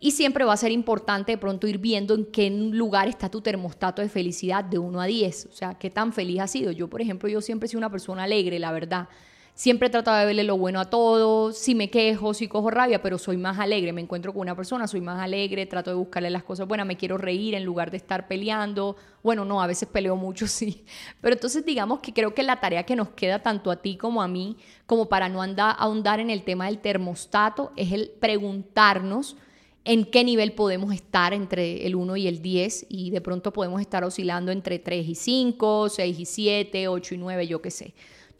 Y 0.00 0.12
siempre 0.12 0.42
va 0.46 0.54
a 0.54 0.56
ser 0.56 0.72
importante 0.72 1.32
de 1.32 1.36
pronto 1.36 1.66
ir 1.66 1.76
viendo 1.76 2.14
en 2.14 2.24
qué 2.24 2.48
lugar 2.48 3.08
está 3.08 3.28
tu 3.28 3.42
termostato 3.42 4.00
de 4.00 4.08
felicidad 4.08 4.64
de 4.64 4.78
1 4.78 5.02
a 5.02 5.04
10. 5.04 5.48
O 5.50 5.52
sea, 5.52 5.74
qué 5.74 5.90
tan 5.90 6.14
feliz 6.14 6.40
has 6.40 6.50
sido. 6.50 6.72
Yo, 6.72 6.88
por 6.88 7.02
ejemplo, 7.02 7.28
yo 7.28 7.42
siempre 7.42 7.66
he 7.66 7.68
sido 7.68 7.80
una 7.80 7.90
persona 7.90 8.22
alegre, 8.22 8.58
la 8.58 8.72
verdad. 8.72 9.10
Siempre 9.58 9.88
he 9.88 9.90
tratado 9.90 10.18
de 10.18 10.26
verle 10.26 10.44
lo 10.44 10.56
bueno 10.56 10.78
a 10.78 10.84
todo, 10.84 11.50
si 11.52 11.74
me 11.74 11.90
quejo, 11.90 12.32
si 12.32 12.46
cojo 12.46 12.70
rabia, 12.70 13.02
pero 13.02 13.18
soy 13.18 13.36
más 13.36 13.58
alegre, 13.58 13.92
me 13.92 14.00
encuentro 14.00 14.32
con 14.32 14.42
una 14.42 14.54
persona, 14.54 14.86
soy 14.86 15.00
más 15.00 15.20
alegre, 15.20 15.66
trato 15.66 15.90
de 15.90 15.96
buscarle 15.96 16.30
las 16.30 16.44
cosas 16.44 16.68
buenas, 16.68 16.86
me 16.86 16.96
quiero 16.96 17.18
reír 17.18 17.56
en 17.56 17.64
lugar 17.64 17.90
de 17.90 17.96
estar 17.96 18.28
peleando. 18.28 18.94
Bueno, 19.20 19.44
no, 19.44 19.60
a 19.60 19.66
veces 19.66 19.88
peleo 19.88 20.14
mucho, 20.14 20.46
sí. 20.46 20.84
Pero 21.20 21.34
entonces 21.34 21.66
digamos 21.66 21.98
que 21.98 22.12
creo 22.12 22.34
que 22.34 22.44
la 22.44 22.60
tarea 22.60 22.84
que 22.84 22.94
nos 22.94 23.08
queda 23.08 23.42
tanto 23.42 23.72
a 23.72 23.82
ti 23.82 23.96
como 23.96 24.22
a 24.22 24.28
mí, 24.28 24.58
como 24.86 25.08
para 25.08 25.28
no 25.28 25.42
andar, 25.42 25.74
ahondar 25.76 26.20
en 26.20 26.30
el 26.30 26.44
tema 26.44 26.66
del 26.66 26.78
termostato, 26.78 27.72
es 27.74 27.90
el 27.90 28.12
preguntarnos 28.20 29.36
en 29.84 30.04
qué 30.04 30.22
nivel 30.22 30.52
podemos 30.52 30.94
estar 30.94 31.34
entre 31.34 31.84
el 31.84 31.96
1 31.96 32.16
y 32.16 32.28
el 32.28 32.42
10 32.42 32.86
y 32.90 33.10
de 33.10 33.20
pronto 33.20 33.52
podemos 33.52 33.80
estar 33.80 34.04
oscilando 34.04 34.52
entre 34.52 34.78
3 34.78 35.08
y 35.08 35.14
5, 35.16 35.88
6 35.88 36.20
y 36.20 36.24
7, 36.26 36.86
8 36.86 37.14
y 37.16 37.18
9, 37.18 37.46
yo 37.48 37.60
qué 37.60 37.72
sé 37.72 37.94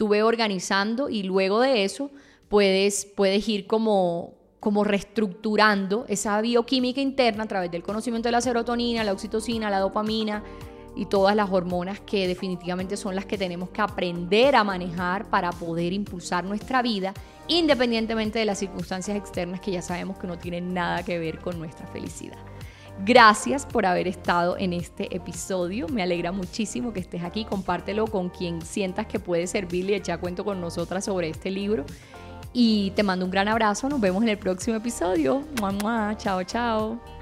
ve 0.07 0.23
organizando 0.23 1.09
y 1.09 1.25
luego 1.25 1.61
de 1.61 1.83
eso 1.83 2.11
puedes, 2.49 3.07
puedes 3.17 3.49
ir 3.49 3.67
como, 3.67 4.35
como 4.61 4.85
reestructurando 4.85 6.05
esa 6.09 6.41
bioquímica 6.41 7.01
interna 7.01 7.45
a 7.45 7.49
través 7.49 7.71
del 7.71 7.83
conocimiento 7.83 8.29
de 8.29 8.33
la 8.33 8.41
serotonina, 8.41 9.03
la 9.03 9.13
oxitocina, 9.13 9.71
la 9.71 9.81
dopamina 9.81 10.45
y 10.95 11.07
todas 11.07 11.35
las 11.35 11.51
hormonas 11.51 12.01
que 12.01 12.29
definitivamente 12.29 12.97
son 12.97 13.15
las 13.15 13.27
que 13.27 13.39
tenemos 13.39 13.71
que 13.71 13.81
aprender 13.81 14.55
a 14.55 14.65
manejar 14.65 15.29
para 15.31 15.51
poder 15.51 15.93
impulsar 15.93 16.45
nuestra 16.45 16.83
vida 16.83 17.15
independientemente 17.49 18.39
de 18.39 18.45
las 18.45 18.59
circunstancias 18.59 19.17
externas 19.17 19.61
que 19.61 19.73
ya 19.73 19.83
sabemos 19.83 20.19
que 20.19 20.27
no 20.27 20.39
tienen 20.39 20.75
nada 20.75 21.03
que 21.03 21.19
ver 21.19 21.39
con 21.39 21.59
nuestra 21.59 21.87
felicidad. 21.87 22.39
Gracias 23.05 23.65
por 23.65 23.87
haber 23.87 24.09
estado 24.09 24.57
en 24.59 24.73
este 24.73 25.15
episodio. 25.15 25.89
Me 25.89 26.03
alegra 26.03 26.33
muchísimo 26.33 26.93
que 26.93 27.01
estés 27.01 27.23
aquí. 27.23 27.45
Compártelo 27.45 28.07
con 28.07 28.29
quien 28.29 28.61
sientas 28.61 29.07
que 29.07 29.21
puede 29.21 29.47
servirle 29.47 29.93
y 29.93 29.95
echar 29.97 30.21
cuento 30.21 30.45
con 30.45 30.61
nosotras 30.61 31.05
sobre 31.05 31.29
este 31.29 31.51
libro. 31.51 31.85
Y 32.53 32.91
te 32.93 33.03
mando 33.03 33.25
un 33.25 33.31
gran 33.31 33.49
abrazo. 33.49 33.89
Nos 33.89 34.01
vemos 34.01 34.23
en 34.23 34.31
el 34.31 34.39
próximo 34.39 34.77
episodio. 34.77 35.43
Chao, 36.19 36.43
chao. 36.45 37.18